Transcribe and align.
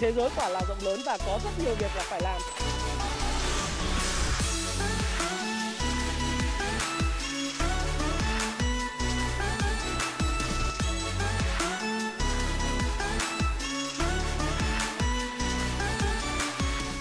thế 0.00 0.12
giới 0.12 0.28
quả 0.36 0.48
là 0.48 0.60
rộng 0.68 0.78
lớn 0.84 1.00
và 1.06 1.18
có 1.26 1.38
rất 1.44 1.50
nhiều 1.64 1.74
việc 1.74 1.90
là 1.96 2.02
phải 2.02 2.20
làm 2.22 2.40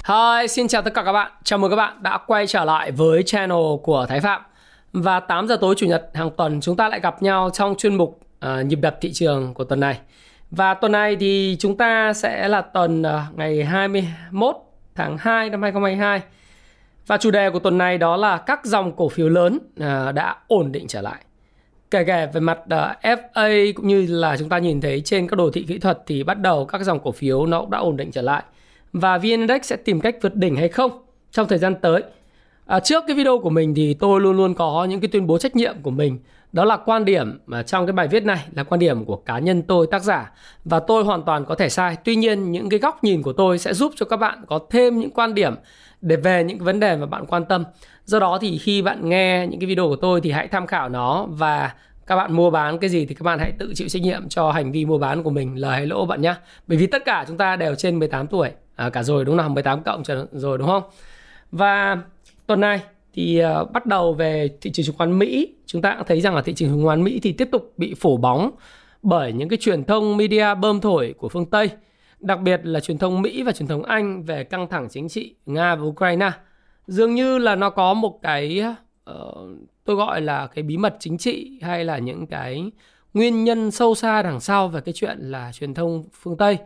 Hi, 0.07 0.47
xin 0.47 0.67
chào 0.67 0.81
tất 0.81 0.93
cả 0.93 1.03
các 1.03 1.11
bạn. 1.11 1.31
Chào 1.43 1.59
mừng 1.59 1.69
các 1.69 1.75
bạn 1.75 2.03
đã 2.03 2.17
quay 2.27 2.47
trở 2.47 2.65
lại 2.65 2.91
với 2.91 3.23
channel 3.23 3.57
của 3.83 4.05
Thái 4.09 4.19
Phạm. 4.19 4.41
Và 4.93 5.19
8 5.19 5.47
giờ 5.47 5.57
tối 5.61 5.75
chủ 5.77 5.87
nhật 5.87 6.09
hàng 6.13 6.29
tuần 6.37 6.61
chúng 6.61 6.75
ta 6.75 6.89
lại 6.89 6.99
gặp 6.99 7.23
nhau 7.23 7.49
trong 7.53 7.75
chuyên 7.77 7.95
mục 7.95 8.19
uh, 8.45 8.65
nhịp 8.65 8.79
đập 8.81 8.97
thị 9.01 9.11
trường 9.13 9.53
của 9.53 9.63
tuần 9.63 9.79
này. 9.79 9.99
Và 10.51 10.73
tuần 10.73 10.91
này 10.91 11.15
thì 11.15 11.55
chúng 11.59 11.77
ta 11.77 12.13
sẽ 12.13 12.47
là 12.47 12.61
tuần 12.61 13.03
ờ, 13.03 13.23
ngày 13.35 13.63
21 13.63 14.55
tháng 14.95 15.17
2 15.17 15.49
năm 15.49 15.61
2022. 15.61 16.21
Và 17.07 17.17
chủ 17.17 17.31
đề 17.31 17.49
của 17.49 17.59
tuần 17.59 17.77
này 17.77 17.97
đó 17.97 18.17
là 18.17 18.37
các 18.37 18.65
dòng 18.65 18.95
cổ 18.95 19.09
phiếu 19.09 19.29
lớn 19.29 19.59
ờ, 19.79 20.11
đã 20.11 20.35
ổn 20.47 20.71
định 20.71 20.87
trở 20.87 21.01
lại. 21.01 21.23
Kể 21.91 22.03
cả 22.03 22.25
về 22.33 22.39
mặt 22.39 22.59
ờ, 22.69 22.93
FA 23.01 23.73
cũng 23.73 23.87
như 23.87 24.05
là 24.09 24.37
chúng 24.37 24.49
ta 24.49 24.57
nhìn 24.57 24.81
thấy 24.81 25.01
trên 25.01 25.27
các 25.27 25.35
đồ 25.35 25.51
thị 25.51 25.65
kỹ 25.67 25.77
thuật 25.77 25.99
thì 26.07 26.23
bắt 26.23 26.39
đầu 26.39 26.65
các 26.65 26.81
dòng 26.81 26.99
cổ 26.99 27.11
phiếu 27.11 27.45
nó 27.45 27.61
cũng 27.61 27.69
đã 27.69 27.77
ổn 27.77 27.97
định 27.97 28.11
trở 28.11 28.21
lại 28.21 28.43
và 28.93 29.17
VN 29.17 29.23
Index 29.23 29.61
sẽ 29.63 29.75
tìm 29.75 30.01
cách 30.01 30.15
vượt 30.21 30.35
đỉnh 30.35 30.55
hay 30.55 30.69
không 30.69 30.91
trong 31.31 31.47
thời 31.47 31.57
gian 31.57 31.75
tới. 31.75 32.03
À, 32.65 32.79
trước 32.79 33.03
cái 33.07 33.15
video 33.15 33.39
của 33.39 33.49
mình 33.49 33.75
thì 33.75 33.93
tôi 33.93 34.21
luôn 34.21 34.37
luôn 34.37 34.53
có 34.53 34.85
những 34.85 34.99
cái 35.01 35.07
tuyên 35.07 35.27
bố 35.27 35.37
trách 35.37 35.55
nhiệm 35.55 35.75
của 35.81 35.91
mình 35.91 36.19
đó 36.51 36.65
là 36.65 36.77
quan 36.77 37.05
điểm 37.05 37.39
mà 37.45 37.63
trong 37.63 37.85
cái 37.85 37.93
bài 37.93 38.07
viết 38.07 38.23
này 38.23 38.45
là 38.55 38.63
quan 38.63 38.79
điểm 38.79 39.05
của 39.05 39.15
cá 39.15 39.39
nhân 39.39 39.61
tôi 39.61 39.87
tác 39.91 40.03
giả. 40.03 40.31
Và 40.65 40.79
tôi 40.79 41.03
hoàn 41.03 41.23
toàn 41.23 41.45
có 41.45 41.55
thể 41.55 41.69
sai. 41.69 41.97
Tuy 42.03 42.15
nhiên 42.15 42.51
những 42.51 42.69
cái 42.69 42.79
góc 42.79 43.03
nhìn 43.03 43.21
của 43.21 43.33
tôi 43.33 43.59
sẽ 43.59 43.73
giúp 43.73 43.93
cho 43.95 44.05
các 44.05 44.17
bạn 44.17 44.43
có 44.47 44.59
thêm 44.69 44.99
những 44.99 45.11
quan 45.11 45.33
điểm 45.33 45.55
để 46.01 46.15
về 46.15 46.43
những 46.43 46.57
cái 46.57 46.65
vấn 46.65 46.79
đề 46.79 46.95
mà 46.95 47.05
bạn 47.05 47.25
quan 47.25 47.45
tâm. 47.45 47.63
Do 48.05 48.19
đó 48.19 48.37
thì 48.41 48.57
khi 48.57 48.81
bạn 48.81 49.09
nghe 49.09 49.47
những 49.49 49.59
cái 49.59 49.67
video 49.67 49.87
của 49.87 49.95
tôi 49.95 50.21
thì 50.21 50.31
hãy 50.31 50.47
tham 50.47 50.67
khảo 50.67 50.89
nó. 50.89 51.25
Và 51.29 51.73
các 52.07 52.15
bạn 52.15 52.33
mua 52.33 52.49
bán 52.49 52.79
cái 52.79 52.89
gì 52.89 53.05
thì 53.05 53.15
các 53.15 53.23
bạn 53.23 53.39
hãy 53.39 53.51
tự 53.51 53.71
chịu 53.75 53.87
trách 53.89 54.01
nhiệm 54.01 54.29
cho 54.29 54.51
hành 54.51 54.71
vi 54.71 54.85
mua 54.85 54.97
bán 54.97 55.23
của 55.23 55.29
mình 55.29 55.55
lời 55.55 55.77
hay 55.77 55.85
lỗ 55.85 56.05
bạn 56.05 56.21
nhé 56.21 56.35
bởi 56.67 56.77
vì 56.77 56.87
tất 56.87 57.05
cả 57.05 57.25
chúng 57.27 57.37
ta 57.37 57.55
đều 57.55 57.75
trên 57.75 57.99
18 57.99 58.27
tuổi. 58.27 58.49
À, 58.75 58.89
cả 58.89 59.03
rồi 59.03 59.25
đúng 59.25 59.37
không? 59.37 59.53
18 59.53 59.83
cộng 59.83 60.03
rồi 60.31 60.57
đúng 60.57 60.67
không? 60.67 60.83
Và 61.51 61.97
tuần 62.47 62.61
này 62.61 62.81
thì 63.13 63.41
uh, 63.61 63.71
bắt 63.71 63.85
đầu 63.85 64.13
về 64.13 64.49
thị 64.61 64.71
trường 64.71 64.85
chứng 64.85 64.95
khoán 64.95 65.19
Mỹ 65.19 65.55
chúng 65.65 65.81
ta 65.81 65.95
cũng 65.97 66.07
thấy 66.07 66.21
rằng 66.21 66.35
là 66.35 66.41
thị 66.41 66.53
trường 66.53 66.69
chứng 66.69 66.85
khoán 66.85 67.03
Mỹ 67.03 67.19
thì 67.23 67.31
tiếp 67.31 67.49
tục 67.51 67.73
bị 67.77 67.93
phủ 67.93 68.17
bóng 68.17 68.51
bởi 69.01 69.33
những 69.33 69.49
cái 69.49 69.57
truyền 69.57 69.83
thông 69.83 70.17
media 70.17 70.55
bơm 70.55 70.81
thổi 70.81 71.13
của 71.17 71.29
phương 71.29 71.45
Tây 71.45 71.69
đặc 72.19 72.39
biệt 72.41 72.61
là 72.63 72.79
truyền 72.79 72.97
thông 72.97 73.21
Mỹ 73.21 73.43
và 73.43 73.51
truyền 73.51 73.67
thông 73.67 73.83
Anh 73.83 74.23
về 74.23 74.43
căng 74.43 74.67
thẳng 74.67 74.87
chính 74.89 75.09
trị 75.09 75.35
Nga 75.45 75.75
và 75.75 75.83
Ukraine. 75.83 76.31
Dường 76.87 77.15
như 77.15 77.37
là 77.37 77.55
nó 77.55 77.69
có 77.69 77.93
một 77.93 78.19
cái 78.21 78.63
uh, 79.11 79.15
tôi 79.85 79.95
gọi 79.95 80.21
là 80.21 80.47
cái 80.47 80.63
bí 80.63 80.77
mật 80.77 80.95
chính 80.99 81.17
trị 81.17 81.59
hay 81.61 81.85
là 81.85 81.97
những 81.97 82.27
cái 82.27 82.71
nguyên 83.13 83.43
nhân 83.43 83.71
sâu 83.71 83.95
xa 83.95 84.21
đằng 84.21 84.39
sau 84.39 84.67
về 84.67 84.81
cái 84.81 84.93
chuyện 84.93 85.17
là 85.19 85.51
truyền 85.51 85.73
thông 85.73 86.03
phương 86.13 86.37
Tây 86.37 86.57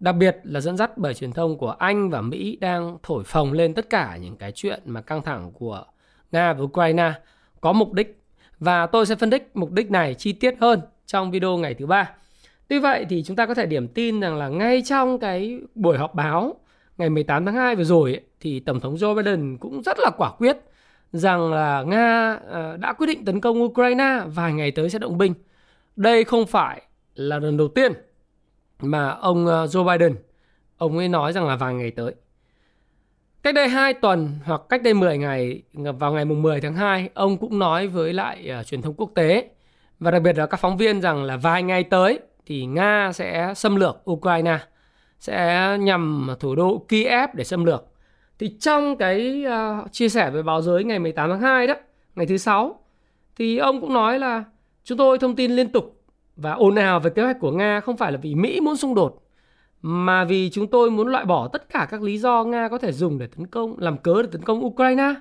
đặc 0.00 0.16
biệt 0.16 0.36
là 0.44 0.60
dẫn 0.60 0.76
dắt 0.76 0.98
bởi 0.98 1.14
truyền 1.14 1.32
thông 1.32 1.58
của 1.58 1.70
Anh 1.70 2.10
và 2.10 2.20
Mỹ 2.20 2.58
đang 2.60 2.98
thổi 3.02 3.24
phồng 3.24 3.52
lên 3.52 3.74
tất 3.74 3.90
cả 3.90 4.16
những 4.20 4.36
cái 4.36 4.52
chuyện 4.52 4.80
mà 4.84 5.00
căng 5.00 5.22
thẳng 5.22 5.52
của 5.52 5.84
Nga 6.32 6.52
và 6.52 6.62
Ukraine 6.62 7.12
có 7.60 7.72
mục 7.72 7.92
đích 7.92 8.22
và 8.58 8.86
tôi 8.86 9.06
sẽ 9.06 9.14
phân 9.14 9.30
tích 9.30 9.50
mục 9.54 9.70
đích 9.72 9.90
này 9.90 10.14
chi 10.14 10.32
tiết 10.32 10.54
hơn 10.60 10.80
trong 11.06 11.30
video 11.30 11.56
ngày 11.56 11.74
thứ 11.74 11.86
ba. 11.86 12.10
Tuy 12.68 12.78
vậy 12.78 13.06
thì 13.08 13.22
chúng 13.22 13.36
ta 13.36 13.46
có 13.46 13.54
thể 13.54 13.66
điểm 13.66 13.88
tin 13.88 14.20
rằng 14.20 14.36
là 14.36 14.48
ngay 14.48 14.82
trong 14.86 15.18
cái 15.18 15.60
buổi 15.74 15.98
họp 15.98 16.14
báo 16.14 16.54
ngày 16.98 17.10
18 17.10 17.46
tháng 17.46 17.54
2 17.54 17.76
vừa 17.76 17.84
rồi 17.84 18.12
ấy, 18.12 18.20
thì 18.40 18.60
Tổng 18.60 18.80
thống 18.80 18.94
Joe 18.94 19.14
Biden 19.14 19.58
cũng 19.58 19.82
rất 19.82 19.98
là 19.98 20.10
quả 20.18 20.30
quyết 20.38 20.56
rằng 21.12 21.52
là 21.52 21.82
Nga 21.82 22.38
ờ, 22.48 22.76
đã 22.76 22.92
quyết 22.92 23.06
định 23.06 23.24
tấn 23.24 23.40
công 23.40 23.62
Ukraine 23.62 24.20
vài 24.26 24.52
ngày 24.52 24.70
tới 24.70 24.90
sẽ 24.90 24.98
động 24.98 25.18
binh. 25.18 25.34
Đây 25.96 26.24
không 26.24 26.46
phải 26.46 26.82
là 27.14 27.38
lần 27.38 27.56
đầu 27.56 27.68
tiên 27.68 27.92
mà 28.80 29.08
ông 29.10 29.46
ờ, 29.46 29.66
Joe 29.66 29.84
Biden 29.84 30.16
ông 30.78 30.98
ấy 30.98 31.08
nói 31.08 31.32
rằng 31.32 31.46
là 31.46 31.56
vài 31.56 31.74
ngày 31.74 31.90
tới. 31.90 32.14
Cách 33.42 33.54
đây 33.54 33.68
2 33.68 33.94
tuần 33.94 34.38
hoặc 34.44 34.60
cách 34.68 34.82
đây 34.82 34.94
10 34.94 35.18
ngày 35.18 35.62
vào 35.74 36.12
ngày 36.12 36.24
mùng 36.24 36.42
10 36.42 36.60
tháng 36.60 36.74
2 36.74 37.08
ông 37.14 37.36
cũng 37.36 37.58
nói 37.58 37.86
với 37.86 38.12
lại 38.12 38.52
uh, 38.60 38.66
truyền 38.66 38.82
thông 38.82 38.94
quốc 38.94 39.10
tế 39.14 39.48
và 40.00 40.10
đặc 40.10 40.22
biệt 40.22 40.38
là 40.38 40.46
các 40.46 40.60
phóng 40.60 40.76
viên 40.76 41.00
rằng 41.00 41.24
là 41.24 41.36
vài 41.36 41.62
ngày 41.62 41.84
tới 41.84 42.18
thì 42.46 42.66
Nga 42.66 43.12
sẽ 43.12 43.52
xâm 43.56 43.76
lược 43.76 44.10
Ukraine 44.10 44.58
sẽ 45.18 45.76
nhằm 45.80 46.30
thủ 46.40 46.54
đô 46.54 46.84
Kiev 46.88 47.30
để 47.34 47.44
xâm 47.44 47.64
lược. 47.64 47.86
Thì 48.38 48.56
trong 48.60 48.96
cái 48.96 49.44
uh, 49.46 49.92
chia 49.92 50.08
sẻ 50.08 50.30
với 50.30 50.42
báo 50.42 50.62
giới 50.62 50.84
ngày 50.84 50.98
18 50.98 51.30
tháng 51.30 51.40
2 51.40 51.66
đó, 51.66 51.74
ngày 52.14 52.26
thứ 52.26 52.36
sáu 52.36 52.80
thì 53.36 53.58
ông 53.58 53.80
cũng 53.80 53.94
nói 53.94 54.18
là 54.18 54.44
chúng 54.84 54.98
tôi 54.98 55.18
thông 55.18 55.36
tin 55.36 55.50
liên 55.50 55.72
tục 55.72 55.99
và 56.42 56.52
ồn 56.52 56.74
ào 56.74 57.00
về 57.00 57.10
kế 57.10 57.22
hoạch 57.22 57.40
của 57.40 57.50
Nga 57.50 57.80
không 57.80 57.96
phải 57.96 58.12
là 58.12 58.18
vì 58.22 58.34
Mỹ 58.34 58.60
muốn 58.60 58.76
xung 58.76 58.94
đột 58.94 59.22
mà 59.82 60.24
vì 60.24 60.50
chúng 60.50 60.66
tôi 60.66 60.90
muốn 60.90 61.08
loại 61.08 61.24
bỏ 61.24 61.48
tất 61.48 61.68
cả 61.68 61.86
các 61.90 62.02
lý 62.02 62.18
do 62.18 62.44
Nga 62.44 62.68
có 62.68 62.78
thể 62.78 62.92
dùng 62.92 63.18
để 63.18 63.26
tấn 63.26 63.46
công 63.46 63.74
làm 63.78 63.98
cớ 63.98 64.22
để 64.22 64.28
tấn 64.32 64.42
công 64.42 64.64
Ukraine. 64.64 65.14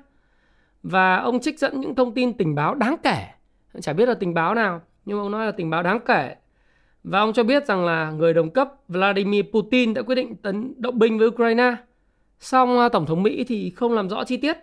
Và 0.83 1.15
ông 1.15 1.39
trích 1.39 1.59
dẫn 1.59 1.81
những 1.81 1.95
thông 1.95 2.13
tin 2.13 2.33
tình 2.33 2.55
báo 2.55 2.75
đáng 2.75 2.95
kể. 3.03 3.27
Chả 3.81 3.93
biết 3.93 4.07
là 4.07 4.13
tình 4.13 4.33
báo 4.33 4.55
nào, 4.55 4.81
nhưng 5.05 5.19
ông 5.19 5.31
nói 5.31 5.45
là 5.45 5.51
tình 5.51 5.69
báo 5.69 5.83
đáng 5.83 5.99
kể. 6.05 6.35
Và 7.03 7.19
ông 7.19 7.33
cho 7.33 7.43
biết 7.43 7.67
rằng 7.67 7.85
là 7.85 8.11
người 8.11 8.33
đồng 8.33 8.49
cấp 8.49 8.69
Vladimir 8.87 9.45
Putin 9.53 9.93
đã 9.93 10.01
quyết 10.01 10.15
định 10.15 10.35
tấn 10.35 10.73
động 10.77 10.99
binh 10.99 11.17
với 11.17 11.27
Ukraine. 11.27 11.75
Song 12.39 12.79
à, 12.79 12.89
Tổng 12.89 13.05
thống 13.05 13.23
Mỹ 13.23 13.43
thì 13.43 13.69
không 13.69 13.93
làm 13.93 14.09
rõ 14.09 14.23
chi 14.23 14.37
tiết. 14.37 14.57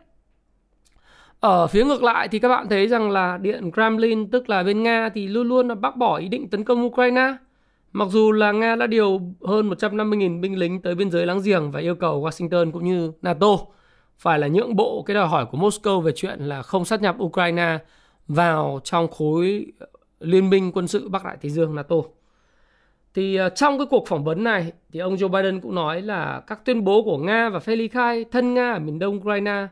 Ở 1.47 1.67
phía 1.67 1.85
ngược 1.85 2.03
lại 2.03 2.29
thì 2.29 2.39
các 2.39 2.49
bạn 2.49 2.69
thấy 2.69 2.89
rằng 2.89 3.11
là 3.11 3.39
Điện 3.39 3.73
Kremlin, 3.73 4.31
tức 4.31 4.51
là 4.51 4.63
bên 4.63 4.83
Nga 4.83 5.09
thì 5.15 5.29
luôn 5.29 5.49
luôn 5.49 5.69
là 5.69 5.75
bác 5.75 5.97
bỏ 5.97 6.17
ý 6.17 6.29
định 6.29 6.49
tấn 6.49 6.65
công 6.65 6.87
Ukraine. 6.87 7.37
Mặc 7.93 8.09
dù 8.11 8.33
là 8.33 8.53
Nga 8.53 8.77
đã 8.77 8.87
điều 8.87 9.21
hơn 9.45 9.71
150.000 9.71 10.41
binh 10.41 10.59
lính 10.59 10.83
tới 10.83 10.95
biên 10.95 11.11
giới 11.11 11.27
láng 11.27 11.41
giềng 11.45 11.71
và 11.71 11.81
yêu 11.81 11.95
cầu 11.95 12.23
Washington 12.23 12.73
cũng 12.73 12.85
như 12.85 13.13
NATO 13.23 13.59
phải 14.19 14.39
là 14.39 14.49
nhượng 14.49 14.77
bộ 14.77 15.03
cái 15.07 15.15
đòi 15.15 15.29
hỏi 15.29 15.47
của 15.47 15.59
Moscow 15.59 16.01
về 16.01 16.13
chuyện 16.17 16.41
là 16.41 16.63
không 16.63 16.85
sát 16.85 17.03
nhập 17.03 17.17
Ukraine 17.23 17.79
vào 18.29 18.81
trong 18.85 19.09
khối 19.09 19.67
liên 20.21 20.51
minh 20.51 20.73
quân 20.75 20.89
sự 20.89 21.09
Bắc 21.09 21.25
Đại 21.25 21.37
Tây 21.43 21.51
Dương 21.51 21.75
NATO. 21.75 21.97
Thì 23.15 23.37
à, 23.37 23.49
trong 23.49 23.79
cái 23.79 23.87
cuộc 23.91 24.09
phỏng 24.09 24.25
vấn 24.25 24.45
này 24.45 24.73
thì 24.93 25.01
ông 25.01 25.15
Joe 25.17 25.29
Biden 25.29 25.61
cũng 25.61 25.75
nói 25.75 26.03
là 26.03 26.43
các 26.47 26.65
tuyên 26.65 26.85
bố 26.85 27.03
của 27.03 27.19
Nga 27.19 27.49
và 27.49 27.59
phe 27.59 27.77
ly 27.77 27.89
khai 27.89 28.25
thân 28.33 28.55
Nga 28.55 28.73
ở 28.73 28.79
miền 28.79 28.99
đông 28.99 29.17
Ukraine 29.17 29.67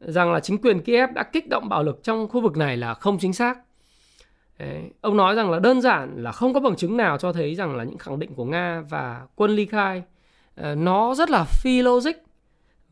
rằng 0.00 0.32
là 0.32 0.40
chính 0.40 0.58
quyền 0.58 0.82
Kiev 0.82 1.10
đã 1.12 1.22
kích 1.22 1.48
động 1.48 1.68
bạo 1.68 1.82
lực 1.82 2.00
trong 2.02 2.28
khu 2.28 2.40
vực 2.40 2.56
này 2.56 2.76
là 2.76 2.94
không 2.94 3.18
chính 3.18 3.32
xác. 3.32 3.58
Đấy. 4.58 4.90
Ông 5.00 5.16
nói 5.16 5.34
rằng 5.34 5.50
là 5.50 5.58
đơn 5.58 5.80
giản 5.80 6.22
là 6.22 6.32
không 6.32 6.54
có 6.54 6.60
bằng 6.60 6.76
chứng 6.76 6.96
nào 6.96 7.18
cho 7.18 7.32
thấy 7.32 7.54
rằng 7.54 7.76
là 7.76 7.84
những 7.84 7.98
khẳng 7.98 8.18
định 8.18 8.34
của 8.34 8.44
Nga 8.44 8.80
và 8.88 9.26
quân 9.34 9.50
ly 9.50 9.66
khai 9.66 10.02
ờ, 10.56 10.74
nó 10.74 11.14
rất 11.14 11.30
là 11.30 11.44
phi 11.44 11.82
logic 11.82 12.12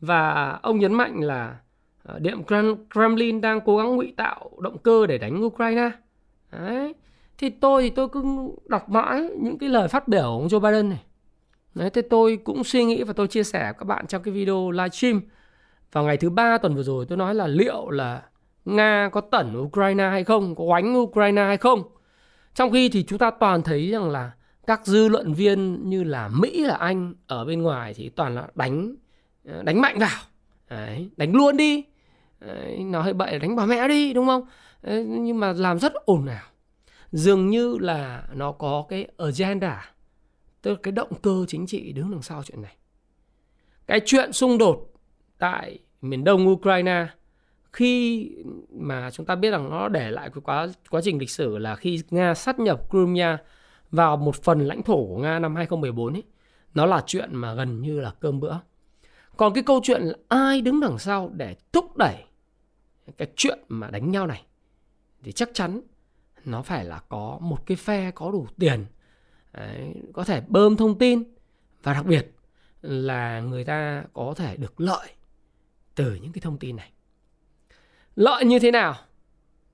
và 0.01 0.51
ông 0.61 0.79
nhấn 0.79 0.93
mạnh 0.93 1.19
là 1.19 1.57
ờ, 2.03 2.19
Điện 2.19 2.41
Kremlin 2.93 3.41
đang 3.41 3.61
cố 3.61 3.77
gắng 3.77 3.95
ngụy 3.95 4.13
tạo 4.17 4.51
động 4.59 4.77
cơ 4.77 5.05
để 5.05 5.17
đánh 5.17 5.45
Ukraine. 5.45 5.89
Đấy. 6.51 6.93
Thì 7.37 7.49
tôi 7.49 7.83
thì 7.83 7.89
tôi 7.89 8.09
cứ 8.09 8.23
đọc 8.65 8.89
mãi 8.89 9.29
những 9.39 9.57
cái 9.57 9.69
lời 9.69 9.87
phát 9.87 10.07
biểu 10.07 10.21
của 10.21 10.27
ông 10.27 10.47
Joe 10.47 10.59
Biden 10.59 10.89
này. 10.89 11.03
Đấy, 11.75 11.89
thế 11.89 12.01
tôi 12.01 12.37
cũng 12.43 12.63
suy 12.63 12.85
nghĩ 12.85 13.03
và 13.03 13.13
tôi 13.13 13.27
chia 13.27 13.43
sẻ 13.43 13.63
với 13.63 13.73
các 13.73 13.85
bạn 13.85 14.07
trong 14.07 14.23
cái 14.23 14.33
video 14.33 14.71
livestream 14.71 15.21
vào 15.91 16.03
ngày 16.03 16.17
thứ 16.17 16.29
ba 16.29 16.57
tuần 16.57 16.75
vừa 16.75 16.83
rồi 16.83 17.05
tôi 17.05 17.17
nói 17.17 17.35
là 17.35 17.47
liệu 17.47 17.89
là 17.89 18.23
Nga 18.65 19.09
có 19.11 19.21
tẩn 19.21 19.57
Ukraine 19.57 20.09
hay 20.09 20.23
không, 20.23 20.55
có 20.55 20.63
oánh 20.63 20.97
Ukraine 20.97 21.41
hay 21.41 21.57
không. 21.57 21.83
Trong 22.53 22.71
khi 22.71 22.89
thì 22.89 23.03
chúng 23.03 23.19
ta 23.19 23.31
toàn 23.31 23.63
thấy 23.63 23.91
rằng 23.91 24.09
là 24.09 24.31
các 24.67 24.85
dư 24.85 25.07
luận 25.07 25.33
viên 25.33 25.89
như 25.89 26.03
là 26.03 26.27
Mỹ 26.27 26.63
là 26.65 26.75
Anh 26.75 27.13
ở 27.27 27.45
bên 27.45 27.61
ngoài 27.61 27.93
thì 27.93 28.09
toàn 28.09 28.35
là 28.35 28.47
đánh 28.55 28.95
ờ, 29.45 29.63
đánh 29.63 29.81
mạnh 29.81 29.99
vào. 29.99 30.19
Đấy, 30.69 31.09
đánh 31.17 31.35
luôn 31.35 31.57
đi. 31.57 31.83
Đấy, 32.39 32.77
nó 32.79 33.01
hơi 33.01 33.13
bậy 33.13 33.39
đánh 33.39 33.55
bà 33.55 33.65
mẹ 33.65 33.87
đi 33.87 34.13
đúng 34.13 34.25
không? 34.25 34.45
Đấy, 34.81 35.03
nhưng 35.03 35.39
mà 35.39 35.53
làm 35.53 35.79
rất 35.79 35.93
ồn 35.93 36.25
ào. 36.25 36.45
Dường 37.11 37.49
như 37.49 37.77
là 37.77 38.27
nó 38.33 38.51
có 38.51 38.85
cái 38.89 39.07
agenda, 39.17 39.91
tức 40.61 40.71
là 40.71 40.77
cái 40.83 40.91
động 40.91 41.11
cơ 41.21 41.45
chính 41.47 41.67
trị 41.67 41.91
đứng 41.91 42.11
đằng 42.11 42.21
sau 42.21 42.43
chuyện 42.43 42.61
này. 42.61 42.75
Cái 43.87 44.01
chuyện 44.05 44.33
xung 44.33 44.57
đột 44.57 44.91
tại 45.37 45.79
miền 46.01 46.23
đông 46.23 46.47
Ukraine 46.47 47.07
khi 47.73 48.29
mà 48.69 49.11
chúng 49.11 49.25
ta 49.25 49.35
biết 49.35 49.51
rằng 49.51 49.69
nó 49.69 49.87
để 49.87 50.11
lại 50.11 50.29
cái 50.29 50.41
quá 50.43 50.67
quá 50.89 51.01
trình 51.03 51.19
lịch 51.19 51.29
sử 51.29 51.57
là 51.57 51.75
khi 51.75 52.03
Nga 52.09 52.33
sát 52.33 52.59
nhập 52.59 52.81
Crimea 52.89 53.37
vào 53.91 54.17
một 54.17 54.35
phần 54.35 54.59
lãnh 54.59 54.83
thổ 54.83 55.05
của 55.07 55.17
Nga 55.17 55.39
năm 55.39 55.55
2014 55.55 56.13
ấy, 56.13 56.23
nó 56.73 56.85
là 56.85 57.03
chuyện 57.05 57.35
mà 57.35 57.53
gần 57.53 57.81
như 57.81 57.99
là 57.99 58.13
cơm 58.19 58.39
bữa. 58.39 58.55
Còn 59.37 59.53
cái 59.53 59.63
câu 59.63 59.79
chuyện 59.83 60.01
là 60.01 60.13
ai 60.27 60.61
đứng 60.61 60.79
đằng 60.79 60.97
sau 60.99 61.31
để 61.33 61.55
thúc 61.71 61.97
đẩy 61.97 62.15
cái 63.17 63.27
chuyện 63.35 63.59
mà 63.67 63.89
đánh 63.89 64.11
nhau 64.11 64.27
này 64.27 64.45
thì 65.23 65.31
chắc 65.31 65.49
chắn 65.53 65.81
nó 66.45 66.61
phải 66.61 66.85
là 66.85 67.01
có 67.09 67.37
một 67.41 67.65
cái 67.65 67.77
phe 67.77 68.11
có 68.11 68.31
đủ 68.31 68.47
tiền 68.59 68.85
đấy, 69.53 69.93
có 70.13 70.23
thể 70.23 70.41
bơm 70.47 70.77
thông 70.77 70.97
tin 70.97 71.23
và 71.83 71.93
đặc 71.93 72.05
biệt 72.05 72.31
là 72.81 73.39
người 73.39 73.63
ta 73.63 74.03
có 74.13 74.33
thể 74.37 74.57
được 74.57 74.81
lợi 74.81 75.09
từ 75.97 76.15
những 76.21 76.31
cái 76.31 76.41
thông 76.41 76.57
tin 76.57 76.75
này. 76.75 76.91
Lợi 78.15 78.45
như 78.45 78.59
thế 78.59 78.71
nào? 78.71 78.95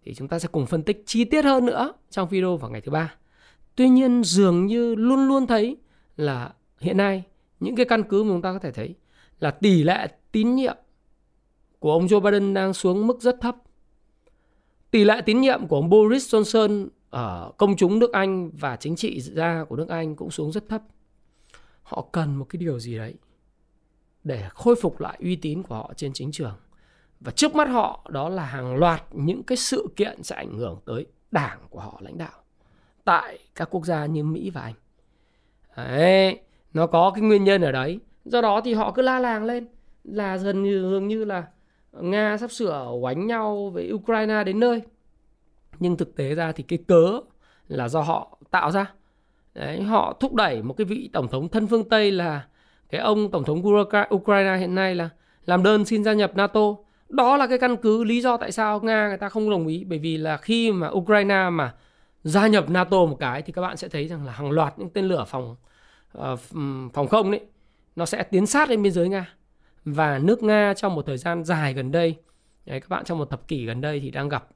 Thì 0.03 0.13
chúng 0.13 0.27
ta 0.27 0.39
sẽ 0.39 0.47
cùng 0.51 0.65
phân 0.65 0.83
tích 0.83 1.03
chi 1.05 1.25
tiết 1.25 1.45
hơn 1.45 1.65
nữa 1.65 1.93
trong 2.09 2.29
video 2.29 2.57
vào 2.57 2.71
ngày 2.71 2.81
thứ 2.81 2.91
ba. 2.91 3.15
Tuy 3.75 3.89
nhiên, 3.89 4.23
dường 4.23 4.65
như 4.65 4.95
luôn 4.95 5.27
luôn 5.27 5.47
thấy 5.47 5.77
là 6.17 6.53
hiện 6.79 6.97
nay 6.97 7.23
những 7.59 7.75
cái 7.75 7.85
căn 7.85 8.03
cứ 8.03 8.23
mà 8.23 8.29
chúng 8.29 8.41
ta 8.41 8.53
có 8.53 8.59
thể 8.59 8.71
thấy 8.71 8.95
là 9.39 9.51
tỷ 9.51 9.83
lệ 9.83 10.07
tín 10.31 10.55
nhiệm 10.55 10.77
của 11.79 11.91
ông 11.91 12.07
Joe 12.07 12.19
Biden 12.19 12.53
đang 12.53 12.73
xuống 12.73 13.07
mức 13.07 13.21
rất 13.21 13.37
thấp. 13.41 13.55
Tỷ 14.91 15.03
lệ 15.03 15.21
tín 15.25 15.41
nhiệm 15.41 15.67
của 15.67 15.75
ông 15.75 15.89
Boris 15.89 16.35
Johnson 16.35 16.87
ở 17.09 17.51
công 17.57 17.75
chúng 17.75 17.99
nước 17.99 18.13
Anh 18.13 18.51
và 18.51 18.75
chính 18.75 18.95
trị 18.95 19.21
gia 19.21 19.63
của 19.69 19.75
nước 19.75 19.89
Anh 19.89 20.15
cũng 20.15 20.31
xuống 20.31 20.51
rất 20.51 20.69
thấp. 20.69 20.81
Họ 21.83 22.07
cần 22.11 22.35
một 22.35 22.45
cái 22.49 22.57
điều 22.57 22.79
gì 22.79 22.97
đấy 22.97 23.15
để 24.23 24.43
khôi 24.49 24.75
phục 24.81 25.01
lại 25.01 25.17
uy 25.21 25.35
tín 25.35 25.63
của 25.63 25.75
họ 25.75 25.93
trên 25.95 26.13
chính 26.13 26.31
trường. 26.31 26.55
Và 27.19 27.31
trước 27.31 27.55
mắt 27.55 27.69
họ 27.69 28.05
đó 28.09 28.29
là 28.29 28.45
hàng 28.45 28.75
loạt 28.75 29.03
những 29.11 29.43
cái 29.43 29.57
sự 29.57 29.87
kiện 29.95 30.23
sẽ 30.23 30.35
ảnh 30.35 30.57
hưởng 30.57 30.79
tới 30.85 31.05
đảng 31.31 31.59
của 31.69 31.79
họ 31.79 31.97
lãnh 31.99 32.17
đạo 32.17 32.43
tại 33.03 33.39
các 33.55 33.67
quốc 33.71 33.85
gia 33.85 34.05
như 34.05 34.23
Mỹ 34.23 34.49
và 34.49 34.61
Anh. 34.61 34.73
Đấy, 35.77 36.39
nó 36.73 36.87
có 36.87 37.11
cái 37.15 37.21
nguyên 37.21 37.43
nhân 37.43 37.61
ở 37.61 37.71
đấy. 37.71 37.99
Do 38.25 38.41
đó 38.41 38.61
thì 38.61 38.73
họ 38.73 38.91
cứ 38.91 39.01
la 39.01 39.19
làng 39.19 39.45
lên 39.45 39.67
là 40.03 40.37
dần 40.37 40.63
như 40.63 40.81
dường 40.81 41.07
như 41.07 41.25
là 41.25 41.47
Nga 41.91 42.37
sắp 42.37 42.51
sửa 42.51 42.89
oánh 43.01 43.27
nhau 43.27 43.69
với 43.73 43.91
Ukraine 43.93 44.43
đến 44.43 44.59
nơi. 44.59 44.81
Nhưng 45.79 45.97
thực 45.97 46.15
tế 46.15 46.35
ra 46.35 46.51
thì 46.51 46.63
cái 46.63 46.79
cớ 46.87 47.19
là 47.67 47.89
do 47.89 48.01
họ 48.01 48.37
tạo 48.51 48.71
ra. 48.71 48.93
Đấy, 49.53 49.81
họ 49.81 50.17
thúc 50.19 50.33
đẩy 50.33 50.61
một 50.61 50.73
cái 50.77 50.85
vị 50.85 51.09
tổng 51.13 51.27
thống 51.27 51.49
thân 51.49 51.67
phương 51.67 51.89
Tây 51.89 52.11
là 52.11 52.47
cái 52.93 53.01
ông 53.01 53.31
tổng 53.31 53.43
thống 53.43 53.63
Ukraine 54.15 54.57
hiện 54.57 54.75
nay 54.75 54.95
là 54.95 55.09
làm 55.45 55.63
đơn 55.63 55.85
xin 55.85 56.03
gia 56.03 56.13
nhập 56.13 56.31
NATO. 56.35 56.61
Đó 57.09 57.37
là 57.37 57.47
cái 57.47 57.57
căn 57.57 57.77
cứ 57.77 58.03
lý 58.03 58.21
do 58.21 58.37
tại 58.37 58.51
sao 58.51 58.79
Nga 58.79 59.07
người 59.07 59.17
ta 59.17 59.29
không 59.29 59.49
đồng 59.49 59.67
ý. 59.67 59.83
Bởi 59.83 59.99
vì 59.99 60.17
là 60.17 60.37
khi 60.37 60.71
mà 60.71 60.89
Ukraine 60.89 61.49
mà 61.49 61.73
gia 62.23 62.47
nhập 62.47 62.69
NATO 62.69 63.05
một 63.05 63.17
cái 63.19 63.41
thì 63.41 63.53
các 63.53 63.61
bạn 63.61 63.77
sẽ 63.77 63.87
thấy 63.87 64.07
rằng 64.07 64.25
là 64.25 64.31
hàng 64.31 64.51
loạt 64.51 64.73
những 64.79 64.89
tên 64.89 65.05
lửa 65.05 65.25
phòng 65.27 65.55
uh, 66.17 66.39
phòng 66.93 67.07
không 67.07 67.31
đấy 67.31 67.41
nó 67.95 68.05
sẽ 68.05 68.23
tiến 68.23 68.45
sát 68.45 68.69
lên 68.69 68.83
biên 68.83 68.91
giới 68.91 69.09
Nga. 69.09 69.33
Và 69.85 70.19
nước 70.19 70.43
Nga 70.43 70.73
trong 70.73 70.95
một 70.95 71.05
thời 71.05 71.17
gian 71.17 71.43
dài 71.43 71.73
gần 71.73 71.91
đây 71.91 72.15
đấy, 72.65 72.79
các 72.79 72.89
bạn 72.89 73.05
trong 73.05 73.17
một 73.17 73.29
thập 73.29 73.47
kỷ 73.47 73.65
gần 73.65 73.81
đây 73.81 73.99
thì 73.99 74.11
đang 74.11 74.29
gặp 74.29 74.47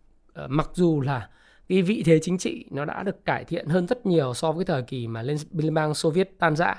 uh, 0.43 0.49
mặc 0.49 0.69
dù 0.73 1.01
là 1.01 1.29
cái 1.69 1.81
vị 1.81 2.03
thế 2.05 2.19
chính 2.21 2.37
trị 2.37 2.65
nó 2.71 2.85
đã 2.85 3.03
được 3.03 3.25
cải 3.25 3.43
thiện 3.43 3.67
hơn 3.67 3.87
rất 3.87 4.05
nhiều 4.05 4.33
so 4.33 4.51
với 4.51 4.65
thời 4.65 4.81
kỳ 4.81 5.07
mà 5.07 5.21
Liên 5.51 5.73
bang 5.73 5.93
Xô 5.93 6.09
Viết 6.09 6.39
tan 6.39 6.55
rã 6.55 6.75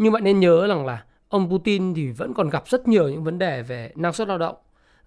nhưng 0.00 0.12
bạn 0.12 0.24
nên 0.24 0.40
nhớ 0.40 0.66
rằng 0.66 0.86
là 0.86 1.04
ông 1.28 1.50
Putin 1.50 1.94
thì 1.94 2.10
vẫn 2.10 2.34
còn 2.34 2.50
gặp 2.50 2.68
rất 2.68 2.88
nhiều 2.88 3.08
những 3.08 3.24
vấn 3.24 3.38
đề 3.38 3.62
về 3.62 3.92
năng 3.94 4.12
suất 4.12 4.28
lao 4.28 4.38
động 4.38 4.56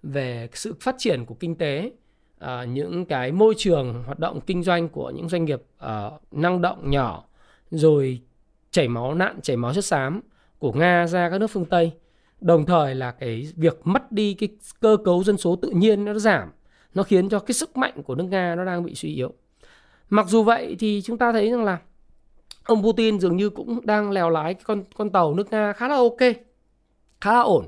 về 0.02 0.48
sự 0.52 0.74
phát 0.80 0.94
triển 0.98 1.24
của 1.24 1.34
kinh 1.34 1.54
tế 1.54 1.92
uh, 2.44 2.48
những 2.68 3.04
cái 3.04 3.32
môi 3.32 3.54
trường 3.58 4.02
hoạt 4.06 4.18
động 4.18 4.40
kinh 4.40 4.62
doanh 4.62 4.88
của 4.88 5.10
những 5.10 5.28
doanh 5.28 5.44
nghiệp 5.44 5.62
uh, 5.84 6.32
năng 6.32 6.62
động 6.62 6.90
nhỏ 6.90 7.24
rồi 7.70 8.20
chảy 8.70 8.88
máu 8.88 9.14
nạn 9.14 9.40
chảy 9.42 9.56
máu 9.56 9.74
chất 9.74 9.84
xám 9.84 10.20
của 10.58 10.72
Nga 10.72 11.06
ra 11.06 11.30
các 11.30 11.38
nước 11.38 11.46
phương 11.46 11.64
Tây. 11.64 11.92
Đồng 12.40 12.66
thời 12.66 12.94
là 12.94 13.12
cái 13.12 13.52
việc 13.56 13.80
mất 13.84 14.12
đi 14.12 14.34
cái 14.34 14.48
cơ 14.80 14.96
cấu 15.04 15.24
dân 15.24 15.36
số 15.36 15.56
tự 15.56 15.70
nhiên 15.70 16.04
nó 16.04 16.14
giảm 16.14 16.48
nó 16.94 17.02
khiến 17.02 17.28
cho 17.28 17.38
cái 17.38 17.54
sức 17.54 17.76
mạnh 17.76 18.02
của 18.02 18.14
nước 18.14 18.24
Nga 18.24 18.54
nó 18.54 18.64
đang 18.64 18.84
bị 18.84 18.94
suy 18.94 19.14
yếu. 19.14 19.32
Mặc 20.10 20.26
dù 20.28 20.42
vậy 20.42 20.76
thì 20.78 21.02
chúng 21.04 21.18
ta 21.18 21.32
thấy 21.32 21.50
rằng 21.50 21.64
là 21.64 21.78
ông 22.64 22.82
Putin 22.82 23.20
dường 23.20 23.36
như 23.36 23.50
cũng 23.50 23.86
đang 23.86 24.10
lèo 24.10 24.30
lái 24.30 24.54
cái 24.54 24.62
con 24.64 24.84
con 24.96 25.10
tàu 25.10 25.34
nước 25.34 25.50
Nga 25.50 25.72
khá 25.72 25.88
là 25.88 25.94
ok 25.94 26.18
khá 27.20 27.32
là 27.32 27.40
ổn. 27.40 27.66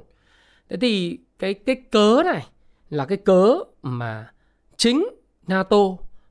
Thế 0.68 0.76
thì 0.80 1.18
cái 1.38 1.54
cái 1.54 1.76
cớ 1.90 2.22
này 2.24 2.46
là 2.90 3.04
cái 3.04 3.18
cớ 3.18 3.58
mà 3.82 4.32
chính 4.76 5.06
NATO 5.46 5.76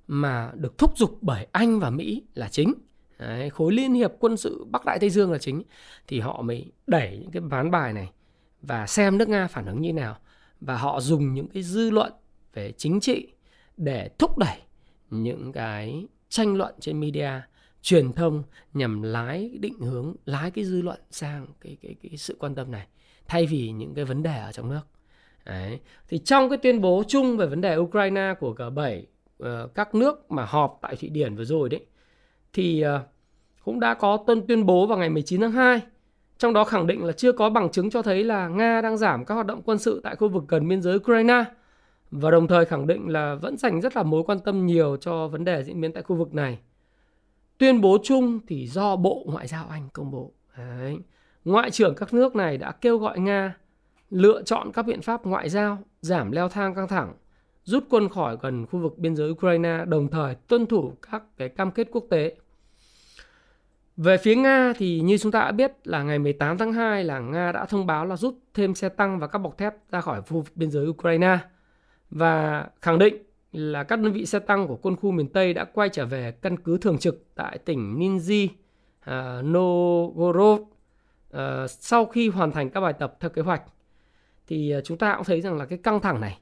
mà 0.07 0.51
được 0.55 0.77
thúc 0.77 0.97
giục 0.97 1.17
bởi 1.21 1.47
Anh 1.51 1.79
và 1.79 1.89
Mỹ 1.89 2.23
là 2.33 2.47
chính. 2.49 2.73
Đấy, 3.19 3.49
khối 3.49 3.73
liên 3.73 3.93
hiệp 3.93 4.11
quân 4.19 4.37
sự 4.37 4.65
Bắc 4.69 4.85
Đại 4.85 4.99
Tây 4.99 5.09
Dương 5.09 5.31
là 5.31 5.37
chính. 5.37 5.63
Thì 6.07 6.19
họ 6.19 6.41
mới 6.41 6.71
đẩy 6.87 7.17
những 7.21 7.31
cái 7.31 7.41
ván 7.41 7.71
bài 7.71 7.93
này 7.93 8.11
và 8.61 8.87
xem 8.87 9.17
nước 9.17 9.29
Nga 9.29 9.47
phản 9.47 9.65
ứng 9.65 9.81
như 9.81 9.93
nào. 9.93 10.17
Và 10.61 10.77
họ 10.77 10.99
dùng 10.99 11.33
những 11.33 11.47
cái 11.47 11.63
dư 11.63 11.89
luận 11.89 12.13
về 12.53 12.71
chính 12.77 12.99
trị 12.99 13.27
để 13.77 14.09
thúc 14.19 14.37
đẩy 14.37 14.57
những 15.09 15.51
cái 15.51 16.05
tranh 16.29 16.55
luận 16.55 16.75
trên 16.79 16.99
media 16.99 17.31
truyền 17.85 18.13
thông 18.13 18.43
nhằm 18.73 19.01
lái 19.01 19.57
định 19.59 19.79
hướng 19.79 20.15
lái 20.25 20.51
cái 20.51 20.65
dư 20.65 20.81
luận 20.81 20.99
sang 21.11 21.47
cái 21.61 21.77
cái 21.81 21.95
cái 22.03 22.17
sự 22.17 22.35
quan 22.39 22.55
tâm 22.55 22.71
này 22.71 22.87
thay 23.27 23.45
vì 23.45 23.71
những 23.71 23.93
cái 23.93 24.05
vấn 24.05 24.23
đề 24.23 24.37
ở 24.37 24.51
trong 24.51 24.69
nước 24.69 24.81
Đấy. 25.45 25.79
Thì 26.07 26.17
trong 26.17 26.49
cái 26.49 26.57
tuyên 26.57 26.81
bố 26.81 27.03
chung 27.07 27.37
về 27.37 27.45
vấn 27.45 27.61
đề 27.61 27.77
Ukraine 27.77 28.33
của 28.39 28.53
G7 28.57 28.99
uh, 28.99 29.05
ờ, 29.39 29.67
các 29.75 29.95
nước 29.95 30.31
mà 30.31 30.45
họp 30.45 30.77
tại 30.81 30.95
Thụy 30.95 31.09
Điển 31.09 31.35
vừa 31.35 31.45
rồi 31.45 31.69
đấy 31.69 31.85
thì 32.53 32.85
uh, 32.95 33.01
cũng 33.65 33.79
đã 33.79 33.93
có 33.93 34.17
tuân 34.27 34.47
tuyên 34.47 34.65
bố 34.65 34.87
vào 34.87 34.97
ngày 34.97 35.09
19 35.09 35.41
tháng 35.41 35.51
2 35.51 35.81
trong 36.37 36.53
đó 36.53 36.63
khẳng 36.63 36.87
định 36.87 37.03
là 37.03 37.11
chưa 37.11 37.31
có 37.31 37.49
bằng 37.49 37.71
chứng 37.71 37.89
cho 37.89 38.01
thấy 38.01 38.23
là 38.23 38.47
Nga 38.47 38.81
đang 38.81 38.97
giảm 38.97 39.25
các 39.25 39.35
hoạt 39.35 39.47
động 39.47 39.61
quân 39.65 39.79
sự 39.79 40.01
tại 40.03 40.15
khu 40.15 40.29
vực 40.29 40.43
gần 40.47 40.67
biên 40.67 40.81
giới 40.81 40.95
Ukraine 40.95 41.43
và 42.11 42.31
đồng 42.31 42.47
thời 42.47 42.65
khẳng 42.65 42.87
định 42.87 43.09
là 43.09 43.35
vẫn 43.35 43.57
dành 43.57 43.81
rất 43.81 43.95
là 43.95 44.03
mối 44.03 44.23
quan 44.23 44.39
tâm 44.39 44.65
nhiều 44.65 44.97
cho 45.01 45.27
vấn 45.27 45.45
đề 45.45 45.63
diễn 45.63 45.81
biến 45.81 45.93
tại 45.93 46.03
khu 46.03 46.15
vực 46.15 46.33
này. 46.33 46.59
Tuyên 47.57 47.81
bố 47.81 47.97
chung 48.03 48.39
thì 48.47 48.67
do 48.67 48.95
Bộ 48.95 49.23
Ngoại 49.27 49.47
giao 49.47 49.67
Anh 49.69 49.89
công 49.93 50.11
bố. 50.11 50.31
Đấy. 50.57 50.97
Ngoại 51.45 51.71
trưởng 51.71 51.95
các 51.95 52.13
nước 52.13 52.35
này 52.35 52.57
đã 52.57 52.71
kêu 52.71 52.97
gọi 52.97 53.19
Nga 53.19 53.55
lựa 54.09 54.41
chọn 54.43 54.71
các 54.71 54.85
biện 54.85 55.01
pháp 55.01 55.25
ngoại 55.25 55.49
giao 55.49 55.77
giảm 56.01 56.31
leo 56.31 56.49
thang 56.49 56.75
căng 56.75 56.87
thẳng, 56.87 57.13
rút 57.63 57.83
quân 57.89 58.09
khỏi 58.09 58.37
gần 58.41 58.65
khu 58.65 58.79
vực 58.79 58.97
biên 58.97 59.15
giới 59.15 59.31
Ukraine, 59.31 59.85
đồng 59.87 60.07
thời 60.07 60.35
tuân 60.35 60.65
thủ 60.65 60.93
các 61.11 61.23
cái 61.37 61.49
cam 61.49 61.71
kết 61.71 61.87
quốc 61.91 62.05
tế. 62.09 62.35
Về 63.97 64.17
phía 64.17 64.35
Nga 64.35 64.73
thì 64.77 64.99
như 64.99 65.17
chúng 65.17 65.31
ta 65.31 65.39
đã 65.39 65.51
biết 65.51 65.71
là 65.83 66.03
ngày 66.03 66.19
18 66.19 66.57
tháng 66.57 66.73
2 66.73 67.03
là 67.03 67.19
Nga 67.19 67.51
đã 67.51 67.65
thông 67.65 67.85
báo 67.85 68.05
là 68.05 68.15
rút 68.15 68.35
thêm 68.53 68.75
xe 68.75 68.89
tăng 68.89 69.19
và 69.19 69.27
các 69.27 69.39
bọc 69.39 69.57
thép 69.57 69.73
ra 69.91 70.01
khỏi 70.01 70.21
khu 70.21 70.41
vực 70.41 70.51
biên 70.55 70.71
giới 70.71 70.87
Ukraine 70.87 71.37
và 72.09 72.67
khẳng 72.81 72.99
định 72.99 73.24
là 73.55 73.83
các 73.83 73.99
đơn 73.99 74.13
vị 74.13 74.25
xe 74.25 74.39
tăng 74.39 74.67
của 74.67 74.75
quân 74.75 74.95
khu 74.95 75.11
miền 75.11 75.27
Tây 75.27 75.53
đã 75.53 75.65
quay 75.65 75.89
trở 75.89 76.05
về 76.05 76.31
căn 76.31 76.57
cứ 76.57 76.77
thường 76.77 76.97
trực 76.97 77.25
tại 77.35 77.57
tỉnh 77.57 77.99
Ninji, 77.99 78.47
uh, 78.47 79.45
Novgorod 79.45 80.61
uh, 80.61 81.69
sau 81.69 82.05
khi 82.05 82.29
hoàn 82.29 82.51
thành 82.51 82.69
các 82.69 82.81
bài 82.81 82.93
tập 82.93 83.17
theo 83.19 83.29
kế 83.29 83.41
hoạch. 83.41 83.61
Thì 84.47 84.77
uh, 84.77 84.83
chúng 84.83 84.97
ta 84.97 85.15
cũng 85.15 85.25
thấy 85.25 85.41
rằng 85.41 85.57
là 85.57 85.65
cái 85.65 85.77
căng 85.77 85.99
thẳng 85.99 86.21
này 86.21 86.39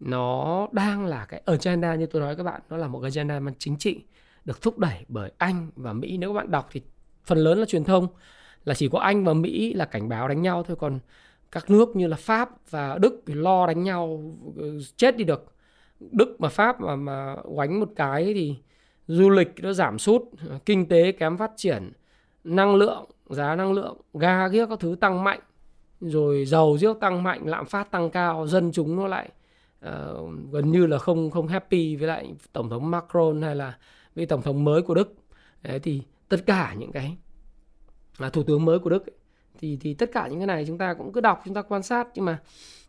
nó 0.00 0.68
đang 0.72 1.06
là 1.06 1.24
cái 1.24 1.42
agenda 1.46 1.94
như 1.94 2.06
tôi 2.06 2.22
nói 2.22 2.36
các 2.36 2.42
bạn 2.42 2.60
nó 2.70 2.76
là 2.76 2.88
một 2.88 3.02
agenda 3.02 3.40
mang 3.40 3.54
chính 3.58 3.76
trị 3.76 4.04
được 4.44 4.62
thúc 4.62 4.78
đẩy 4.78 5.04
bởi 5.08 5.32
Anh 5.38 5.70
và 5.76 5.92
Mỹ. 5.92 6.16
Nếu 6.16 6.30
các 6.30 6.34
bạn 6.34 6.50
đọc 6.50 6.68
thì 6.72 6.82
phần 7.24 7.38
lớn 7.38 7.58
là 7.58 7.64
truyền 7.64 7.84
thông 7.84 8.08
là 8.64 8.74
chỉ 8.74 8.88
có 8.88 8.98
Anh 8.98 9.24
và 9.24 9.34
Mỹ 9.34 9.74
là 9.74 9.84
cảnh 9.84 10.08
báo 10.08 10.28
đánh 10.28 10.42
nhau 10.42 10.62
thôi 10.62 10.76
còn 10.80 10.98
các 11.52 11.70
nước 11.70 11.96
như 11.96 12.06
là 12.06 12.16
Pháp 12.16 12.70
và 12.70 12.98
Đức 12.98 13.22
thì 13.26 13.34
lo 13.34 13.66
đánh 13.66 13.82
nhau 13.82 14.34
ừ, 14.56 14.80
chết 14.96 15.16
đi 15.16 15.24
được. 15.24 15.55
Đức 16.00 16.36
mà 16.38 16.48
Pháp 16.48 16.80
mà 16.80 16.96
mà 16.96 17.36
oánh 17.44 17.80
một 17.80 17.88
cái 17.96 18.34
thì 18.34 18.56
du 19.06 19.30
lịch 19.30 19.54
nó 19.62 19.72
giảm 19.72 19.98
sút 19.98 20.22
kinh 20.66 20.88
tế 20.88 21.12
kém 21.12 21.36
phát 21.36 21.50
triển 21.56 21.92
năng 22.44 22.74
lượng 22.74 23.04
giá 23.28 23.56
năng 23.56 23.72
lượng 23.72 23.96
ga 24.14 24.48
kia 24.48 24.66
các 24.66 24.80
thứ 24.80 24.96
tăng 25.00 25.24
mạnh 25.24 25.40
rồi 26.00 26.44
dầu 26.44 26.78
rước 26.78 27.00
tăng 27.00 27.22
mạnh 27.22 27.42
lạm 27.44 27.66
phát 27.66 27.90
tăng 27.90 28.10
cao 28.10 28.46
dân 28.46 28.72
chúng 28.72 28.96
nó 28.96 29.06
lại 29.06 29.30
uh, 29.86 30.30
gần 30.52 30.72
như 30.72 30.86
là 30.86 30.98
không 30.98 31.30
không 31.30 31.48
happy 31.48 31.96
với 31.96 32.08
lại 32.08 32.34
tổng 32.52 32.70
thống 32.70 32.90
Macron 32.90 33.42
hay 33.42 33.56
là 33.56 33.78
với 34.14 34.26
tổng 34.26 34.42
thống 34.42 34.64
mới 34.64 34.82
của 34.82 34.94
Đức. 34.94 35.14
Đấy, 35.62 35.78
thì 35.78 36.02
tất 36.28 36.46
cả 36.46 36.74
những 36.78 36.92
cái 36.92 37.16
là 38.18 38.30
thủ 38.30 38.42
tướng 38.42 38.64
mới 38.64 38.78
của 38.78 38.90
Đức 38.90 39.06
ấy, 39.06 39.16
thì 39.58 39.78
thì 39.80 39.94
tất 39.94 40.10
cả 40.12 40.28
những 40.28 40.38
cái 40.38 40.46
này 40.46 40.64
chúng 40.66 40.78
ta 40.78 40.94
cũng 40.94 41.12
cứ 41.12 41.20
đọc 41.20 41.42
chúng 41.44 41.54
ta 41.54 41.62
quan 41.62 41.82
sát. 41.82 42.08
Nhưng 42.14 42.24
mà 42.24 42.38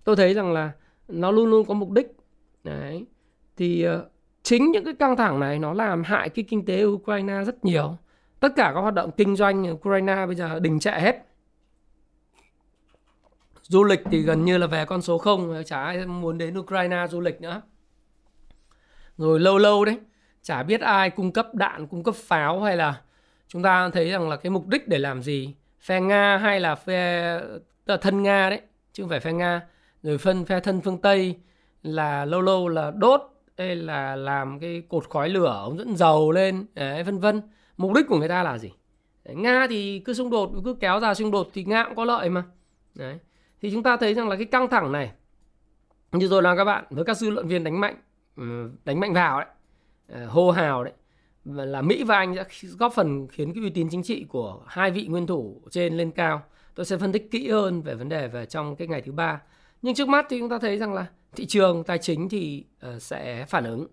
tôi 0.04 0.16
thấy 0.16 0.34
rằng 0.34 0.54
là 0.54 0.72
nó 1.08 1.32
luôn 1.32 1.50
luôn 1.50 1.66
có 1.66 1.74
mục 1.74 1.92
đích 1.92 2.18
đấy. 2.70 3.06
Thì 3.58 3.88
uh, 3.88 4.12
chính 4.44 4.72
những 4.72 4.86
cái 4.86 4.94
căng 4.94 5.18
thẳng 5.18 5.40
này 5.40 5.60
nó 5.60 5.74
làm 5.74 6.04
hại 6.04 6.30
cái 6.30 6.46
kinh 6.50 6.66
tế 6.66 6.84
Ukraine 6.84 7.44
rất 7.44 7.66
nhiều. 7.66 7.98
Tất 8.40 8.50
cả 8.56 8.72
các 8.76 8.82
hoạt 8.82 8.94
động 8.94 9.12
kinh 9.18 9.36
doanh 9.36 9.72
Ukraine 9.72 10.26
bây 10.26 10.36
giờ 10.36 10.60
đình 10.60 10.80
trệ 10.80 10.92
hết. 10.92 11.24
Du 13.62 13.84
lịch 13.84 14.02
thì 14.12 14.22
gần 14.22 14.46
như 14.46 14.58
là 14.58 14.68
về 14.68 14.86
con 14.86 15.02
số 15.02 15.18
không 15.18 15.64
chả 15.66 15.84
ai 15.84 16.06
muốn 16.06 16.38
đến 16.38 16.60
Ukraine 16.60 17.08
du 17.10 17.22
lịch 17.22 17.42
nữa. 17.42 17.62
Rồi 19.18 19.40
lâu 19.40 19.58
lâu 19.58 19.86
đấy 19.86 20.00
chả 20.42 20.64
biết 20.64 20.82
ai 20.82 21.10
cung 21.10 21.32
cấp 21.32 21.56
đạn 21.56 21.88
cung 21.88 22.04
cấp 22.04 22.16
pháo 22.16 22.62
hay 22.62 22.78
là 22.78 23.02
chúng 23.48 23.64
ta 23.64 23.90
thấy 23.90 24.10
rằng 24.10 24.30
là 24.30 24.36
cái 24.36 24.50
mục 24.50 24.68
đích 24.68 24.88
để 24.88 24.98
làm 24.98 25.24
gì? 25.24 25.56
Phe 25.82 26.02
nga 26.02 26.38
hay 26.38 26.60
là 26.60 26.76
phe 26.76 27.32
ờ, 27.86 27.98
thân 27.98 28.24
nga 28.24 28.50
đấy 28.50 28.62
chứ 28.94 29.04
không 29.04 29.10
phải 29.10 29.20
phe 29.20 29.34
nga. 29.34 29.62
Rồi 30.04 30.18
phân 30.18 30.46
phe 30.46 30.60
thân 30.60 30.82
phương 30.82 31.02
tây 31.02 31.36
là 31.88 32.26
lâu 32.26 32.42
lâu 32.42 32.68
là 32.68 32.92
đốt 32.92 33.22
hay 33.58 33.76
là 33.76 34.16
làm 34.16 34.60
cái 34.60 34.84
cột 34.90 35.10
khói 35.10 35.30
lửa 35.30 35.60
ống 35.64 35.78
dẫn 35.78 35.98
dầu 35.98 36.32
lên 36.32 36.66
đấy, 36.74 37.04
vân 37.04 37.20
vân 37.20 37.42
mục 37.78 37.94
đích 37.94 38.08
của 38.08 38.18
người 38.18 38.30
ta 38.30 38.44
là 38.44 38.58
gì 38.58 38.72
Đấy, 39.26 39.36
Nga 39.36 39.68
thì 39.70 40.00
cứ 40.00 40.14
xung 40.14 40.30
đột 40.30 40.52
cứ 40.66 40.74
kéo 40.80 41.00
dài 41.00 41.16
xung 41.16 41.32
đột 41.32 41.50
thì 41.54 41.64
Nga 41.64 41.84
cũng 41.84 41.96
có 41.96 42.06
lợi 42.06 42.30
mà 42.30 42.44
Đấy. 42.96 43.20
thì 43.62 43.72
chúng 43.72 43.84
ta 43.84 43.98
thấy 43.98 44.14
rằng 44.14 44.30
là 44.30 44.36
cái 44.36 44.46
căng 44.46 44.68
thẳng 44.68 44.92
này 44.92 45.12
như 46.12 46.28
rồi 46.28 46.42
là 46.42 46.56
các 46.56 46.66
bạn 46.66 46.86
với 46.90 47.06
các 47.06 47.18
dư 47.18 47.30
luận 47.30 47.48
viên 47.48 47.64
đánh 47.64 47.80
mạnh 47.80 47.96
ừ, 48.38 48.72
đánh 48.86 49.00
mạnh 49.00 49.14
vào 49.14 49.40
đấy 49.40 49.50
ờ, 50.08 50.26
hô 50.26 50.52
hào 50.52 50.84
đấy 50.84 50.94
là 51.56 51.82
Mỹ 51.82 52.04
và 52.04 52.18
Anh 52.18 52.36
đã 52.36 52.46
góp 52.78 52.94
phần 52.94 53.28
khiến 53.28 53.54
cái 53.54 53.64
uy 53.64 53.70
tín 53.70 53.90
chính 53.90 54.04
trị 54.04 54.26
của 54.30 54.64
hai 54.68 54.92
vị 54.92 55.06
nguyên 55.08 55.28
thủ 55.28 55.62
trên 55.72 55.98
lên 55.98 56.12
cao. 56.12 56.42
Tôi 56.76 56.86
sẽ 56.86 56.98
phân 56.98 57.12
tích 57.12 57.32
kỹ 57.32 57.50
hơn 57.50 57.82
về 57.82 57.96
vấn 57.96 58.10
đề 58.10 58.28
về 58.28 58.46
trong 58.46 58.76
cái 58.76 58.88
ngày 58.88 59.02
thứ 59.02 59.12
ba. 59.12 59.42
Nhưng 59.82 59.96
trước 59.96 60.08
mắt 60.08 60.26
thì 60.30 60.40
chúng 60.40 60.50
ta 60.50 60.60
thấy 60.60 60.78
rằng 60.78 60.94
là 60.94 61.06
thị 61.38 61.46
trường 61.46 61.84
tài 61.84 61.98
chính 61.98 62.30
thì 62.30 62.66
ờ, 62.80 63.00
sẽ 63.00 63.46
phản 63.50 63.64
ứng. 63.64 63.88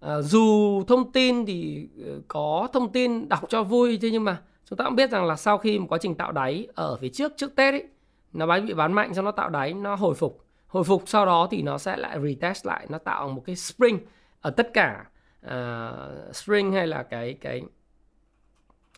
Ờ, 0.00 0.22
dù 0.22 0.82
thông 0.88 1.12
tin 1.12 1.46
thì 1.46 1.88
ờ, 2.06 2.20
có 2.28 2.68
thông 2.72 2.92
tin 2.92 3.28
đọc 3.28 3.42
cho 3.48 3.62
vui 3.62 3.98
thế 4.02 4.10
nhưng 4.10 4.24
mà 4.24 4.42
chúng 4.70 4.76
ta 4.76 4.84
cũng 4.84 4.96
biết 4.96 5.10
rằng 5.10 5.24
là 5.24 5.36
sau 5.36 5.58
khi 5.58 5.78
một 5.78 5.86
quá 5.88 5.98
trình 6.02 6.14
tạo 6.14 6.32
đáy 6.32 6.66
ở 6.74 6.96
phía 6.96 7.08
trước 7.08 7.32
trước 7.36 7.56
Tết 7.56 7.74
ấy 7.74 7.84
nó 8.32 8.46
bán 8.46 8.66
bị 8.66 8.74
bán 8.74 8.92
mạnh 8.92 9.12
cho 9.14 9.22
nó 9.22 9.30
tạo 9.30 9.48
đáy 9.48 9.72
nó 9.72 9.94
hồi 9.94 10.14
phục. 10.14 10.44
Hồi 10.66 10.84
phục 10.84 11.02
sau 11.06 11.26
đó 11.26 11.48
thì 11.50 11.62
nó 11.62 11.78
sẽ 11.78 11.96
lại 11.96 12.18
retest 12.22 12.66
lại 12.66 12.86
nó 12.88 12.98
tạo 12.98 13.28
một 13.28 13.42
cái 13.46 13.56
spring 13.56 13.98
ở 14.40 14.50
tất 14.50 14.70
cả 14.74 15.04
uh, 15.46 16.36
spring 16.36 16.72
hay 16.72 16.86
là 16.86 17.02
cái 17.02 17.34
cái 17.40 17.62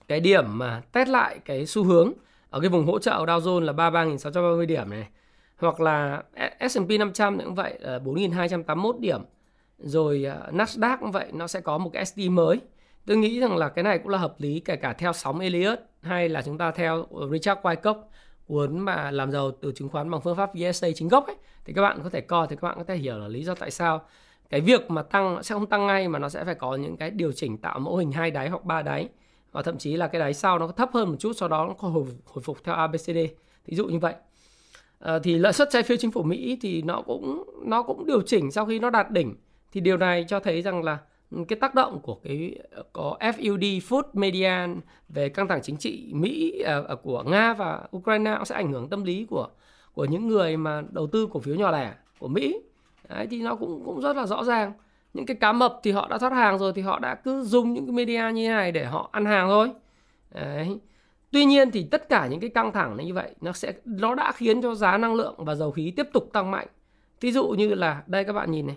cái 0.09 0.21
điểm 0.21 0.59
mà 0.59 0.83
test 0.93 1.09
lại 1.09 1.39
cái 1.45 1.67
xu 1.67 1.85
hướng. 1.85 2.13
Ở 2.51 2.61
cái 2.61 2.69
vùng 2.69 2.87
hỗ 2.87 2.99
trợ 2.99 3.13
Dow 3.13 3.41
Jones 3.41 3.61
là 3.61 3.73
33.630 3.73 4.67
điểm 4.67 4.91
này 4.91 5.09
hoặc 5.61 5.81
là 5.81 6.23
S&P 6.71 6.91
500 6.99 7.39
cũng 7.39 7.55
vậy 7.55 7.79
ờ, 7.81 7.93
là 7.93 7.99
4.281 7.99 9.01
điểm. 9.01 9.21
Rồi 9.79 10.25
ờ, 10.25 10.51
Nasdaq 10.53 10.97
cũng 11.01 11.13
vậy 11.13 11.27
nó 11.33 11.47
sẽ 11.47 11.61
có 11.61 11.79
một 11.79 11.91
cái 11.93 12.05
SD 12.05 12.21
mới. 12.31 12.61
Tôi 13.07 13.17
nghĩ 13.17 13.41
rằng 13.41 13.57
là 13.57 13.69
cái 13.69 13.83
này 13.83 13.99
cũng 13.99 14.09
là 14.09 14.19
hợp 14.19 14.35
lý 14.39 14.61
kể 14.61 14.77
cả 14.77 14.93
theo 14.93 15.13
sóng 15.13 15.41
Elliott 15.41 15.81
hay 16.03 16.29
là 16.29 16.43
chúng 16.43 16.59
ta 16.59 16.71
theo 16.71 17.07
ờ, 17.11 17.29
Richard 17.33 17.61
Wyckoff 17.61 18.03
cuốn 18.47 18.79
mà 18.79 19.11
làm 19.11 19.33
giàu 19.33 19.51
từ 19.51 19.73
chứng 19.73 19.89
khoán 19.89 20.11
bằng 20.11 20.21
phương 20.21 20.37
pháp 20.37 20.51
VSA 20.55 20.89
chính 20.95 21.09
gốc 21.09 21.27
ấy 21.27 21.37
thì 21.65 21.73
các 21.73 21.83
bạn 21.83 22.01
có 22.05 22.11
thể 22.11 22.21
coi 22.21 22.47
thì 22.47 22.57
các 22.57 22.69
bạn 22.69 22.79
có 22.79 22.85
thể 22.85 22.97
hiểu 22.97 23.19
là 23.19 23.29
lý 23.29 23.45
do 23.45 23.55
tại 23.55 23.71
sao 23.71 24.03
cái 24.51 24.61
việc 24.61 24.91
mà 24.91 25.03
tăng 25.03 25.35
nó 25.35 25.43
sẽ 25.43 25.55
không 25.55 25.67
tăng 25.67 25.87
ngay 25.87 26.09
mà 26.09 26.19
nó 26.19 26.29
sẽ 26.29 26.45
phải 26.45 26.55
có 26.55 26.77
những 26.77 26.97
cái 26.97 27.11
điều 27.11 27.33
chỉnh 27.33 27.59
tạo 27.59 27.79
mẫu 27.79 27.97
hình 27.97 28.13
hai 28.13 28.31
đáy 28.31 28.49
hoặc 28.49 28.65
ba 28.65 28.83
đáy. 28.83 29.09
Và 29.53 29.63
thậm 29.63 29.79
chí 29.79 29.97
là 29.97 30.09
cái 30.09 30.21
đáy 30.21 30.35
sau 30.35 30.59
nó 30.59 30.69
thấp 30.69 30.91
hơn 30.95 31.09
một 31.09 31.17
chút 31.19 31.33
sau 31.37 31.49
đó 31.49 31.67
nó 31.67 31.75
có 31.75 31.89
hồi, 31.89 32.05
hồi 32.25 32.43
phục 32.43 32.65
theo 32.65 32.75
ABCD 32.75 33.19
ví 33.67 33.77
dụ 33.77 33.87
như 33.87 33.99
vậy 33.99 34.15
à, 35.01 35.19
thì 35.23 35.39
lợi 35.39 35.53
suất 35.53 35.69
trái 35.71 35.83
phiếu 35.83 35.97
chính 35.97 36.11
phủ 36.11 36.23
Mỹ 36.23 36.59
thì 36.61 36.83
nó 36.83 37.03
cũng 37.03 37.45
nó 37.65 37.83
cũng 37.83 38.07
điều 38.07 38.23
chỉnh 38.23 38.51
sau 38.51 38.67
khi 38.67 38.79
nó 38.79 38.91
đạt 38.91 39.11
đỉnh. 39.11 39.35
Thì 39.73 39.81
điều 39.81 39.97
này 39.97 40.25
cho 40.29 40.41
thấy 40.41 40.63
rằng 40.63 40.83
là 40.83 40.99
ừ, 41.31 41.39
cái 41.49 41.59
tác 41.59 41.75
động 41.75 42.01
của 42.03 42.15
cái 42.15 42.59
ờ, 42.71 42.83
có 42.93 43.17
FUD 43.21 43.81
Food 43.81 44.03
Median 44.13 44.81
về 45.09 45.29
căng 45.29 45.49
thẳng 45.49 45.61
chính 45.63 45.77
trị 45.77 46.11
Mỹ 46.13 46.63
uh, 46.93 47.03
của 47.03 47.23
Nga 47.23 47.55
và 47.55 47.81
Ukraine 47.97 48.39
sẽ 48.45 48.55
ảnh 48.55 48.73
hưởng 48.73 48.89
tâm 48.89 49.05
lý 49.05 49.27
của 49.31 49.49
của 49.95 50.05
những 50.05 50.29
người 50.29 50.57
mà 50.57 50.83
đầu 50.91 51.07
tư 51.07 51.29
cổ 51.33 51.41
phiếu 51.41 51.55
nhỏ 51.55 51.71
lẻ 51.71 51.95
của 52.19 52.29
Mỹ. 52.29 52.61
Đấy, 53.09 53.27
thì 53.31 53.43
nó 53.43 53.55
cũng 53.55 53.83
cũng 53.85 54.01
rất 54.01 54.17
là 54.17 54.27
rõ 54.27 54.45
ràng. 54.45 54.73
Những 55.15 55.27
cái 55.27 55.37
cá 55.41 55.53
mập 55.53 55.81
thì 55.83 55.93
họ 55.93 56.09
đã 56.09 56.19
thoát 56.19 56.33
hàng 56.33 56.59
rồi 56.59 56.73
thì 56.73 56.83
họ 56.83 56.99
đã 56.99 57.15
cứ 57.15 57.43
dùng 57.43 57.73
những 57.73 57.87
cái 57.87 57.93
media 57.93 58.23
như 58.35 58.49
thế 58.49 58.55
này 58.55 58.73
để 58.73 58.85
họ 58.85 59.09
ăn 59.13 59.25
hàng 59.25 59.49
thôi. 59.49 59.71
Đấy 60.35 60.79
tuy 61.33 61.45
nhiên 61.45 61.71
thì 61.71 61.87
tất 61.91 62.09
cả 62.09 62.27
những 62.27 62.41
cái 62.41 62.51
căng 62.51 62.73
thẳng 62.73 62.97
như 62.97 63.15
vậy 63.15 63.35
nó 63.41 63.53
sẽ 63.53 63.73
nó 63.85 64.15
đã 64.15 64.33
khiến 64.33 64.63
cho 64.63 64.75
giá 64.75 64.99
năng 64.99 65.15
lượng 65.15 65.35
và 65.39 65.55
dầu 65.55 65.71
khí 65.71 65.93
tiếp 65.97 66.07
tục 66.13 66.31
tăng 66.33 66.51
mạnh. 66.51 66.67
Ví 67.21 67.33
dụ 67.33 67.49
như 67.49 67.75
là 67.75 68.03
đây 68.07 68.25
các 68.25 68.33
bạn 68.33 68.51
nhìn 68.51 68.67
này. 68.67 68.77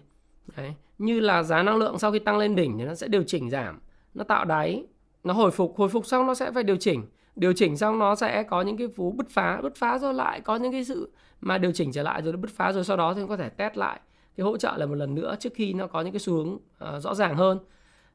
Đấy. 0.57 0.73
như 0.97 1.19
là 1.19 1.43
giá 1.43 1.63
năng 1.63 1.75
lượng 1.77 1.99
sau 1.99 2.11
khi 2.11 2.19
tăng 2.19 2.37
lên 2.37 2.55
đỉnh 2.55 2.77
thì 2.77 2.85
nó 2.85 2.95
sẽ 2.95 3.07
điều 3.07 3.23
chỉnh 3.23 3.49
giảm 3.49 3.79
nó 4.13 4.23
tạo 4.23 4.45
đáy 4.45 4.85
nó 5.23 5.33
hồi 5.33 5.51
phục 5.51 5.77
hồi 5.77 5.89
phục 5.89 6.05
xong 6.05 6.27
nó 6.27 6.33
sẽ 6.33 6.51
phải 6.51 6.63
điều 6.63 6.75
chỉnh. 6.75 7.05
Điều 7.35 7.53
chỉnh 7.53 7.77
xong 7.77 7.99
nó 7.99 8.15
sẽ 8.15 8.43
có 8.43 8.61
những 8.61 8.77
cái 8.77 8.87
phú 8.87 9.11
bứt 9.11 9.29
phá 9.29 9.59
bứt 9.61 9.75
phá 9.75 9.97
rồi 9.97 10.13
lại 10.13 10.41
có 10.41 10.55
những 10.55 10.71
cái 10.71 10.85
sự 10.85 11.11
mà 11.41 11.57
điều 11.57 11.71
chỉnh 11.71 11.91
trở 11.91 12.03
lại 12.03 12.21
rồi 12.21 12.33
nó 12.33 12.37
bứt 12.37 12.51
phá 12.51 12.71
rồi 12.71 12.83
sau 12.83 12.97
đó 12.97 13.13
thì 13.13 13.21
có 13.29 13.37
thể 13.37 13.49
test 13.49 13.77
lại 13.77 13.99
cái 14.37 14.43
hỗ 14.43 14.57
trợ 14.57 14.77
là 14.77 14.85
một 14.85 14.95
lần 14.95 15.15
nữa 15.15 15.35
trước 15.39 15.53
khi 15.55 15.73
nó 15.73 15.87
có 15.87 16.01
những 16.01 16.13
cái 16.13 16.19
xu 16.19 16.33
hướng 16.33 16.53
uh, 16.53 17.01
rõ 17.03 17.15
ràng 17.15 17.35
hơn. 17.35 17.59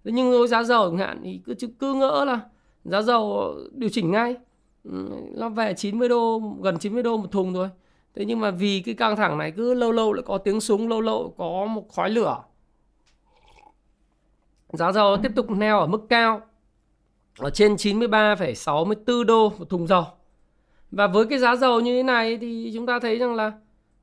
Thế 0.05 0.13
nhưng 0.13 0.31
với 0.31 0.49
giá 0.49 0.63
dầu 0.63 0.91
chẳng 0.91 0.99
hạn 0.99 1.21
thì 1.25 1.41
cứ 1.45 1.55
cứ 1.79 1.95
ngỡ 1.95 2.25
là 2.25 2.41
giá 2.85 3.03
dầu 3.03 3.55
điều 3.73 3.91
chỉnh 3.91 4.11
ngay. 4.11 4.37
Ừ, 4.85 5.09
nó 5.37 5.49
về 5.49 5.75
90 5.75 6.09
đô 6.09 6.39
gần 6.63 6.79
90 6.79 7.03
đô 7.03 7.17
một 7.17 7.33
thùng 7.33 7.55
thôi. 7.55 7.69
Thế 8.15 8.25
nhưng 8.25 8.41
mà 8.41 8.51
vì 8.51 8.83
cái 8.87 8.95
căng 8.95 9.17
thẳng 9.17 9.39
này 9.39 9.51
cứ 9.51 9.75
lâu 9.75 9.93
lâu 9.93 10.13
lại 10.13 10.23
có 10.27 10.39
tiếng 10.39 10.61
súng 10.61 10.89
lâu 10.89 11.01
lâu 11.01 11.35
có 11.39 11.67
một 11.67 11.89
khói 11.93 12.11
lửa. 12.11 12.43
Giá 14.73 14.93
dầu 14.93 15.17
tiếp 15.23 15.33
tục 15.37 15.51
neo 15.51 15.81
ở 15.81 15.87
mức 15.87 16.07
cao 16.09 16.41
ở 17.39 17.51
trên 17.51 17.75
93,64 17.75 19.25
đô 19.25 19.53
một 19.59 19.71
thùng 19.71 19.87
dầu. 19.87 20.05
Và 20.91 21.07
với 21.07 21.27
cái 21.27 21.39
giá 21.39 21.57
dầu 21.57 21.81
như 21.81 21.97
thế 21.97 22.03
này 22.03 22.39
thì 22.39 22.71
chúng 22.75 22.87
ta 22.87 22.99
thấy 23.01 23.19
rằng 23.19 23.35
là 23.35 23.53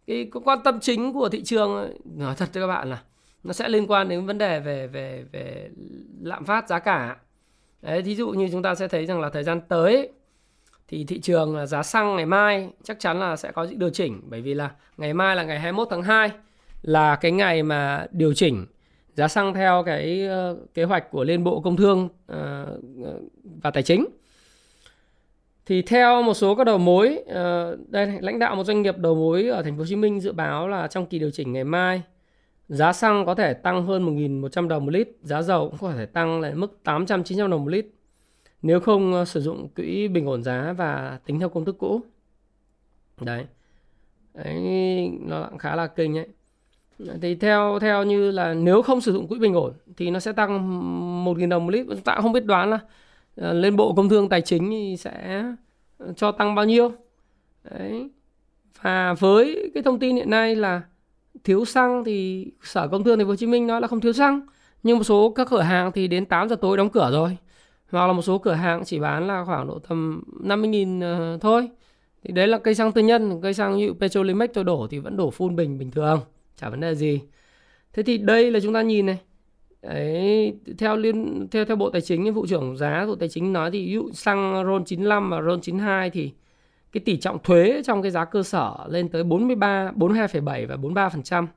cái 0.07 0.29
quan 0.45 0.59
tâm 0.63 0.79
chính 0.79 1.13
của 1.13 1.29
thị 1.29 1.43
trường 1.43 1.97
nói 2.05 2.35
thật 2.37 2.49
cho 2.53 2.61
các 2.61 2.67
bạn 2.67 2.89
là 2.89 3.03
nó 3.43 3.53
sẽ 3.53 3.69
liên 3.69 3.87
quan 3.87 4.09
đến 4.09 4.25
vấn 4.25 4.37
đề 4.37 4.59
về 4.59 4.87
về 4.87 5.25
về 5.31 5.69
lạm 6.21 6.45
phát 6.45 6.69
giá 6.69 6.79
cả 6.79 7.17
đấy, 7.85 8.01
thí 8.01 8.15
dụ 8.15 8.29
như 8.29 8.49
chúng 8.51 8.61
ta 8.61 8.75
sẽ 8.75 8.87
thấy 8.87 9.05
rằng 9.05 9.21
là 9.21 9.29
thời 9.29 9.43
gian 9.43 9.61
tới 9.61 10.09
thì 10.87 11.03
thị 11.03 11.19
trường 11.19 11.67
giá 11.67 11.83
xăng 11.83 12.15
ngày 12.15 12.25
mai 12.25 12.69
chắc 12.83 12.99
chắn 12.99 13.19
là 13.19 13.35
sẽ 13.35 13.51
có 13.51 13.63
những 13.63 13.79
điều 13.79 13.89
chỉnh. 13.89 14.21
Bởi 14.29 14.41
vì 14.41 14.53
là 14.53 14.71
ngày 14.97 15.13
mai 15.13 15.35
là 15.35 15.43
ngày 15.43 15.59
21 15.59 15.87
tháng 15.91 16.03
2 16.03 16.31
là 16.81 17.15
cái 17.15 17.31
ngày 17.31 17.63
mà 17.63 18.05
điều 18.11 18.33
chỉnh 18.33 18.65
giá 19.15 19.27
xăng 19.27 19.53
theo 19.53 19.83
cái 19.85 20.27
ờ, 20.27 20.57
kế 20.73 20.83
hoạch 20.83 21.11
của 21.11 21.23
Liên 21.23 21.43
Bộ 21.43 21.61
Công 21.61 21.77
Thương 21.77 22.09
ờ, 22.27 22.67
và 23.61 23.71
Tài 23.71 23.83
chính. 23.83 24.05
Thì 25.65 25.81
theo 25.81 26.21
một 26.21 26.33
số 26.33 26.55
các 26.55 26.63
đầu 26.63 26.77
mối 26.77 27.19
ờ, 27.27 27.77
đây 27.87 28.17
lãnh 28.21 28.39
đạo 28.39 28.55
một 28.55 28.63
doanh 28.63 28.81
nghiệp 28.81 28.97
đầu 28.97 29.15
mối 29.15 29.47
ở 29.47 29.63
thành 29.63 29.73
phố 29.73 29.79
Hồ 29.79 29.85
Chí 29.89 29.95
Minh 29.95 30.21
dự 30.21 30.31
báo 30.31 30.67
là 30.67 30.87
trong 30.87 31.05
kỳ 31.05 31.19
điều 31.19 31.31
chỉnh 31.31 31.53
ngày 31.53 31.63
mai 31.63 32.01
giá 32.69 32.93
xăng 32.93 33.25
có 33.25 33.35
thể 33.35 33.53
tăng 33.53 33.85
hơn 33.85 34.17
1.100 34.17 34.67
đồng 34.67 34.85
một 34.85 34.91
lít, 34.91 35.09
giá 35.21 35.41
dầu 35.41 35.69
cũng 35.69 35.79
có 35.79 35.93
thể 35.93 36.05
tăng 36.05 36.41
lên 36.41 36.59
mức 36.59 36.79
800 36.83 37.23
900 37.23 37.49
đồng 37.49 37.65
một 37.65 37.69
lít 37.69 37.85
nếu 38.61 38.79
không 38.79 39.13
ờ, 39.13 39.25
sử 39.25 39.41
dụng 39.41 39.67
quỹ 39.75 40.07
bình 40.07 40.25
ổn 40.25 40.43
giá 40.43 40.73
và 40.77 41.19
tính 41.25 41.39
theo 41.39 41.49
công 41.49 41.65
thức 41.65 41.75
cũ. 41.79 42.01
Đấy. 43.21 43.45
Đấy 44.33 44.55
nó 45.21 45.47
cũng 45.49 45.57
khá 45.57 45.75
là 45.75 45.87
kinh 45.87 46.17
ấy. 46.17 46.27
Thì 47.21 47.35
theo 47.35 47.79
theo 47.79 48.03
như 48.03 48.31
là 48.31 48.53
nếu 48.53 48.81
không 48.81 49.01
sử 49.01 49.13
dụng 49.13 49.27
quỹ 49.27 49.39
bình 49.39 49.53
ổn 49.53 49.73
thì 49.97 50.11
nó 50.11 50.19
sẽ 50.19 50.31
tăng 50.31 51.25
1.000 51.25 51.49
đồng 51.49 51.65
một 51.65 51.71
lít. 51.71 51.85
Chúng 51.89 52.01
ta 52.01 52.15
không 52.21 52.31
biết 52.31 52.45
đoán 52.45 52.69
là 52.69 52.79
ờ, 53.35 53.53
lên 53.53 53.75
bộ 53.75 53.93
công 53.93 54.09
thương 54.09 54.29
tài 54.29 54.41
chính 54.41 54.69
thì 54.71 54.97
sẽ 54.97 55.43
ờ, 55.97 56.13
cho 56.13 56.31
tăng 56.31 56.55
bao 56.55 56.65
nhiêu 56.65 56.91
đấy 57.63 58.09
và 58.81 59.13
với 59.13 59.71
cái 59.73 59.83
thông 59.83 59.99
tin 59.99 60.15
hiện 60.15 60.29
nay 60.29 60.55
là 60.55 60.81
thiếu 61.45 61.65
xăng 61.65 62.03
thì 62.03 62.47
sở 62.63 62.87
công 62.87 63.03
thương 63.03 63.17
thành 63.17 63.27
phố 63.27 63.29
hồ 63.29 63.35
chí 63.35 63.47
minh 63.47 63.67
nói 63.67 63.81
là 63.81 63.87
không 63.87 64.01
thiếu 64.01 64.13
xăng 64.13 64.41
nhưng 64.85 64.97
một 64.97 65.03
số 65.03 65.29
các 65.29 65.47
cửa 65.49 65.61
hàng 65.61 65.91
thì 65.91 66.07
đến 66.07 66.25
8 66.25 66.49
giờ 66.49 66.55
tối 66.55 66.77
đóng 66.77 66.89
cửa 66.89 67.09
rồi. 67.11 67.37
Hoặc 67.91 68.07
là 68.07 68.13
một 68.13 68.21
số 68.21 68.37
cửa 68.37 68.53
hàng 68.53 68.83
chỉ 68.85 68.99
bán 68.99 69.27
là 69.27 69.43
khoảng 69.45 69.67
độ 69.67 69.79
tầm 69.79 70.23
50.000 70.43 71.01
ờ, 71.01 71.37
thôi. 71.41 71.69
Thì 72.23 72.33
đấy 72.33 72.47
là 72.47 72.57
cây 72.57 72.75
xăng 72.75 72.91
tư 72.91 73.01
nhân 73.01 73.41
cây 73.41 73.53
xăng 73.53 73.77
như 73.77 73.93
Petrolimex 73.93 74.49
tôi 74.53 74.63
đổ 74.63 74.87
thì 74.89 74.99
vẫn 74.99 75.17
đổ 75.17 75.31
full 75.37 75.55
bình 75.55 75.77
bình 75.77 75.91
thường 75.91 76.19
chả 76.57 76.69
vấn 76.69 76.79
đề 76.79 76.95
gì. 76.95 77.21
Thế 77.93 78.03
thì 78.03 78.17
đây 78.17 78.51
là 78.51 78.59
chúng 78.59 78.73
ta 78.73 78.81
nhìn 78.81 79.05
này. 79.05 79.17
Đấy, 79.81 80.55
theo 80.77 80.97
liên 80.97 81.47
theo 81.51 81.65
theo 81.65 81.75
Bộ 81.75 81.89
Tài 81.89 82.01
chính 82.01 82.33
vụ 82.33 82.45
trưởng 82.47 82.77
giá 82.77 83.05
Bộ 83.07 83.15
Tài 83.15 83.29
chính 83.29 83.53
nói 83.53 83.71
thì 83.71 83.85
ví 83.85 83.93
dụ 83.93 84.09
xăng 84.13 84.63
RON 84.65 84.85
95 84.85 85.29
và 85.29 85.41
RON 85.41 85.61
92 85.61 86.09
thì 86.09 86.31
cái 86.95 87.01
tỷ 87.05 87.17
trọng 87.17 87.39
thuế 87.43 87.81
trong 87.85 88.01
cái 88.01 88.11
giá 88.11 88.25
cơ 88.25 88.43
sở 88.43 88.75
lên 88.87 89.09
tới 89.09 89.23
43, 89.23 89.91
42,7 89.95 90.67
và 90.67 90.75
43%. 90.75 91.47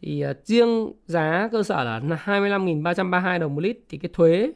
Thì 0.00 0.24
uh, 0.30 0.36
riêng 0.44 0.92
giá 1.06 1.48
cơ 1.52 1.62
sở 1.62 1.84
là 1.84 2.00
25.332 2.00 3.38
đồng 3.38 3.54
một 3.54 3.60
lít 3.60 3.78
thì 3.88 3.98
cái 3.98 4.10
thuế 4.12 4.52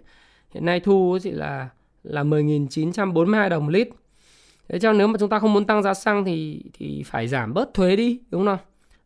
hiện 0.50 0.64
nay 0.64 0.80
thu 0.80 1.18
chỉ 1.22 1.30
là 1.30 1.68
là 2.02 2.22
10.942 2.22 3.48
đồng 3.48 3.66
một 3.66 3.70
lít. 3.70 3.88
Thế 4.68 4.78
cho 4.78 4.92
nếu 4.92 5.06
mà 5.06 5.18
chúng 5.18 5.28
ta 5.28 5.38
không 5.38 5.52
muốn 5.52 5.66
tăng 5.66 5.82
giá 5.82 5.94
xăng 5.94 6.24
thì 6.24 6.62
thì 6.72 7.02
phải 7.06 7.28
giảm 7.28 7.54
bớt 7.54 7.74
thuế 7.74 7.96
đi, 7.96 8.20
đúng 8.30 8.46
không? 8.46 8.58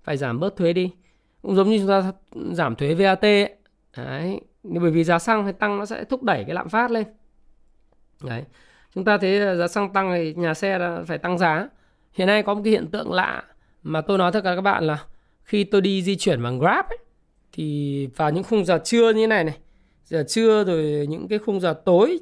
Phải 0.02 0.16
giảm 0.16 0.40
bớt 0.40 0.56
thuế 0.56 0.72
đi. 0.72 0.92
Cũng 1.42 1.56
giống 1.56 1.70
như 1.70 1.78
chúng 1.78 1.88
ta 1.88 2.12
giảm 2.52 2.76
thuế 2.76 2.94
VAT 2.94 3.20
ấy, 3.20 3.56
Đấy. 3.96 4.40
Bởi 4.62 4.90
vì 4.90 5.04
giá 5.04 5.18
xăng 5.18 5.44
hay 5.44 5.52
tăng 5.52 5.78
nó 5.78 5.86
sẽ 5.86 6.04
thúc 6.04 6.22
đẩy 6.22 6.44
cái 6.44 6.54
lạm 6.54 6.68
phát 6.68 6.90
lên. 6.90 7.06
Đấy. 8.24 8.44
Chúng 8.94 9.04
ta 9.04 9.18
thấy 9.18 9.56
giá 9.56 9.68
xăng 9.68 9.92
tăng 9.92 10.12
thì 10.14 10.34
nhà 10.34 10.54
xe 10.54 10.78
phải 11.06 11.18
tăng 11.18 11.38
giá. 11.38 11.68
Hiện 12.12 12.26
nay 12.26 12.42
có 12.42 12.54
một 12.54 12.60
cái 12.64 12.70
hiện 12.70 12.90
tượng 12.90 13.12
lạ 13.12 13.42
mà 13.82 14.00
tôi 14.00 14.18
nói 14.18 14.32
thật 14.32 14.40
cả 14.44 14.54
các 14.54 14.60
bạn 14.60 14.86
là 14.86 15.04
khi 15.42 15.64
tôi 15.64 15.80
đi 15.80 16.02
di 16.02 16.16
chuyển 16.16 16.42
bằng 16.42 16.58
Grab 16.58 16.86
ấy, 16.86 16.98
thì 17.52 18.06
vào 18.16 18.30
những 18.30 18.44
khung 18.44 18.64
giờ 18.64 18.80
trưa 18.84 19.12
như 19.12 19.20
thế 19.20 19.26
này 19.26 19.44
này, 19.44 19.58
giờ 20.04 20.24
trưa 20.28 20.64
rồi 20.64 21.06
những 21.08 21.28
cái 21.28 21.38
khung 21.38 21.60
giờ 21.60 21.74
tối, 21.84 22.18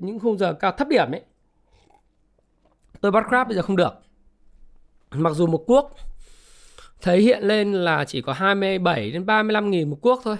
những 0.00 0.18
khung 0.18 0.38
giờ 0.38 0.52
cao 0.52 0.72
thấp 0.72 0.88
điểm 0.88 1.10
ấy, 1.10 1.22
tôi 3.00 3.12
bắt 3.12 3.24
Grab 3.28 3.46
bây 3.48 3.56
giờ 3.56 3.62
không 3.62 3.76
được. 3.76 3.92
Mặc 5.10 5.32
dù 5.34 5.46
một 5.46 5.64
cuốc 5.66 5.96
thấy 7.02 7.20
hiện 7.20 7.42
lên 7.42 7.72
là 7.72 8.04
chỉ 8.04 8.20
có 8.20 8.32
27 8.32 9.10
đến 9.10 9.26
35 9.26 9.70
nghìn 9.70 9.90
một 9.90 9.98
cuốc 10.00 10.20
thôi 10.24 10.36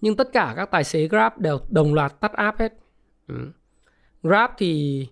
nhưng 0.00 0.16
tất 0.16 0.32
cả 0.32 0.52
các 0.56 0.70
tài 0.70 0.84
xế 0.84 1.08
Grab 1.08 1.38
đều 1.38 1.60
đồng 1.68 1.94
loạt 1.94 2.20
tắt 2.20 2.32
app 2.32 2.58
hết. 2.58 2.72
Ừ. 3.28 3.50
Grab 4.22 4.50
thì 4.58 5.06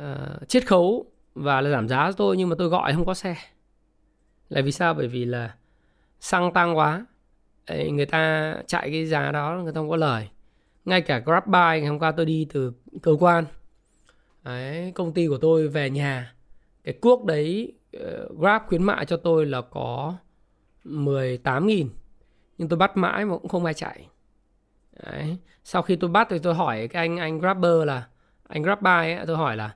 uh, 0.00 0.48
chiết 0.48 0.66
khấu 0.66 1.06
và 1.34 1.60
là 1.60 1.70
giảm 1.70 1.88
giá 1.88 2.10
cho 2.10 2.12
tôi 2.12 2.36
nhưng 2.36 2.48
mà 2.48 2.56
tôi 2.58 2.68
gọi 2.68 2.92
không 2.92 3.06
có 3.06 3.14
xe. 3.14 3.36
Là 4.48 4.62
vì 4.62 4.72
sao? 4.72 4.94
Bởi 4.94 5.08
vì 5.08 5.24
là 5.24 5.54
xăng 6.20 6.52
tăng 6.52 6.76
quá. 6.76 7.06
Đấy, 7.66 7.90
người 7.90 8.06
ta 8.06 8.54
chạy 8.66 8.90
cái 8.90 9.06
giá 9.06 9.32
đó 9.32 9.60
người 9.62 9.72
ta 9.72 9.78
không 9.78 9.90
có 9.90 9.96
lời. 9.96 10.28
Ngay 10.84 11.00
cả 11.00 11.18
grab 11.18 11.46
buy 11.46 11.80
ngày 11.80 11.86
hôm 11.86 11.98
qua 11.98 12.12
tôi 12.12 12.26
đi 12.26 12.46
từ 12.52 12.72
cơ 13.02 13.16
quan. 13.20 13.44
Đấy, 14.42 14.92
công 14.94 15.12
ty 15.12 15.26
của 15.26 15.38
tôi 15.38 15.68
về 15.68 15.90
nhà. 15.90 16.34
Cái 16.84 16.94
cuốc 17.00 17.24
đấy 17.24 17.72
uh, 17.96 18.38
Grab 18.38 18.62
khuyến 18.66 18.82
mại 18.82 19.06
cho 19.06 19.16
tôi 19.16 19.46
là 19.46 19.60
có 19.60 20.14
18.000 20.84 21.88
nhưng 22.58 22.68
tôi 22.68 22.76
bắt 22.76 22.96
mãi 22.96 23.24
mà 23.24 23.38
cũng 23.38 23.48
không 23.48 23.64
ai 23.64 23.74
chạy. 23.74 24.08
Đấy. 25.02 25.36
sau 25.64 25.82
khi 25.82 25.96
tôi 25.96 26.10
bắt 26.10 26.26
thì 26.30 26.38
tôi 26.38 26.54
hỏi 26.54 26.88
cái 26.88 27.08
anh 27.08 27.16
anh 27.16 27.38
Grabber 27.38 27.84
là 27.86 28.08
anh 28.50 28.62
GrabBuy 28.62 29.12
ấy, 29.14 29.26
tôi 29.26 29.36
hỏi 29.36 29.56
là 29.56 29.74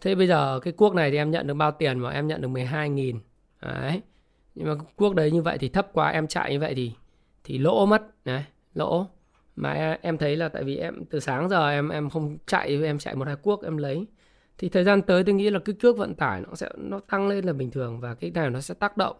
thế 0.00 0.14
bây 0.14 0.26
giờ 0.26 0.60
cái 0.62 0.72
cuốc 0.72 0.94
này 0.94 1.10
thì 1.10 1.16
em 1.16 1.30
nhận 1.30 1.46
được 1.46 1.54
bao 1.54 1.72
tiền 1.72 1.98
mà 1.98 2.10
em 2.10 2.26
nhận 2.26 2.40
được 2.40 2.48
12.000 2.48 3.18
đấy. 3.62 4.02
Nhưng 4.54 4.68
mà 4.68 4.74
cuốc 4.96 5.14
đấy 5.14 5.30
như 5.30 5.42
vậy 5.42 5.58
thì 5.58 5.68
thấp 5.68 5.88
quá 5.92 6.10
em 6.10 6.26
chạy 6.26 6.52
như 6.52 6.60
vậy 6.60 6.74
thì 6.74 6.92
thì 7.44 7.58
lỗ 7.58 7.86
mất. 7.86 8.24
Đấy 8.24 8.44
lỗ. 8.74 9.06
Mà 9.56 9.72
e, 9.72 9.98
em 10.02 10.18
thấy 10.18 10.36
là 10.36 10.48
tại 10.48 10.64
vì 10.64 10.76
em 10.76 11.04
từ 11.10 11.20
sáng 11.20 11.48
giờ 11.48 11.70
em 11.70 11.88
em 11.88 12.10
không 12.10 12.38
chạy 12.46 12.82
em 12.82 12.98
chạy 12.98 13.14
một 13.14 13.26
hai 13.26 13.36
cuốc 13.36 13.64
em 13.64 13.76
lấy. 13.76 14.06
Thì 14.58 14.68
thời 14.68 14.84
gian 14.84 15.02
tới 15.02 15.24
tôi 15.24 15.34
nghĩ 15.34 15.50
là 15.50 15.58
cái 15.58 15.74
cước 15.80 15.96
vận 15.96 16.14
tải 16.14 16.40
nó 16.40 16.54
sẽ 16.54 16.68
nó 16.76 17.00
tăng 17.00 17.28
lên 17.28 17.44
là 17.44 17.52
bình 17.52 17.70
thường 17.70 18.00
và 18.00 18.14
cái 18.14 18.30
này 18.30 18.50
nó 18.50 18.60
sẽ 18.60 18.74
tác 18.74 18.96
động 18.96 19.16